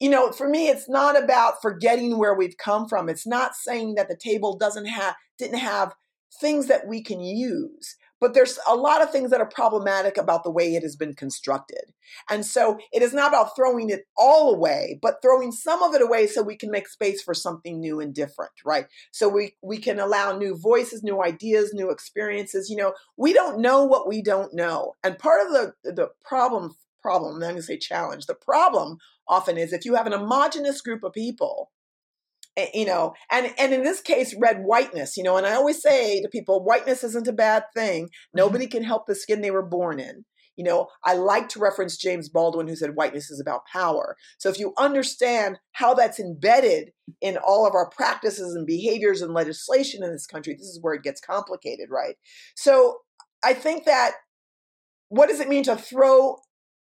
you 0.00 0.10
know, 0.10 0.32
for 0.32 0.48
me, 0.48 0.68
it's 0.68 0.88
not 0.88 1.22
about 1.22 1.62
forgetting 1.62 2.18
where 2.18 2.34
we've 2.34 2.56
come 2.56 2.88
from. 2.88 3.08
It's 3.08 3.26
not 3.26 3.54
saying 3.54 3.94
that 3.94 4.08
the 4.08 4.16
table 4.16 4.56
doesn't 4.56 4.86
have, 4.86 5.14
didn't 5.38 5.58
have 5.58 5.94
things 6.40 6.66
that 6.66 6.86
we 6.86 7.02
can 7.02 7.20
use 7.20 7.96
but 8.20 8.34
there's 8.34 8.58
a 8.68 8.76
lot 8.76 9.02
of 9.02 9.10
things 9.10 9.30
that 9.30 9.40
are 9.40 9.48
problematic 9.48 10.18
about 10.18 10.44
the 10.44 10.50
way 10.50 10.74
it 10.74 10.82
has 10.82 10.94
been 10.94 11.14
constructed. 11.14 11.92
And 12.28 12.44
so 12.44 12.78
it 12.92 13.02
is 13.02 13.14
not 13.14 13.28
about 13.28 13.56
throwing 13.56 13.88
it 13.88 14.06
all 14.16 14.54
away, 14.54 14.98
but 15.00 15.22
throwing 15.22 15.50
some 15.50 15.82
of 15.82 15.94
it 15.94 16.02
away 16.02 16.26
so 16.26 16.42
we 16.42 16.56
can 16.56 16.70
make 16.70 16.86
space 16.86 17.22
for 17.22 17.34
something 17.34 17.80
new 17.80 17.98
and 17.98 18.14
different, 18.14 18.52
right? 18.64 18.86
So 19.10 19.28
we 19.28 19.56
we 19.62 19.78
can 19.78 19.98
allow 19.98 20.36
new 20.36 20.56
voices, 20.56 21.02
new 21.02 21.22
ideas, 21.22 21.72
new 21.72 21.90
experiences. 21.90 22.68
You 22.68 22.76
know, 22.76 22.92
we 23.16 23.32
don't 23.32 23.60
know 23.60 23.84
what 23.84 24.06
we 24.06 24.22
don't 24.22 24.52
know. 24.54 24.96
And 25.02 25.18
part 25.18 25.46
of 25.46 25.52
the 25.52 25.74
the 25.90 26.08
problem 26.22 26.76
problem, 27.00 27.36
I'm 27.36 27.40
going 27.40 27.56
to 27.56 27.62
say 27.62 27.78
challenge, 27.78 28.26
the 28.26 28.34
problem 28.34 28.98
often 29.30 29.56
is 29.56 29.72
if 29.72 29.86
you 29.86 29.94
have 29.94 30.06
an 30.06 30.12
homogenous 30.12 30.82
group 30.82 31.02
of 31.02 31.12
people 31.12 31.70
Eh, 32.56 32.66
you 32.74 32.84
know 32.84 33.14
and 33.30 33.52
and 33.58 33.72
in 33.72 33.84
this 33.84 34.00
case 34.00 34.34
red 34.38 34.62
whiteness 34.64 35.16
you 35.16 35.22
know 35.22 35.36
and 35.36 35.46
i 35.46 35.52
always 35.52 35.80
say 35.80 36.20
to 36.20 36.28
people 36.28 36.64
whiteness 36.64 37.04
isn't 37.04 37.28
a 37.28 37.32
bad 37.32 37.64
thing. 37.74 38.06
Mm-hmm. 38.06 38.38
nobody 38.38 38.66
can 38.66 38.82
help 38.82 39.06
the 39.06 39.14
skin 39.14 39.40
they 39.40 39.52
were 39.52 39.64
born 39.64 40.00
in. 40.00 40.24
You 40.56 40.64
know 40.64 40.88
i 41.04 41.14
like 41.14 41.48
to 41.50 41.60
reference 41.60 41.96
james 41.96 42.28
baldwin 42.28 42.66
who 42.66 42.74
said 42.74 42.96
whiteness 42.96 43.30
is 43.30 43.40
about 43.40 43.66
power. 43.72 44.16
So 44.38 44.48
if 44.48 44.58
you 44.58 44.74
understand 44.78 45.58
how 45.72 45.94
that's 45.94 46.18
embedded 46.18 46.90
in 47.20 47.36
all 47.36 47.66
of 47.66 47.74
our 47.74 47.88
practices 47.88 48.54
and 48.54 48.66
behaviors 48.66 49.22
and 49.22 49.32
legislation 49.32 50.02
in 50.02 50.10
this 50.10 50.26
country 50.26 50.54
this 50.54 50.66
is 50.66 50.80
where 50.82 50.94
it 50.94 51.04
gets 51.04 51.20
complicated 51.20 51.88
right? 51.88 52.16
So 52.56 52.98
i 53.44 53.54
think 53.54 53.84
that 53.84 54.14
what 55.08 55.28
does 55.28 55.40
it 55.40 55.48
mean 55.48 55.62
to 55.64 55.76
throw 55.76 56.38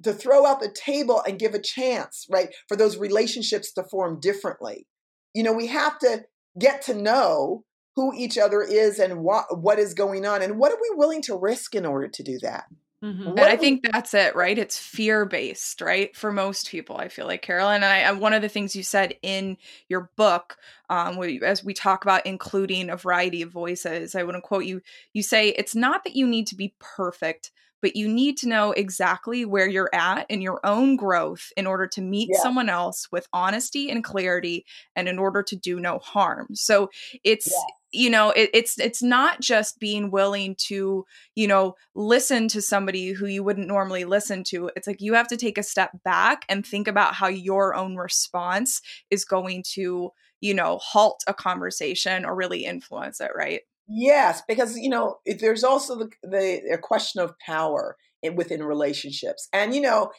to 0.02 0.12
throw 0.12 0.46
out 0.46 0.60
the 0.60 0.74
table 0.74 1.22
and 1.26 1.38
give 1.38 1.54
a 1.54 1.62
chance 1.62 2.26
right 2.30 2.54
for 2.68 2.76
those 2.76 2.96
relationships 2.96 3.72
to 3.72 3.82
form 3.84 4.18
differently 4.20 4.86
you 5.34 5.42
know, 5.42 5.52
we 5.52 5.66
have 5.68 5.98
to 6.00 6.24
get 6.58 6.82
to 6.82 6.94
know 6.94 7.64
who 7.96 8.12
each 8.14 8.38
other 8.38 8.62
is 8.62 8.98
and 8.98 9.22
what 9.22 9.60
what 9.60 9.78
is 9.78 9.94
going 9.94 10.24
on 10.24 10.42
and 10.42 10.58
what 10.58 10.72
are 10.72 10.78
we 10.80 10.96
willing 10.96 11.22
to 11.22 11.36
risk 11.36 11.74
in 11.74 11.86
order 11.86 12.08
to 12.08 12.22
do 12.22 12.38
that. 12.42 12.64
Mm-hmm. 13.02 13.28
And 13.28 13.40
I 13.40 13.56
think 13.56 13.82
that's 13.90 14.12
it, 14.12 14.36
right? 14.36 14.58
It's 14.58 14.78
fear 14.78 15.24
based, 15.24 15.80
right? 15.80 16.14
For 16.14 16.30
most 16.30 16.68
people, 16.68 16.98
I 16.98 17.08
feel 17.08 17.26
like 17.26 17.40
Carolyn. 17.40 17.82
And 17.82 17.86
I, 17.86 18.12
one 18.12 18.34
of 18.34 18.42
the 18.42 18.48
things 18.48 18.76
you 18.76 18.82
said 18.82 19.14
in 19.22 19.56
your 19.88 20.10
book, 20.16 20.58
um, 20.90 21.18
as 21.42 21.64
we 21.64 21.72
talk 21.72 22.04
about 22.04 22.26
including 22.26 22.90
a 22.90 22.98
variety 22.98 23.40
of 23.40 23.50
voices, 23.50 24.14
I 24.14 24.22
want 24.24 24.36
to 24.36 24.42
quote 24.42 24.66
you. 24.66 24.82
You 25.14 25.22
say, 25.22 25.48
It's 25.50 25.74
not 25.74 26.04
that 26.04 26.14
you 26.14 26.26
need 26.26 26.46
to 26.48 26.54
be 26.54 26.74
perfect, 26.78 27.52
but 27.82 27.96
you 27.96 28.08
need 28.08 28.36
to 28.38 28.48
know 28.48 28.72
exactly 28.72 29.44
where 29.44 29.68
you're 29.68 29.90
at 29.92 30.26
in 30.30 30.40
your 30.40 30.60
own 30.64 30.96
growth 30.96 31.52
in 31.56 31.66
order 31.66 31.86
to 31.86 32.00
meet 32.00 32.30
yeah. 32.32 32.42
someone 32.42 32.68
else 32.68 33.08
with 33.10 33.28
honesty 33.32 33.90
and 33.90 34.04
clarity 34.04 34.64
and 34.96 35.08
in 35.08 35.18
order 35.18 35.42
to 35.42 35.56
do 35.56 35.80
no 35.80 35.98
harm. 35.98 36.48
So 36.54 36.90
it's 37.24 37.46
yeah 37.46 37.74
you 37.92 38.10
know 38.10 38.30
it, 38.30 38.50
it's 38.54 38.78
it's 38.78 39.02
not 39.02 39.40
just 39.40 39.78
being 39.78 40.10
willing 40.10 40.54
to 40.56 41.04
you 41.34 41.46
know 41.46 41.74
listen 41.94 42.48
to 42.48 42.62
somebody 42.62 43.12
who 43.12 43.26
you 43.26 43.42
wouldn't 43.42 43.66
normally 43.66 44.04
listen 44.04 44.44
to 44.44 44.70
it's 44.76 44.86
like 44.86 45.00
you 45.00 45.14
have 45.14 45.28
to 45.28 45.36
take 45.36 45.58
a 45.58 45.62
step 45.62 45.90
back 46.04 46.44
and 46.48 46.64
think 46.64 46.86
about 46.86 47.14
how 47.14 47.26
your 47.26 47.74
own 47.74 47.96
response 47.96 48.80
is 49.10 49.24
going 49.24 49.62
to 49.62 50.10
you 50.40 50.54
know 50.54 50.78
halt 50.78 51.22
a 51.26 51.34
conversation 51.34 52.24
or 52.24 52.34
really 52.34 52.64
influence 52.64 53.20
it 53.20 53.30
right 53.36 53.62
Yes, 53.92 54.42
because 54.46 54.76
you 54.76 54.88
know 54.88 55.16
there's 55.26 55.64
also 55.64 55.96
the 55.96 56.10
the 56.22 56.78
question 56.80 57.20
of 57.20 57.34
power 57.44 57.96
within 58.34 58.62
relationships, 58.62 59.48
and 59.52 59.74
you 59.74 59.80
know 59.80 60.12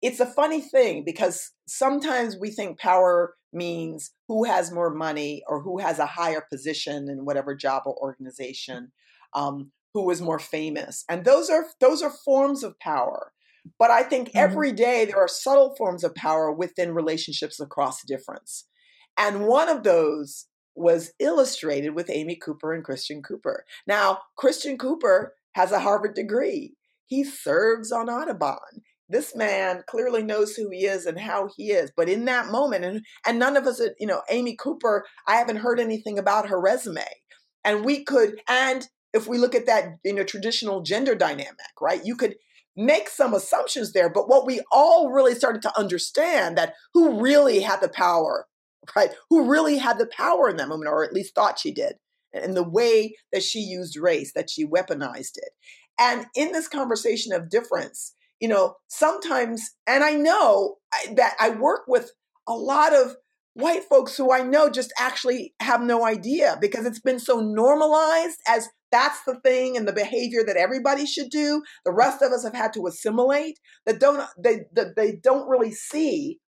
it's 0.00 0.20
a 0.20 0.26
funny 0.26 0.62
thing 0.62 1.04
because 1.04 1.50
sometimes 1.66 2.36
we 2.40 2.50
think 2.50 2.78
power 2.78 3.34
means 3.52 4.12
who 4.28 4.44
has 4.44 4.72
more 4.72 4.94
money 4.94 5.42
or 5.46 5.60
who 5.60 5.78
has 5.78 5.98
a 5.98 6.06
higher 6.06 6.42
position 6.50 7.08
in 7.10 7.26
whatever 7.26 7.54
job 7.54 7.82
or 7.84 7.94
organization, 7.96 8.92
um, 9.34 9.72
who 9.92 10.08
is 10.10 10.22
more 10.22 10.38
famous, 10.38 11.04
and 11.10 11.26
those 11.26 11.50
are 11.50 11.66
those 11.80 12.00
are 12.00 12.12
forms 12.24 12.64
of 12.64 12.78
power. 12.80 13.32
But 13.78 13.90
I 13.90 14.04
think 14.04 14.28
mm-hmm. 14.28 14.38
every 14.38 14.72
day 14.72 15.04
there 15.04 15.18
are 15.18 15.28
subtle 15.28 15.74
forms 15.76 16.02
of 16.02 16.14
power 16.14 16.50
within 16.50 16.94
relationships 16.94 17.60
across 17.60 18.02
difference. 18.04 18.64
And 19.18 19.46
one 19.46 19.68
of 19.68 19.82
those 19.82 20.46
was 20.78 21.12
illustrated 21.18 21.90
with 21.90 22.10
Amy 22.10 22.36
Cooper 22.36 22.72
and 22.72 22.84
Christian 22.84 23.22
Cooper. 23.22 23.64
Now, 23.86 24.20
Christian 24.36 24.78
Cooper 24.78 25.34
has 25.52 25.72
a 25.72 25.80
Harvard 25.80 26.14
degree. 26.14 26.74
He 27.06 27.24
serves 27.24 27.90
on 27.90 28.08
Audubon. 28.08 28.82
This 29.08 29.34
man 29.34 29.82
clearly 29.86 30.22
knows 30.22 30.54
who 30.54 30.68
he 30.70 30.84
is 30.84 31.06
and 31.06 31.18
how 31.18 31.48
he 31.56 31.70
is. 31.70 31.90
But 31.96 32.08
in 32.08 32.26
that 32.26 32.50
moment, 32.50 32.84
and, 32.84 33.04
and 33.26 33.38
none 33.38 33.56
of 33.56 33.66
us, 33.66 33.80
uh, 33.80 33.88
you 33.98 34.06
know, 34.06 34.22
Amy 34.30 34.54
Cooper, 34.54 35.06
I 35.26 35.36
haven't 35.36 35.56
heard 35.56 35.80
anything 35.80 36.18
about 36.18 36.48
her 36.48 36.60
resume. 36.60 37.04
And 37.64 37.84
we 37.84 38.04
could, 38.04 38.40
and 38.48 38.86
if 39.14 39.26
we 39.26 39.38
look 39.38 39.54
at 39.54 39.66
that 39.66 39.96
in 40.04 40.18
a 40.18 40.24
traditional 40.24 40.82
gender 40.82 41.14
dynamic, 41.14 41.80
right, 41.80 42.04
you 42.04 42.16
could 42.16 42.36
make 42.76 43.08
some 43.08 43.34
assumptions 43.34 43.92
there. 43.92 44.10
But 44.10 44.28
what 44.28 44.46
we 44.46 44.60
all 44.70 45.10
really 45.10 45.34
started 45.34 45.62
to 45.62 45.78
understand 45.78 46.58
that 46.58 46.74
who 46.92 47.20
really 47.20 47.60
had 47.60 47.80
the 47.80 47.88
power 47.88 48.46
right? 48.94 49.10
Who 49.30 49.50
really 49.50 49.78
had 49.78 49.98
the 49.98 50.06
power 50.06 50.48
in 50.48 50.56
that 50.56 50.68
moment, 50.68 50.88
or 50.88 51.04
at 51.04 51.12
least 51.12 51.34
thought 51.34 51.58
she 51.58 51.72
did, 51.72 51.94
and 52.32 52.56
the 52.56 52.68
way 52.68 53.16
that 53.32 53.42
she 53.42 53.60
used 53.60 53.96
race, 53.96 54.32
that 54.34 54.50
she 54.50 54.66
weaponized 54.66 55.36
it. 55.36 55.50
And 55.98 56.26
in 56.34 56.52
this 56.52 56.68
conversation 56.68 57.32
of 57.32 57.50
difference, 57.50 58.14
you 58.40 58.48
know, 58.48 58.76
sometimes, 58.88 59.70
and 59.86 60.04
I 60.04 60.12
know 60.12 60.76
that 61.16 61.34
I 61.40 61.50
work 61.50 61.82
with 61.88 62.12
a 62.46 62.54
lot 62.54 62.94
of 62.94 63.16
white 63.54 63.82
folks 63.84 64.16
who 64.16 64.32
I 64.32 64.42
know 64.42 64.70
just 64.70 64.92
actually 64.98 65.54
have 65.60 65.82
no 65.82 66.06
idea 66.06 66.56
because 66.60 66.86
it's 66.86 67.00
been 67.00 67.18
so 67.18 67.40
normalized 67.40 68.38
as 68.46 68.68
that's 68.92 69.22
the 69.24 69.40
thing 69.40 69.76
and 69.76 69.86
the 69.86 69.92
behavior 69.92 70.44
that 70.46 70.56
everybody 70.56 71.04
should 71.04 71.30
do. 71.30 71.62
The 71.84 71.92
rest 71.92 72.22
of 72.22 72.30
us 72.30 72.44
have 72.44 72.54
had 72.54 72.72
to 72.74 72.86
assimilate 72.86 73.58
that 73.84 73.98
don't 73.98 74.24
they 74.42 74.60
that 74.74 74.94
they 74.96 75.16
don't 75.16 75.48
really 75.48 75.72
see 75.72 76.38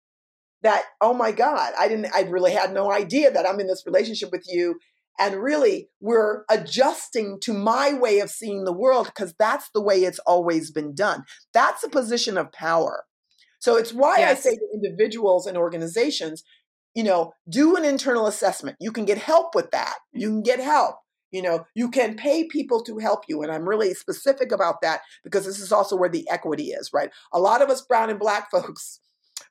that 0.62 0.82
oh 1.00 1.14
my 1.14 1.32
god 1.32 1.72
i 1.78 1.88
didn't 1.88 2.06
i 2.14 2.22
really 2.22 2.52
had 2.52 2.72
no 2.72 2.92
idea 2.92 3.30
that 3.30 3.48
i'm 3.48 3.60
in 3.60 3.66
this 3.66 3.84
relationship 3.86 4.30
with 4.32 4.44
you. 4.48 4.78
And 5.18 5.42
really 5.42 5.90
we're 6.00 6.44
adjusting 6.48 7.38
to 7.42 7.52
my 7.52 7.92
way 7.92 8.20
of 8.20 8.30
seeing 8.30 8.64
the 8.64 8.72
world 8.72 9.06
because 9.06 9.34
that's 9.38 9.68
the 9.74 9.82
way 9.82 10.04
it's 10.04 10.20
always 10.20 10.70
been 10.70 10.94
done. 10.94 11.24
That's 11.52 11.84
a 11.84 11.90
position 11.90 12.38
of 12.38 12.52
power. 12.52 13.04
So 13.58 13.76
it's 13.76 13.92
why 13.92 14.18
yes. 14.18 14.38
i 14.38 14.40
say 14.40 14.56
to 14.56 14.68
individuals 14.72 15.46
and 15.46 15.58
organizations 15.58 16.42
you 16.94 17.04
know 17.04 17.32
do 17.48 17.76
an 17.76 17.84
internal 17.84 18.26
assessment. 18.26 18.76
You 18.80 18.92
can 18.92 19.04
get 19.04 19.18
help 19.18 19.54
with 19.54 19.70
that. 19.72 19.96
You 20.12 20.28
can 20.28 20.42
get 20.42 20.60
help. 20.60 20.96
You 21.30 21.42
know 21.42 21.66
you 21.74 21.90
can 21.90 22.16
pay 22.16 22.48
people 22.48 22.82
to 22.84 22.98
help 22.98 23.24
you 23.28 23.42
and 23.42 23.52
i'm 23.52 23.68
really 23.68 23.94
specific 23.94 24.50
about 24.50 24.80
that 24.82 25.02
because 25.22 25.44
this 25.44 25.60
is 25.60 25.70
also 25.70 25.96
where 25.96 26.08
the 26.08 26.28
equity 26.30 26.68
is 26.68 26.90
right? 26.94 27.10
A 27.32 27.38
lot 27.38 27.62
of 27.62 27.68
us 27.68 27.82
brown 27.82 28.10
and 28.10 28.18
black 28.18 28.50
folks 28.56 29.00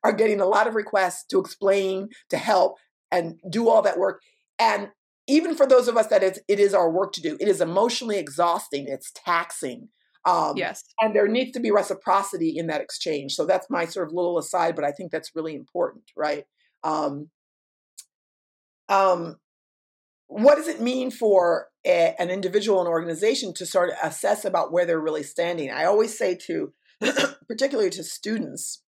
are 0.03 0.13
getting 0.13 0.39
a 0.39 0.45
lot 0.45 0.67
of 0.67 0.75
requests 0.75 1.25
to 1.27 1.39
explain, 1.39 2.09
to 2.29 2.37
help, 2.37 2.77
and 3.11 3.39
do 3.49 3.69
all 3.69 3.81
that 3.81 3.97
work. 3.97 4.21
And 4.57 4.89
even 5.27 5.55
for 5.55 5.67
those 5.67 5.87
of 5.87 5.97
us 5.97 6.07
that 6.07 6.23
it's, 6.23 6.39
it 6.47 6.59
is 6.59 6.73
our 6.73 6.89
work 6.89 7.13
to 7.13 7.21
do, 7.21 7.37
it 7.39 7.47
is 7.47 7.61
emotionally 7.61 8.17
exhausting. 8.17 8.87
It's 8.87 9.11
taxing. 9.13 9.89
Um, 10.25 10.57
yes. 10.57 10.83
And 10.99 11.15
there 11.15 11.27
needs 11.27 11.51
to 11.53 11.59
be 11.59 11.71
reciprocity 11.71 12.57
in 12.57 12.67
that 12.67 12.81
exchange. 12.81 13.33
So 13.33 13.45
that's 13.45 13.69
my 13.69 13.85
sort 13.85 14.07
of 14.07 14.13
little 14.13 14.37
aside, 14.37 14.75
but 14.75 14.83
I 14.83 14.91
think 14.91 15.11
that's 15.11 15.31
really 15.35 15.55
important, 15.55 16.03
right? 16.15 16.45
Um, 16.83 17.29
um, 18.89 19.37
what 20.27 20.55
does 20.55 20.67
it 20.67 20.81
mean 20.81 21.09
for 21.09 21.67
a, 21.85 22.15
an 22.19 22.29
individual 22.29 22.79
and 22.79 22.87
organization 22.87 23.53
to 23.55 23.65
sort 23.65 23.89
of 23.89 23.95
assess 24.03 24.45
about 24.45 24.71
where 24.71 24.85
they're 24.85 24.99
really 24.99 25.23
standing? 25.23 25.71
I 25.71 25.85
always 25.85 26.17
say 26.17 26.37
to, 26.47 26.73
particularly 27.47 27.89
to 27.91 28.03
students, 28.03 28.83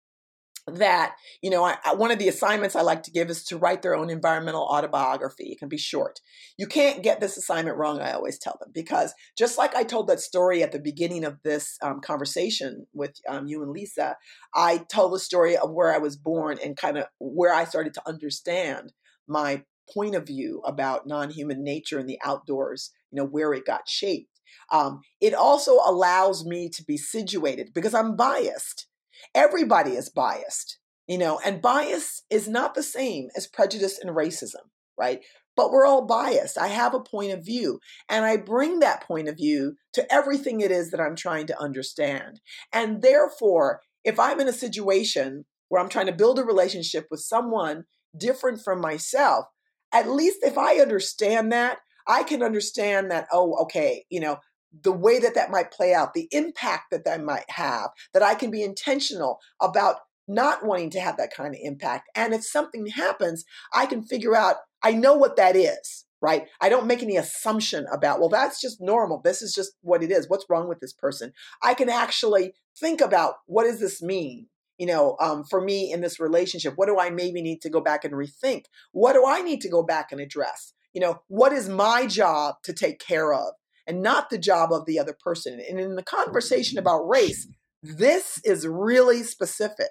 that 0.76 1.16
you 1.42 1.50
know 1.50 1.64
I, 1.64 1.76
one 1.94 2.10
of 2.10 2.18
the 2.18 2.28
assignments 2.28 2.76
i 2.76 2.82
like 2.82 3.02
to 3.04 3.10
give 3.10 3.30
is 3.30 3.44
to 3.44 3.58
write 3.58 3.82
their 3.82 3.94
own 3.94 4.10
environmental 4.10 4.62
autobiography. 4.62 5.50
It 5.50 5.58
can 5.58 5.68
be 5.68 5.78
short. 5.78 6.20
You 6.56 6.66
can't 6.66 7.02
get 7.02 7.20
this 7.20 7.36
assignment 7.36 7.76
wrong 7.76 8.00
i 8.00 8.12
always 8.12 8.38
tell 8.38 8.56
them 8.60 8.70
because 8.72 9.14
just 9.36 9.58
like 9.58 9.74
i 9.74 9.82
told 9.82 10.08
that 10.08 10.20
story 10.20 10.62
at 10.62 10.72
the 10.72 10.78
beginning 10.78 11.24
of 11.24 11.38
this 11.42 11.76
um, 11.82 12.00
conversation 12.00 12.86
with 12.92 13.16
um, 13.28 13.46
you 13.46 13.62
and 13.62 13.72
liza 13.72 14.16
i 14.54 14.78
told 14.90 15.12
the 15.12 15.18
story 15.18 15.56
of 15.56 15.72
where 15.72 15.94
i 15.94 15.98
was 15.98 16.16
born 16.16 16.58
and 16.64 16.76
kind 16.76 16.98
of 16.98 17.06
where 17.18 17.54
i 17.54 17.64
started 17.64 17.94
to 17.94 18.02
understand 18.06 18.92
my 19.26 19.62
point 19.92 20.14
of 20.14 20.26
view 20.26 20.60
about 20.66 21.06
non-human 21.06 21.64
nature 21.64 21.98
and 21.98 22.08
the 22.08 22.18
outdoors 22.24 22.92
you 23.10 23.16
know 23.16 23.24
where 23.24 23.52
it 23.52 23.64
got 23.64 23.88
shaped. 23.88 24.40
Um, 24.70 25.00
it 25.20 25.34
also 25.34 25.78
allows 25.86 26.44
me 26.44 26.68
to 26.70 26.84
be 26.84 26.96
situated 26.96 27.70
because 27.74 27.94
i'm 27.94 28.16
biased 28.16 28.86
Everybody 29.34 29.92
is 29.92 30.08
biased, 30.08 30.78
you 31.06 31.18
know, 31.18 31.40
and 31.44 31.62
bias 31.62 32.22
is 32.30 32.48
not 32.48 32.74
the 32.74 32.82
same 32.82 33.28
as 33.36 33.46
prejudice 33.46 33.98
and 33.98 34.14
racism, 34.14 34.70
right? 34.98 35.20
But 35.56 35.72
we're 35.72 35.86
all 35.86 36.06
biased. 36.06 36.56
I 36.56 36.68
have 36.68 36.94
a 36.94 37.00
point 37.00 37.32
of 37.32 37.44
view, 37.44 37.80
and 38.08 38.24
I 38.24 38.36
bring 38.36 38.78
that 38.78 39.02
point 39.02 39.28
of 39.28 39.36
view 39.36 39.74
to 39.94 40.12
everything 40.12 40.60
it 40.60 40.70
is 40.70 40.90
that 40.90 41.00
I'm 41.00 41.16
trying 41.16 41.46
to 41.48 41.60
understand. 41.60 42.40
And 42.72 43.02
therefore, 43.02 43.80
if 44.04 44.20
I'm 44.20 44.40
in 44.40 44.48
a 44.48 44.52
situation 44.52 45.44
where 45.68 45.82
I'm 45.82 45.88
trying 45.88 46.06
to 46.06 46.12
build 46.12 46.38
a 46.38 46.44
relationship 46.44 47.06
with 47.10 47.20
someone 47.20 47.84
different 48.16 48.60
from 48.62 48.80
myself, 48.80 49.46
at 49.92 50.08
least 50.08 50.38
if 50.42 50.56
I 50.56 50.76
understand 50.76 51.52
that, 51.52 51.78
I 52.06 52.22
can 52.22 52.42
understand 52.42 53.10
that, 53.10 53.26
oh, 53.32 53.54
okay, 53.62 54.04
you 54.08 54.20
know, 54.20 54.38
the 54.82 54.92
way 54.92 55.18
that 55.18 55.34
that 55.34 55.50
might 55.50 55.70
play 55.70 55.94
out, 55.94 56.14
the 56.14 56.28
impact 56.30 56.90
that 56.90 57.04
that 57.04 57.22
might 57.22 57.48
have, 57.50 57.90
that 58.12 58.22
I 58.22 58.34
can 58.34 58.50
be 58.50 58.62
intentional 58.62 59.38
about 59.60 59.96
not 60.28 60.64
wanting 60.64 60.90
to 60.90 61.00
have 61.00 61.16
that 61.16 61.34
kind 61.34 61.54
of 61.54 61.60
impact. 61.62 62.10
And 62.14 62.34
if 62.34 62.44
something 62.44 62.86
happens, 62.86 63.44
I 63.72 63.86
can 63.86 64.02
figure 64.02 64.36
out, 64.36 64.56
I 64.82 64.92
know 64.92 65.14
what 65.14 65.36
that 65.36 65.56
is, 65.56 66.04
right? 66.20 66.46
I 66.60 66.68
don't 66.68 66.86
make 66.86 67.02
any 67.02 67.16
assumption 67.16 67.86
about, 67.90 68.20
well, 68.20 68.28
that's 68.28 68.60
just 68.60 68.80
normal. 68.80 69.22
This 69.22 69.40
is 69.40 69.54
just 69.54 69.72
what 69.80 70.02
it 70.02 70.10
is. 70.10 70.28
What's 70.28 70.44
wrong 70.50 70.68
with 70.68 70.80
this 70.80 70.92
person? 70.92 71.32
I 71.62 71.74
can 71.74 71.88
actually 71.88 72.52
think 72.78 73.00
about 73.00 73.36
what 73.46 73.64
does 73.64 73.80
this 73.80 74.02
mean? 74.02 74.48
You 74.76 74.86
know, 74.86 75.16
um, 75.18 75.44
for 75.44 75.60
me 75.60 75.90
in 75.90 76.02
this 76.02 76.20
relationship, 76.20 76.74
what 76.76 76.86
do 76.86 77.00
I 77.00 77.10
maybe 77.10 77.42
need 77.42 77.62
to 77.62 77.70
go 77.70 77.80
back 77.80 78.04
and 78.04 78.14
rethink? 78.14 78.64
What 78.92 79.14
do 79.14 79.26
I 79.26 79.40
need 79.40 79.60
to 79.62 79.68
go 79.68 79.82
back 79.82 80.12
and 80.12 80.20
address? 80.20 80.74
You 80.92 81.00
know, 81.00 81.22
what 81.26 81.52
is 81.52 81.68
my 81.68 82.06
job 82.06 82.56
to 82.64 82.72
take 82.72 83.00
care 83.00 83.32
of? 83.32 83.54
And 83.89 84.03
not 84.03 84.28
the 84.28 84.39
job 84.39 84.70
of 84.70 84.84
the 84.84 84.99
other 84.99 85.16
person. 85.18 85.61
And 85.68 85.80
in 85.80 85.97
the 85.97 86.03
conversation 86.03 86.78
about 86.78 87.09
race, 87.09 87.49
this 87.82 88.39
is 88.45 88.66
really 88.66 89.22
specific. 89.22 89.89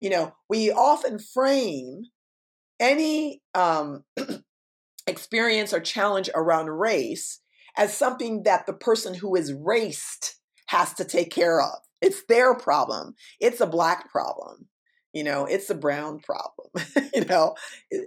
You 0.00 0.10
know, 0.10 0.32
we 0.48 0.70
often 0.70 1.18
frame 1.18 2.04
any 2.78 3.42
um, 3.54 4.04
experience 5.06 5.74
or 5.74 5.80
challenge 5.80 6.30
around 6.34 6.68
race 6.68 7.40
as 7.76 7.96
something 7.96 8.44
that 8.44 8.66
the 8.66 8.72
person 8.72 9.14
who 9.14 9.34
is 9.34 9.52
raced 9.52 10.36
has 10.68 10.94
to 10.94 11.04
take 11.04 11.32
care 11.32 11.60
of. 11.60 11.74
It's 12.00 12.22
their 12.28 12.54
problem. 12.54 13.14
It's 13.40 13.60
a 13.60 13.66
black 13.66 14.10
problem. 14.10 14.68
You 15.12 15.24
know, 15.24 15.44
it's 15.46 15.70
a 15.70 15.74
brown 15.74 16.20
problem. 16.20 16.68
you 17.14 17.24
know, 17.24 17.54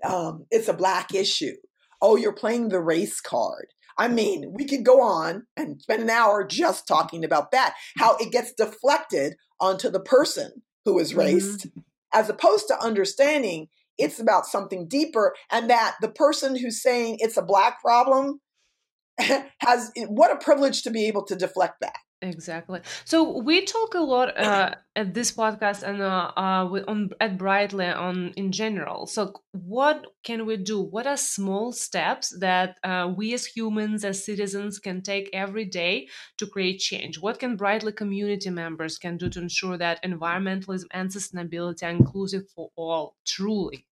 um, 0.03 0.45
it's 0.51 0.67
a 0.67 0.73
black 0.73 1.13
issue. 1.13 1.55
Oh, 2.01 2.15
you're 2.15 2.33
playing 2.33 2.69
the 2.69 2.79
race 2.79 3.19
card. 3.19 3.67
I 3.97 4.07
mean, 4.07 4.53
we 4.53 4.65
could 4.65 4.85
go 4.85 5.01
on 5.01 5.47
and 5.55 5.81
spend 5.81 6.03
an 6.03 6.09
hour 6.09 6.45
just 6.45 6.87
talking 6.87 7.25
about 7.25 7.51
that, 7.51 7.75
how 7.97 8.15
it 8.17 8.31
gets 8.31 8.53
deflected 8.53 9.35
onto 9.59 9.89
the 9.89 9.99
person 9.99 10.61
who 10.85 10.99
is 10.99 11.15
raced, 11.15 11.67
mm-hmm. 11.67 11.79
as 12.13 12.29
opposed 12.29 12.67
to 12.67 12.79
understanding 12.79 13.67
it's 13.97 14.19
about 14.19 14.45
something 14.45 14.87
deeper 14.87 15.35
and 15.51 15.69
that 15.69 15.95
the 16.01 16.09
person 16.09 16.55
who's 16.55 16.81
saying 16.81 17.17
it's 17.19 17.37
a 17.37 17.41
black 17.41 17.81
problem 17.81 18.39
has 19.17 19.91
what 20.07 20.31
a 20.31 20.37
privilege 20.37 20.83
to 20.83 20.91
be 20.91 21.07
able 21.07 21.25
to 21.25 21.35
deflect 21.35 21.77
that. 21.81 21.97
Exactly. 22.23 22.81
So 23.05 23.37
we 23.37 23.63
talk 23.63 23.93
a 23.93 23.99
lot 23.99 24.35
uh, 24.39 24.73
at 24.95 25.13
this 25.13 25.31
podcast 25.31 25.83
and 25.83 26.01
uh, 26.01 26.31
uh, 26.35 26.83
on 26.87 27.11
at 27.19 27.37
Brightly 27.37 27.85
on 27.85 28.33
in 28.35 28.51
general. 28.51 29.05
So 29.05 29.33
what 29.51 30.03
can 30.23 30.47
we 30.47 30.57
do? 30.57 30.81
What 30.81 31.05
are 31.05 31.15
small 31.15 31.71
steps 31.71 32.35
that 32.39 32.79
uh, 32.83 33.13
we 33.15 33.35
as 33.35 33.45
humans, 33.45 34.03
as 34.03 34.25
citizens, 34.25 34.79
can 34.79 35.03
take 35.03 35.29
every 35.31 35.65
day 35.65 36.07
to 36.39 36.47
create 36.47 36.79
change? 36.79 37.19
What 37.19 37.37
can 37.37 37.55
Brightly 37.55 37.91
community 37.91 38.49
members 38.49 38.97
can 38.97 39.17
do 39.17 39.29
to 39.29 39.39
ensure 39.39 39.77
that 39.77 40.03
environmentalism 40.03 40.85
and 40.89 41.11
sustainability 41.11 41.83
are 41.83 41.91
inclusive 41.91 42.49
for 42.49 42.71
all? 42.75 43.15
Truly. 43.27 43.85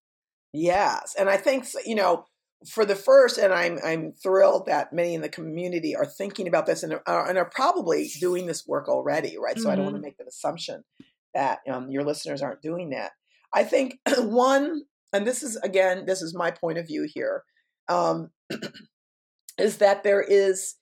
Yes, 0.52 1.14
and 1.16 1.28
I 1.28 1.36
think 1.36 1.66
you 1.84 1.94
know 1.94 2.26
for 2.64 2.84
the 2.84 2.96
first, 2.96 3.38
and 3.38 3.52
I'm 3.52 3.78
I'm 3.84 4.12
thrilled 4.12 4.66
that 4.66 4.92
many 4.92 5.14
in 5.14 5.20
the 5.20 5.28
community 5.28 5.94
are 5.94 6.06
thinking 6.06 6.48
about 6.48 6.66
this 6.66 6.82
and 6.82 6.98
are, 7.06 7.28
and 7.28 7.38
are 7.38 7.50
probably 7.50 8.10
doing 8.20 8.46
this 8.46 8.66
work 8.66 8.88
already, 8.88 9.36
right? 9.38 9.54
Mm-hmm. 9.54 9.62
So 9.62 9.70
I 9.70 9.76
don't 9.76 9.84
want 9.84 9.96
to 9.96 10.02
make 10.02 10.16
that 10.18 10.28
assumption 10.28 10.84
that 11.34 11.60
um, 11.70 11.90
your 11.90 12.04
listeners 12.04 12.42
aren't 12.42 12.62
doing 12.62 12.90
that. 12.90 13.12
I 13.54 13.64
think 13.64 13.98
one, 14.18 14.82
and 15.12 15.26
this 15.26 15.42
is 15.42 15.56
again, 15.56 16.06
this 16.06 16.22
is 16.22 16.34
my 16.34 16.50
point 16.50 16.78
of 16.78 16.86
view 16.86 17.06
here, 17.12 17.44
um, 17.88 18.30
is 19.58 19.78
that 19.78 20.02
there 20.02 20.22
is 20.22 20.76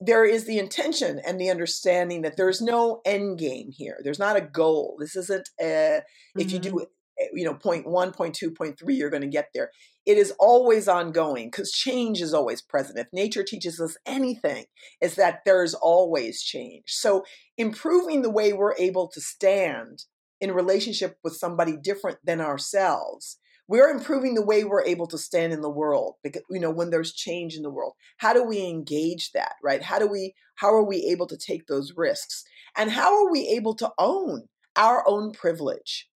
there 0.00 0.24
is 0.24 0.44
the 0.44 0.58
intention 0.58 1.20
and 1.26 1.40
the 1.40 1.50
understanding 1.50 2.22
that 2.22 2.36
there's 2.36 2.60
no 2.60 3.00
end 3.06 3.38
game 3.38 3.70
here. 3.70 3.98
There's 4.02 4.18
not 4.18 4.36
a 4.36 4.40
goal. 4.40 4.96
This 4.98 5.16
isn't 5.16 5.48
a, 5.60 5.64
mm-hmm. 5.64 6.40
if 6.40 6.52
you 6.52 6.58
do 6.58 6.70
mm-hmm. 6.70 6.84
Eh, 7.20 7.26
you 7.32 7.44
know 7.44 7.54
point 7.54 7.86
one 7.86 8.12
point 8.12 8.34
two 8.34 8.50
point 8.50 8.78
three 8.78 8.94
you're 8.94 9.10
going 9.10 9.22
to 9.22 9.28
get 9.28 9.48
there 9.54 9.70
it 10.06 10.18
is 10.18 10.32
always 10.38 10.88
ongoing 10.88 11.48
because 11.48 11.72
change 11.72 12.20
is 12.20 12.34
always 12.34 12.60
present. 12.60 12.98
If 12.98 13.06
nature 13.12 13.42
teaches 13.42 13.80
us 13.80 13.96
anything 14.06 14.66
is 15.00 15.14
that 15.16 15.40
there's 15.44 15.74
always 15.74 16.42
change. 16.42 16.84
So 16.88 17.24
improving 17.56 18.22
the 18.22 18.30
way 18.30 18.52
we're 18.52 18.76
able 18.76 19.08
to 19.08 19.20
stand 19.20 20.04
in 20.40 20.52
relationship 20.52 21.16
with 21.24 21.34
somebody 21.34 21.76
different 21.76 22.18
than 22.24 22.40
ourselves 22.40 23.38
we're 23.66 23.88
improving 23.88 24.34
the 24.34 24.44
way 24.44 24.64
we're 24.64 24.84
able 24.84 25.06
to 25.06 25.18
stand 25.18 25.52
in 25.52 25.62
the 25.62 25.70
world 25.70 26.14
because 26.22 26.42
you 26.50 26.60
know 26.60 26.70
when 26.70 26.90
there's 26.90 27.12
change 27.12 27.54
in 27.54 27.62
the 27.62 27.70
world. 27.70 27.94
How 28.18 28.32
do 28.32 28.44
we 28.44 28.66
engage 28.66 29.32
that 29.32 29.54
right? 29.62 29.82
How 29.82 29.98
do 29.98 30.06
we 30.06 30.34
how 30.56 30.68
are 30.68 30.84
we 30.84 31.08
able 31.10 31.26
to 31.28 31.36
take 31.36 31.66
those 31.66 31.92
risks? 31.96 32.44
And 32.76 32.90
how 32.90 33.14
are 33.14 33.30
we 33.30 33.48
able 33.48 33.74
to 33.76 33.90
own 33.98 34.48
our 34.76 35.04
own 35.06 35.32
privilege? 35.32 36.08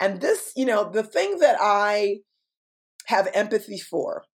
And 0.00 0.20
this, 0.20 0.52
you 0.56 0.64
know, 0.64 0.90
the 0.90 1.02
thing 1.02 1.38
that 1.38 1.56
I 1.60 2.18
have 3.04 3.28
empathy 3.34 3.78
for, 3.78 4.24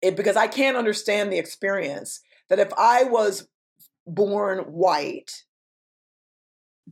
it, 0.00 0.16
because 0.16 0.36
I 0.36 0.48
can't 0.48 0.76
understand 0.76 1.32
the 1.32 1.38
experience 1.38 2.20
that 2.48 2.58
if 2.58 2.72
I 2.76 3.04
was 3.04 3.48
born 4.06 4.58
white, 4.60 5.44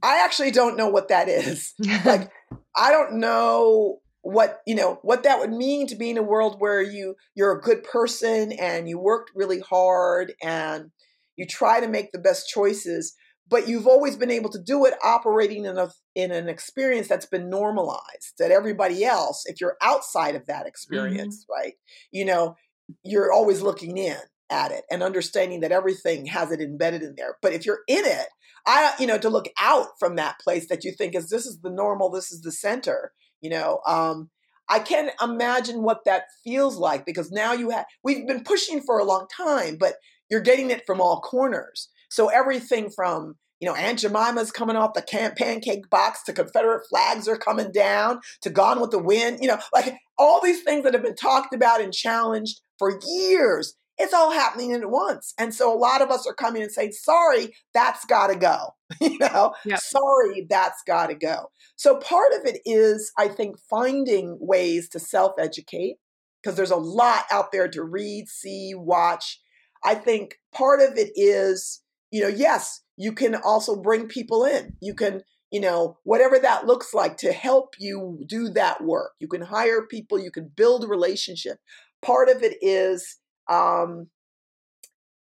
I 0.02 0.24
actually 0.24 0.52
don't 0.52 0.76
know 0.76 0.88
what 0.88 1.08
that 1.08 1.28
is. 1.28 1.74
like, 2.04 2.30
I 2.76 2.90
don't 2.90 3.14
know 3.14 4.00
what 4.22 4.60
you 4.66 4.74
know 4.74 4.98
what 5.02 5.22
that 5.22 5.38
would 5.38 5.50
mean 5.50 5.86
to 5.86 5.96
be 5.96 6.10
in 6.10 6.18
a 6.18 6.22
world 6.22 6.56
where 6.58 6.82
you 6.82 7.14
you're 7.34 7.56
a 7.56 7.60
good 7.60 7.82
person 7.82 8.52
and 8.52 8.86
you 8.86 8.98
worked 8.98 9.30
really 9.34 9.60
hard 9.60 10.34
and 10.42 10.90
you 11.36 11.46
try 11.46 11.80
to 11.80 11.88
make 11.88 12.12
the 12.12 12.18
best 12.18 12.46
choices 12.48 13.14
but 13.50 13.68
you've 13.68 13.86
always 13.86 14.16
been 14.16 14.30
able 14.30 14.48
to 14.50 14.62
do 14.62 14.84
it 14.86 14.94
operating 15.04 15.64
in 15.64 15.76
a 15.76 15.90
in 16.14 16.30
an 16.30 16.48
experience 16.48 17.08
that's 17.08 17.26
been 17.26 17.50
normalized 17.50 18.34
that 18.38 18.50
everybody 18.50 19.04
else 19.04 19.42
if 19.46 19.60
you're 19.60 19.76
outside 19.82 20.34
of 20.34 20.46
that 20.46 20.66
experience 20.66 21.44
mm-hmm. 21.44 21.60
right 21.62 21.74
you 22.12 22.24
know 22.24 22.56
you're 23.02 23.32
always 23.32 23.60
looking 23.60 23.98
in 23.98 24.16
at 24.50 24.72
it 24.72 24.84
and 24.90 25.02
understanding 25.02 25.60
that 25.60 25.72
everything 25.72 26.26
has 26.26 26.50
it 26.50 26.60
embedded 26.60 27.02
in 27.02 27.14
there 27.16 27.36
but 27.42 27.52
if 27.52 27.66
you're 27.66 27.80
in 27.86 28.04
it 28.04 28.28
i 28.66 28.92
you 28.98 29.06
know 29.06 29.18
to 29.18 29.30
look 29.30 29.46
out 29.60 29.88
from 29.98 30.16
that 30.16 30.38
place 30.40 30.68
that 30.68 30.84
you 30.84 30.92
think 30.92 31.14
is 31.14 31.28
this 31.28 31.46
is 31.46 31.60
the 31.60 31.70
normal 31.70 32.10
this 32.10 32.32
is 32.32 32.40
the 32.42 32.52
center 32.52 33.12
you 33.40 33.50
know 33.50 33.80
um 33.86 34.30
I 34.72 34.78
can't 34.78 35.10
imagine 35.20 35.82
what 35.82 36.04
that 36.04 36.26
feels 36.44 36.76
like 36.76 37.04
because 37.04 37.32
now 37.32 37.52
you 37.52 37.70
have, 37.70 37.86
we've 38.04 38.24
been 38.24 38.44
pushing 38.44 38.80
for 38.80 39.00
a 39.00 39.04
long 39.04 39.26
time, 39.36 39.76
but 39.80 39.94
you're 40.30 40.40
getting 40.40 40.70
it 40.70 40.86
from 40.86 41.00
all 41.00 41.20
corners. 41.20 41.88
So 42.10 42.28
everything 42.28 42.90
from 42.90 43.36
you 43.60 43.68
know, 43.68 43.74
Aunt 43.74 43.98
Jemima's 43.98 44.50
coming 44.50 44.76
off 44.76 44.94
the 44.94 45.02
can- 45.02 45.34
pancake 45.36 45.88
box 45.90 46.22
to 46.24 46.32
Confederate 46.32 46.86
flags 46.88 47.28
are 47.28 47.36
coming 47.36 47.70
down 47.70 48.20
to 48.40 48.50
Gone 48.50 48.80
with 48.80 48.90
the 48.90 48.98
Wind, 48.98 49.38
you 49.42 49.48
know, 49.48 49.58
like 49.74 49.94
all 50.18 50.40
these 50.42 50.62
things 50.62 50.82
that 50.84 50.94
have 50.94 51.02
been 51.02 51.14
talked 51.14 51.54
about 51.54 51.80
and 51.80 51.92
challenged 51.92 52.60
for 52.78 52.98
years. 53.06 53.74
It's 53.98 54.14
all 54.14 54.32
happening 54.32 54.72
at 54.72 54.88
once. 54.90 55.34
And 55.38 55.54
so 55.54 55.70
a 55.70 55.76
lot 55.76 56.00
of 56.00 56.10
us 56.10 56.26
are 56.26 56.32
coming 56.32 56.62
and 56.62 56.72
saying, 56.72 56.92
sorry, 56.92 57.54
that's 57.74 58.06
got 58.06 58.28
to 58.28 58.36
go. 58.36 58.74
you 59.00 59.18
know, 59.18 59.52
yep. 59.66 59.78
sorry, 59.78 60.46
that's 60.48 60.82
got 60.86 61.08
to 61.08 61.14
go. 61.14 61.50
So 61.76 61.98
part 61.98 62.32
of 62.32 62.46
it 62.46 62.62
is, 62.64 63.12
I 63.18 63.28
think, 63.28 63.56
finding 63.68 64.38
ways 64.40 64.88
to 64.90 64.98
self 64.98 65.32
educate 65.38 65.96
because 66.42 66.56
there's 66.56 66.70
a 66.70 66.76
lot 66.76 67.24
out 67.30 67.52
there 67.52 67.68
to 67.68 67.82
read, 67.82 68.26
see, 68.28 68.72
watch. 68.74 69.38
I 69.84 69.94
think 69.96 70.38
part 70.52 70.80
of 70.80 70.96
it 70.96 71.10
is 71.14 71.82
you 72.10 72.22
know, 72.22 72.28
yes, 72.28 72.80
you 72.96 73.12
can 73.12 73.34
also 73.34 73.80
bring 73.80 74.08
people 74.08 74.44
in. 74.44 74.76
You 74.80 74.94
can, 74.94 75.22
you 75.50 75.60
know, 75.60 75.98
whatever 76.04 76.38
that 76.38 76.66
looks 76.66 76.92
like 76.92 77.16
to 77.18 77.32
help 77.32 77.74
you 77.78 78.20
do 78.26 78.50
that 78.50 78.82
work. 78.82 79.12
You 79.20 79.28
can 79.28 79.42
hire 79.42 79.86
people, 79.86 80.18
you 80.18 80.30
can 80.30 80.50
build 80.54 80.84
a 80.84 80.88
relationship. 80.88 81.58
Part 82.02 82.28
of 82.28 82.42
it 82.42 82.56
is 82.60 83.18
um, 83.48 84.08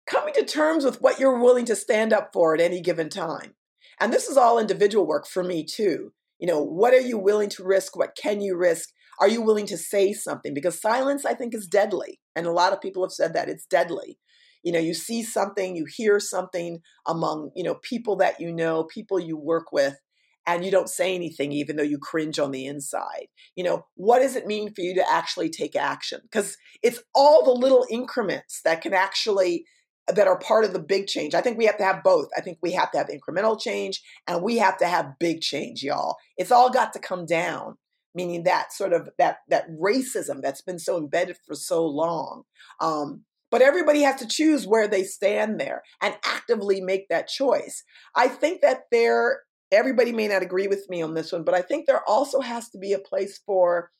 coming 0.09 0.33
to 0.33 0.43
terms 0.43 0.85
with 0.85 1.01
what 1.01 1.19
you're 1.19 1.39
willing 1.39 1.65
to 1.65 1.75
stand 1.75 2.13
up 2.13 2.31
for 2.33 2.53
at 2.53 2.61
any 2.61 2.81
given 2.81 3.09
time. 3.09 3.53
And 3.99 4.11
this 4.11 4.27
is 4.27 4.37
all 4.37 4.57
individual 4.57 5.05
work 5.05 5.27
for 5.27 5.43
me 5.43 5.63
too. 5.63 6.13
You 6.39 6.47
know, 6.47 6.61
what 6.61 6.93
are 6.93 6.99
you 6.99 7.19
willing 7.19 7.49
to 7.49 7.63
risk? 7.63 7.95
What 7.95 8.17
can 8.19 8.41
you 8.41 8.57
risk? 8.57 8.89
Are 9.19 9.27
you 9.27 9.43
willing 9.43 9.67
to 9.67 9.77
say 9.77 10.13
something? 10.13 10.55
Because 10.55 10.81
silence, 10.81 11.25
I 11.25 11.35
think, 11.35 11.53
is 11.53 11.67
deadly. 11.67 12.19
And 12.35 12.47
a 12.47 12.51
lot 12.51 12.73
of 12.73 12.81
people 12.81 13.03
have 13.03 13.11
said 13.11 13.33
that 13.33 13.49
it's 13.49 13.67
deadly 13.67 14.17
you 14.63 14.71
know 14.71 14.79
you 14.79 14.93
see 14.93 15.23
something 15.23 15.75
you 15.75 15.85
hear 15.85 16.19
something 16.19 16.79
among 17.07 17.51
you 17.55 17.63
know 17.63 17.75
people 17.75 18.15
that 18.15 18.39
you 18.39 18.51
know 18.51 18.83
people 18.85 19.19
you 19.19 19.37
work 19.37 19.71
with 19.71 19.99
and 20.47 20.65
you 20.65 20.71
don't 20.71 20.89
say 20.89 21.13
anything 21.13 21.51
even 21.51 21.75
though 21.75 21.83
you 21.83 21.99
cringe 21.99 22.39
on 22.39 22.51
the 22.51 22.65
inside. 22.65 23.27
You 23.55 23.63
know 23.63 23.85
what 23.95 24.19
does 24.19 24.35
it 24.35 24.47
mean 24.47 24.73
for 24.73 24.81
you 24.81 24.95
to 24.95 25.09
actually 25.09 25.49
take 25.49 25.75
action? 25.75 26.19
Because 26.23 26.57
it's 26.81 27.01
all 27.13 27.43
the 27.43 27.51
little 27.51 27.85
increments 27.89 28.61
that 28.63 28.81
can 28.81 28.93
actually 28.93 29.65
that 30.07 30.27
are 30.27 30.39
part 30.39 30.65
of 30.65 30.73
the 30.73 30.79
big 30.79 31.07
change. 31.07 31.35
I 31.35 31.41
think 31.41 31.57
we 31.57 31.65
have 31.65 31.77
to 31.77 31.83
have 31.83 32.03
both. 32.03 32.27
I 32.35 32.41
think 32.41 32.57
we 32.61 32.71
have 32.71 32.91
to 32.91 32.97
have 32.97 33.07
incremental 33.07 33.59
change 33.59 34.01
and 34.27 34.41
we 34.41 34.57
have 34.57 34.77
to 34.79 34.87
have 34.87 35.19
big 35.19 35.41
change 35.41 35.83
y'all. 35.83 36.17
It's 36.37 36.51
all 36.51 36.71
got 36.71 36.93
to 36.93 36.99
come 36.99 37.25
down 37.25 37.77
meaning 38.13 38.43
that 38.43 38.73
sort 38.73 38.93
of 38.93 39.09
that 39.17 39.37
that 39.47 39.69
racism 39.71 40.41
that's 40.41 40.61
been 40.61 40.79
so 40.79 40.97
embedded 40.97 41.37
for 41.47 41.55
so 41.55 41.85
long 41.85 42.43
um, 42.79 43.23
but 43.51 43.61
everybody 43.61 44.01
has 44.01 44.19
to 44.21 44.27
choose 44.27 44.65
where 44.65 44.87
they 44.87 45.03
stand 45.03 45.59
there 45.59 45.83
and 46.01 46.15
actively 46.25 46.81
make 46.81 47.09
that 47.09 47.27
choice. 47.27 47.83
I 48.15 48.29
think 48.29 48.61
that 48.61 48.83
there, 48.91 49.41
everybody 49.71 50.13
may 50.13 50.27
not 50.27 50.41
agree 50.41 50.67
with 50.67 50.89
me 50.89 51.01
on 51.01 51.13
this 51.13 51.31
one, 51.31 51.43
but 51.43 51.53
I 51.53 51.61
think 51.61 51.85
there 51.85 52.01
also 52.07 52.39
has 52.39 52.69
to 52.69 52.79
be 52.79 52.93
a 52.93 52.99
place 52.99 53.39
for 53.45 53.91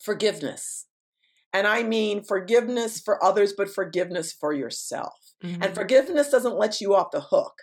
forgiveness. 0.00 0.86
And 1.52 1.66
I 1.66 1.82
mean 1.82 2.22
forgiveness 2.22 3.00
for 3.00 3.22
others, 3.22 3.52
but 3.56 3.68
forgiveness 3.68 4.32
for 4.32 4.52
yourself. 4.52 5.34
Mm-hmm. 5.42 5.62
And 5.62 5.74
forgiveness 5.74 6.30
doesn't 6.30 6.58
let 6.58 6.80
you 6.80 6.94
off 6.94 7.10
the 7.12 7.20
hook. 7.20 7.54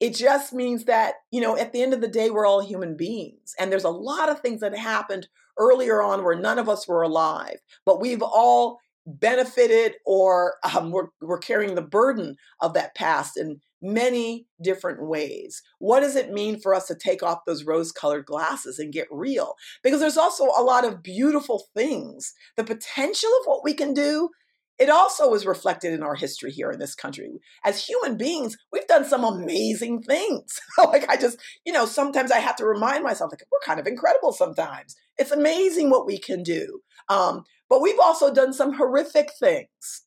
It 0.00 0.16
just 0.16 0.52
means 0.52 0.86
that, 0.86 1.14
you 1.30 1.40
know, 1.40 1.56
at 1.56 1.72
the 1.72 1.80
end 1.80 1.94
of 1.94 2.00
the 2.00 2.08
day, 2.08 2.30
we're 2.30 2.46
all 2.46 2.60
human 2.60 2.96
beings. 2.96 3.54
And 3.58 3.70
there's 3.70 3.84
a 3.84 3.90
lot 3.90 4.28
of 4.28 4.40
things 4.40 4.60
that 4.60 4.76
happened 4.76 5.28
earlier 5.56 6.02
on 6.02 6.24
where 6.24 6.34
none 6.34 6.58
of 6.58 6.68
us 6.68 6.88
were 6.88 7.02
alive, 7.02 7.58
but 7.86 8.00
we've 8.00 8.22
all 8.22 8.80
benefited 9.06 9.94
or 10.06 10.54
um, 10.74 10.90
we're, 10.90 11.08
we're 11.20 11.38
carrying 11.38 11.74
the 11.74 11.82
burden 11.82 12.36
of 12.60 12.74
that 12.74 12.94
past 12.94 13.36
in 13.36 13.60
many 13.82 14.46
different 14.62 15.02
ways. 15.02 15.60
What 15.78 16.00
does 16.00 16.14
it 16.14 16.32
mean 16.32 16.60
for 16.60 16.74
us 16.74 16.86
to 16.86 16.94
take 16.94 17.22
off 17.22 17.40
those 17.46 17.64
rose 17.64 17.90
colored 17.90 18.24
glasses 18.26 18.78
and 18.78 18.92
get 18.92 19.08
real? 19.10 19.54
Because 19.82 20.00
there's 20.00 20.16
also 20.16 20.44
a 20.44 20.62
lot 20.62 20.84
of 20.84 21.02
beautiful 21.02 21.64
things. 21.74 22.32
The 22.56 22.64
potential 22.64 23.30
of 23.40 23.46
what 23.46 23.64
we 23.64 23.74
can 23.74 23.92
do, 23.92 24.30
it 24.78 24.88
also 24.88 25.34
is 25.34 25.44
reflected 25.44 25.92
in 25.92 26.02
our 26.02 26.14
history 26.14 26.52
here 26.52 26.70
in 26.70 26.78
this 26.78 26.94
country. 26.94 27.40
As 27.64 27.84
human 27.84 28.16
beings, 28.16 28.56
we've 28.72 28.86
done 28.86 29.04
some 29.04 29.24
amazing 29.24 30.02
things. 30.02 30.60
like 30.78 31.08
I 31.08 31.16
just, 31.16 31.38
you 31.66 31.72
know, 31.72 31.86
sometimes 31.86 32.30
I 32.30 32.38
have 32.38 32.56
to 32.56 32.66
remind 32.66 33.04
myself, 33.04 33.32
like, 33.32 33.42
we're 33.50 33.58
kind 33.66 33.80
of 33.80 33.86
incredible 33.86 34.32
sometimes. 34.32 34.96
It's 35.18 35.30
amazing 35.30 35.90
what 35.90 36.06
we 36.06 36.18
can 36.18 36.42
do. 36.42 36.80
Um, 37.08 37.42
but 37.72 37.80
we've 37.80 37.98
also 37.98 38.30
done 38.30 38.52
some 38.52 38.74
horrific 38.74 39.30
things. 39.40 40.02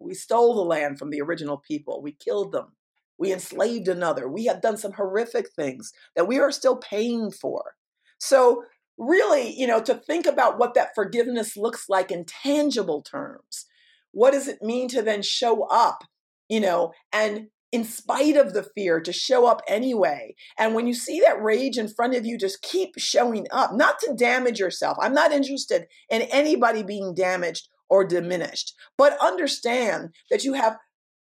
We 0.00 0.14
stole 0.14 0.56
the 0.56 0.62
land 0.62 0.98
from 0.98 1.10
the 1.10 1.20
original 1.20 1.56
people, 1.56 2.02
we 2.02 2.10
killed 2.10 2.50
them, 2.50 2.72
we 3.16 3.32
enslaved 3.32 3.86
another. 3.86 4.28
We 4.28 4.46
have 4.46 4.60
done 4.60 4.76
some 4.76 4.94
horrific 4.94 5.52
things 5.52 5.92
that 6.16 6.26
we 6.26 6.40
are 6.40 6.50
still 6.50 6.74
paying 6.74 7.30
for. 7.30 7.76
So, 8.18 8.64
really, 8.98 9.54
you 9.56 9.68
know, 9.68 9.80
to 9.82 9.94
think 9.94 10.26
about 10.26 10.58
what 10.58 10.74
that 10.74 10.96
forgiveness 10.96 11.56
looks 11.56 11.88
like 11.88 12.10
in 12.10 12.24
tangible 12.24 13.02
terms. 13.02 13.66
What 14.10 14.32
does 14.32 14.48
it 14.48 14.60
mean 14.60 14.88
to 14.88 15.00
then 15.00 15.22
show 15.22 15.68
up, 15.70 16.02
you 16.48 16.58
know, 16.58 16.90
and 17.12 17.46
in 17.70 17.84
spite 17.84 18.36
of 18.36 18.54
the 18.54 18.62
fear 18.62 19.00
to 19.00 19.12
show 19.12 19.46
up 19.46 19.60
anyway. 19.68 20.34
And 20.58 20.74
when 20.74 20.86
you 20.86 20.94
see 20.94 21.20
that 21.20 21.42
rage 21.42 21.76
in 21.76 21.88
front 21.88 22.14
of 22.14 22.24
you, 22.24 22.38
just 22.38 22.62
keep 22.62 22.94
showing 22.96 23.46
up, 23.50 23.74
not 23.74 23.98
to 24.00 24.14
damage 24.14 24.58
yourself. 24.58 24.96
I'm 25.00 25.14
not 25.14 25.32
interested 25.32 25.86
in 26.08 26.22
anybody 26.22 26.82
being 26.82 27.14
damaged 27.14 27.68
or 27.90 28.04
diminished, 28.04 28.74
but 28.96 29.18
understand 29.20 30.10
that 30.30 30.44
you 30.44 30.54
have 30.54 30.76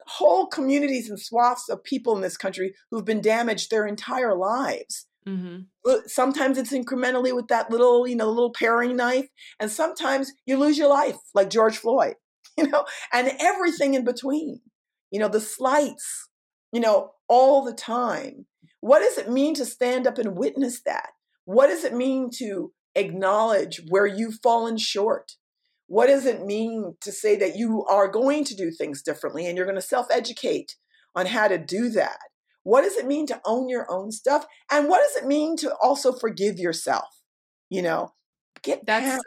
whole 0.06 0.46
communities 0.46 1.10
and 1.10 1.20
swaths 1.20 1.68
of 1.68 1.82
people 1.82 2.14
in 2.14 2.22
this 2.22 2.36
country 2.36 2.74
who've 2.90 3.04
been 3.04 3.20
damaged 3.20 3.70
their 3.70 3.86
entire 3.86 4.36
lives 4.36 5.06
Mm-hmm. 5.26 5.96
Sometimes 6.06 6.56
it's 6.56 6.72
incrementally 6.72 7.34
with 7.34 7.48
that 7.48 7.70
little, 7.70 8.06
you 8.06 8.14
know, 8.14 8.28
little 8.28 8.52
paring 8.52 8.96
knife, 8.96 9.26
and 9.58 9.70
sometimes 9.70 10.32
you 10.46 10.56
lose 10.56 10.78
your 10.78 10.88
life, 10.88 11.16
like 11.34 11.50
George 11.50 11.78
Floyd, 11.78 12.14
you 12.58 12.68
know, 12.68 12.84
and 13.12 13.32
everything 13.40 13.94
in 13.94 14.04
between, 14.04 14.60
you 15.10 15.18
know, 15.18 15.28
the 15.28 15.40
slights, 15.40 16.28
you 16.76 16.82
know, 16.82 17.12
all 17.26 17.64
the 17.64 17.72
time. 17.72 18.44
What 18.80 18.98
does 18.98 19.16
it 19.16 19.30
mean 19.30 19.54
to 19.54 19.64
stand 19.64 20.06
up 20.06 20.18
and 20.18 20.36
witness 20.36 20.82
that? 20.82 21.08
What 21.46 21.68
does 21.68 21.84
it 21.84 21.94
mean 21.94 22.28
to 22.34 22.70
acknowledge 22.94 23.80
where 23.88 24.04
you've 24.04 24.40
fallen 24.42 24.76
short? 24.76 25.36
What 25.86 26.08
does 26.08 26.26
it 26.26 26.44
mean 26.44 26.96
to 27.00 27.10
say 27.10 27.34
that 27.36 27.56
you 27.56 27.86
are 27.86 28.08
going 28.08 28.44
to 28.44 28.54
do 28.54 28.70
things 28.70 29.00
differently 29.00 29.46
and 29.46 29.56
you're 29.56 29.64
going 29.64 29.76
to 29.76 29.80
self 29.80 30.08
educate 30.10 30.76
on 31.14 31.24
how 31.24 31.48
to 31.48 31.56
do 31.56 31.88
that? 31.92 32.18
What 32.62 32.82
does 32.82 32.98
it 32.98 33.06
mean 33.06 33.26
to 33.28 33.40
own 33.46 33.70
your 33.70 33.90
own 33.90 34.12
stuff? 34.12 34.44
And 34.70 34.86
what 34.86 35.00
does 35.00 35.22
it 35.22 35.26
mean 35.26 35.56
to 35.58 35.74
also 35.76 36.12
forgive 36.12 36.58
yourself? 36.58 37.22
You 37.70 37.80
know, 37.80 38.12
get 38.62 38.84
that's 38.84 39.24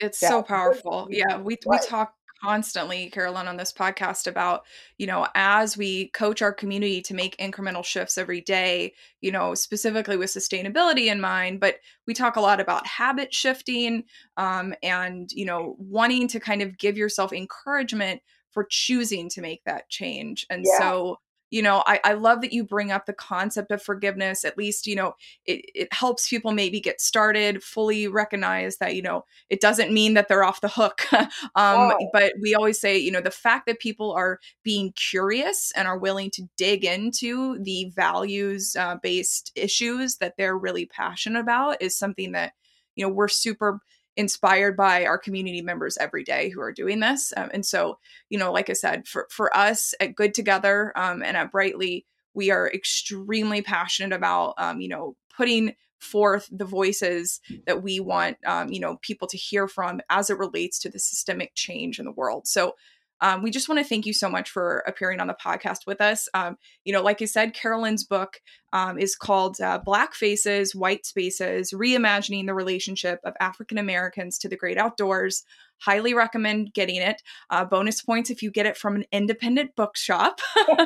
it's 0.00 0.20
that. 0.20 0.28
so 0.28 0.42
powerful. 0.42 1.08
Yeah, 1.10 1.38
we 1.38 1.56
we 1.64 1.78
talk 1.78 2.12
constantly, 2.42 3.10
Carolyn, 3.10 3.48
on 3.48 3.56
this 3.56 3.72
podcast 3.72 4.26
about, 4.26 4.64
you 4.98 5.06
know, 5.06 5.26
as 5.34 5.76
we 5.76 6.08
coach 6.08 6.42
our 6.42 6.52
community 6.52 7.02
to 7.02 7.14
make 7.14 7.36
incremental 7.36 7.84
shifts 7.84 8.18
every 8.18 8.40
day, 8.40 8.94
you 9.20 9.30
know, 9.30 9.54
specifically 9.54 10.16
with 10.16 10.30
sustainability 10.30 11.06
in 11.06 11.20
mind, 11.20 11.60
but 11.60 11.76
we 12.06 12.14
talk 12.14 12.36
a 12.36 12.40
lot 12.40 12.60
about 12.60 12.86
habit 12.86 13.32
shifting 13.34 14.04
um, 14.36 14.74
and, 14.82 15.30
you 15.32 15.44
know, 15.44 15.76
wanting 15.78 16.28
to 16.28 16.40
kind 16.40 16.62
of 16.62 16.78
give 16.78 16.96
yourself 16.96 17.32
encouragement 17.32 18.22
for 18.50 18.66
choosing 18.68 19.28
to 19.30 19.40
make 19.40 19.62
that 19.64 19.88
change. 19.88 20.46
And 20.50 20.64
yeah. 20.66 20.78
so, 20.78 21.20
you 21.50 21.62
know 21.62 21.82
I, 21.86 22.00
I 22.04 22.12
love 22.14 22.40
that 22.40 22.52
you 22.52 22.64
bring 22.64 22.90
up 22.90 23.06
the 23.06 23.12
concept 23.12 23.70
of 23.70 23.82
forgiveness 23.82 24.44
at 24.44 24.56
least 24.56 24.86
you 24.86 24.96
know 24.96 25.14
it, 25.46 25.64
it 25.74 25.92
helps 25.92 26.28
people 26.28 26.52
maybe 26.52 26.80
get 26.80 27.00
started 27.00 27.62
fully 27.62 28.08
recognize 28.08 28.78
that 28.78 28.94
you 28.94 29.02
know 29.02 29.24
it 29.48 29.60
doesn't 29.60 29.92
mean 29.92 30.14
that 30.14 30.28
they're 30.28 30.44
off 30.44 30.60
the 30.60 30.68
hook. 30.68 31.02
Um, 31.56 31.92
but 32.12 32.32
we 32.40 32.54
always 32.54 32.80
say 32.80 32.96
you 32.96 33.10
know 33.10 33.20
the 33.20 33.30
fact 33.30 33.66
that 33.66 33.80
people 33.80 34.12
are 34.12 34.38
being 34.62 34.92
curious 34.92 35.72
and 35.74 35.86
are 35.86 35.98
willing 35.98 36.30
to 36.32 36.48
dig 36.56 36.84
into 36.84 37.58
the 37.62 37.90
values 37.94 38.76
uh, 38.76 38.96
based 39.02 39.52
issues 39.54 40.16
that 40.16 40.34
they're 40.36 40.56
really 40.56 40.86
passionate 40.86 41.40
about 41.40 41.80
is 41.80 41.96
something 41.96 42.32
that 42.32 42.52
you 42.94 43.04
know 43.04 43.12
we're 43.12 43.28
super 43.28 43.80
inspired 44.20 44.76
by 44.76 45.04
our 45.06 45.18
community 45.18 45.62
members 45.62 45.96
every 45.98 46.22
day 46.22 46.50
who 46.50 46.60
are 46.60 46.72
doing 46.72 47.00
this. 47.00 47.32
Um, 47.36 47.50
and 47.52 47.66
so, 47.66 47.98
you 48.28 48.38
know, 48.38 48.52
like 48.52 48.70
I 48.70 48.74
said, 48.74 49.08
for, 49.08 49.26
for 49.30 49.54
us 49.56 49.94
at 49.98 50.14
Good 50.14 50.34
Together 50.34 50.92
um, 50.94 51.22
and 51.22 51.36
at 51.36 51.50
Brightly, 51.50 52.06
we 52.34 52.50
are 52.50 52.70
extremely 52.70 53.62
passionate 53.62 54.14
about, 54.14 54.54
um, 54.58 54.80
you 54.80 54.88
know, 54.88 55.16
putting 55.36 55.74
forth 55.98 56.48
the 56.50 56.64
voices 56.64 57.40
that 57.66 57.82
we 57.82 58.00
want, 58.00 58.36
um, 58.46 58.70
you 58.70 58.80
know, 58.80 58.98
people 59.02 59.28
to 59.28 59.36
hear 59.36 59.66
from 59.66 60.00
as 60.08 60.30
it 60.30 60.38
relates 60.38 60.78
to 60.78 60.88
the 60.88 60.98
systemic 60.98 61.54
change 61.54 61.98
in 61.98 62.04
the 62.04 62.12
world. 62.12 62.46
So 62.46 62.74
um, 63.20 63.42
we 63.42 63.50
just 63.50 63.68
want 63.68 63.78
to 63.78 63.84
thank 63.84 64.06
you 64.06 64.12
so 64.12 64.28
much 64.28 64.50
for 64.50 64.78
appearing 64.86 65.20
on 65.20 65.26
the 65.26 65.36
podcast 65.44 65.86
with 65.86 66.00
us. 66.00 66.28
Um, 66.34 66.56
you 66.84 66.92
know, 66.92 67.02
like 67.02 67.22
I 67.22 67.26
said, 67.26 67.54
Carolyn's 67.54 68.04
book 68.04 68.40
um, 68.72 68.98
is 68.98 69.16
called 69.16 69.60
uh, 69.60 69.78
Black 69.78 70.14
Faces, 70.14 70.74
White 70.74 71.04
Spaces 71.04 71.72
Reimagining 71.72 72.46
the 72.46 72.54
Relationship 72.54 73.20
of 73.24 73.34
African 73.40 73.78
Americans 73.78 74.38
to 74.38 74.48
the 74.48 74.56
Great 74.56 74.78
Outdoors. 74.78 75.44
Highly 75.82 76.12
recommend 76.12 76.74
getting 76.74 76.96
it. 76.96 77.22
Uh, 77.48 77.64
bonus 77.64 78.02
points 78.02 78.30
if 78.30 78.42
you 78.42 78.50
get 78.50 78.66
it 78.66 78.76
from 78.76 78.96
an 78.96 79.04
independent 79.12 79.74
bookshop. 79.76 80.40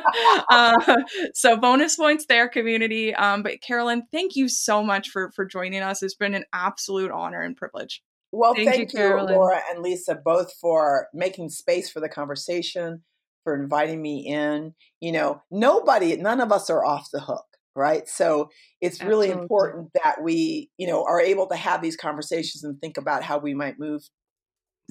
uh, 0.49 0.97
so 1.33 1.57
bonus 1.57 1.97
points 1.97 2.25
there, 2.27 2.47
community. 2.47 3.13
Um, 3.13 3.43
but 3.43 3.61
Carolyn, 3.61 4.03
thank 4.11 4.35
you 4.35 4.47
so 4.47 4.81
much 4.81 5.09
for 5.09 5.31
for 5.31 5.45
joining 5.45 5.81
us. 5.81 6.01
It's 6.01 6.15
been 6.15 6.33
an 6.33 6.45
absolute 6.53 7.11
honor 7.11 7.41
and 7.41 7.57
privilege. 7.57 8.01
Well, 8.31 8.53
thank, 8.53 8.69
thank 8.69 8.93
you, 8.93 8.99
you 8.99 9.21
Laura 9.21 9.61
and 9.71 9.81
Liza, 9.81 10.15
both 10.23 10.53
for 10.59 11.07
making 11.13 11.49
space 11.49 11.89
for 11.89 11.99
the 11.99 12.09
conversation, 12.09 13.03
for 13.43 13.55
inviting 13.55 14.01
me 14.01 14.27
in. 14.27 14.73
You 14.99 15.13
know, 15.13 15.41
nobody, 15.49 16.15
none 16.17 16.41
of 16.41 16.51
us 16.51 16.69
are 16.69 16.83
off 16.83 17.07
the 17.13 17.21
hook, 17.21 17.45
right? 17.75 18.07
So 18.09 18.49
it's 18.81 19.01
really 19.01 19.27
Absolutely. 19.27 19.43
important 19.43 19.89
that 20.03 20.21
we, 20.21 20.69
you 20.77 20.87
know, 20.87 21.05
are 21.05 21.21
able 21.21 21.47
to 21.47 21.55
have 21.55 21.81
these 21.81 21.95
conversations 21.95 22.63
and 22.63 22.79
think 22.81 22.97
about 22.97 23.23
how 23.23 23.37
we 23.37 23.53
might 23.53 23.79
move 23.79 24.01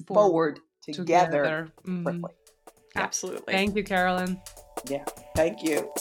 forward, 0.07 0.59
forward 0.59 0.59
together, 0.85 1.25
together. 1.31 1.71
Mm-hmm. 1.85 2.03
quickly. 2.03 2.31
Absolutely. 2.95 3.53
Thank 3.53 3.75
you, 3.75 3.83
Carolyn. 3.83 4.41
Yeah, 4.89 5.03
thank 5.35 5.63
you. 5.63 5.91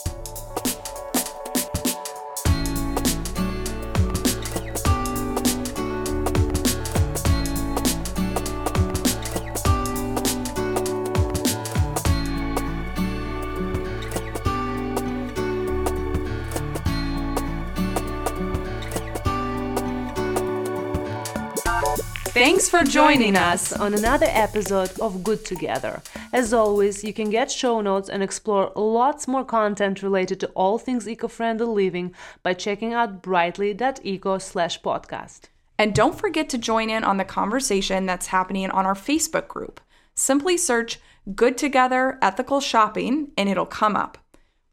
Thanks 22.55 22.69
for 22.69 22.85
joining 22.85 23.37
us 23.37 23.73
on 23.73 23.95
another 23.95 24.29
episode 24.29 25.01
of 25.01 25.25
Good 25.25 25.45
Together. 25.45 26.01
As 26.33 26.55
always, 26.55 27.03
you 27.03 27.13
can 27.13 27.29
get 27.29 27.51
show 27.51 27.81
notes 27.81 28.09
and 28.09 28.23
explore 28.23 28.71
lots 28.77 29.27
more 29.27 29.45
content 29.45 30.05
related 30.05 30.39
to 30.39 30.47
all 30.51 30.79
things 30.79 31.09
eco-friendly 31.09 31.67
living 31.67 32.15
by 32.45 32.55
checking 32.55 32.93
out 32.93 33.23
brightly.eco/podcast. 33.23 35.41
And 35.81 35.97
don't 35.97 36.17
forget 36.17 36.49
to 36.51 36.57
join 36.57 36.91
in 36.91 37.03
on 37.03 37.17
the 37.17 37.25
conversation 37.25 38.07
that's 38.07 38.29
happening 38.29 38.71
on 38.71 38.87
our 38.87 38.95
Facebook 38.95 39.49
group. 39.49 39.81
Simply 40.15 40.57
search 40.57 41.01
Good 41.35 41.59
Together 41.59 42.21
Ethical 42.23 42.61
Shopping 42.61 43.33
and 43.37 43.49
it'll 43.49 43.67
come 43.67 43.97
up. 43.97 44.17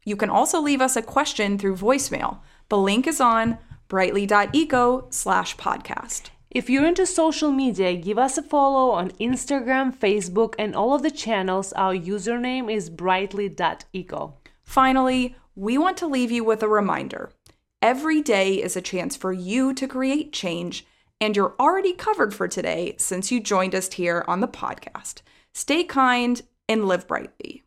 You 0.04 0.14
can 0.14 0.30
also 0.30 0.60
leave 0.60 0.80
us 0.80 0.94
a 0.94 1.02
question 1.02 1.58
through 1.58 1.78
voicemail. 1.78 2.38
The 2.68 2.78
link 2.78 3.08
is 3.08 3.20
on 3.20 3.58
brightly.eco 3.88 5.08
slash 5.10 5.56
podcast. 5.56 6.30
If 6.54 6.68
you're 6.68 6.84
into 6.84 7.06
social 7.06 7.50
media, 7.50 7.96
give 7.96 8.18
us 8.18 8.36
a 8.36 8.42
follow 8.42 8.90
on 8.90 9.12
Instagram, 9.12 9.96
Facebook, 9.96 10.54
and 10.58 10.76
all 10.76 10.92
of 10.92 11.00
the 11.00 11.10
channels. 11.10 11.72
Our 11.72 11.94
username 11.94 12.70
is 12.70 12.90
brightly.eco. 12.90 14.34
Finally, 14.62 15.34
we 15.56 15.78
want 15.78 15.96
to 15.96 16.06
leave 16.06 16.30
you 16.30 16.44
with 16.44 16.62
a 16.62 16.68
reminder. 16.68 17.32
Every 17.80 18.20
day 18.20 18.62
is 18.62 18.76
a 18.76 18.82
chance 18.82 19.16
for 19.16 19.32
you 19.32 19.72
to 19.72 19.88
create 19.88 20.34
change, 20.34 20.84
and 21.22 21.34
you're 21.34 21.54
already 21.58 21.94
covered 21.94 22.34
for 22.34 22.48
today 22.48 22.96
since 22.98 23.32
you 23.32 23.40
joined 23.40 23.74
us 23.74 23.90
here 23.90 24.22
on 24.28 24.40
the 24.40 24.46
podcast. 24.46 25.22
Stay 25.54 25.84
kind 25.84 26.42
and 26.68 26.84
live 26.84 27.08
brightly. 27.08 27.62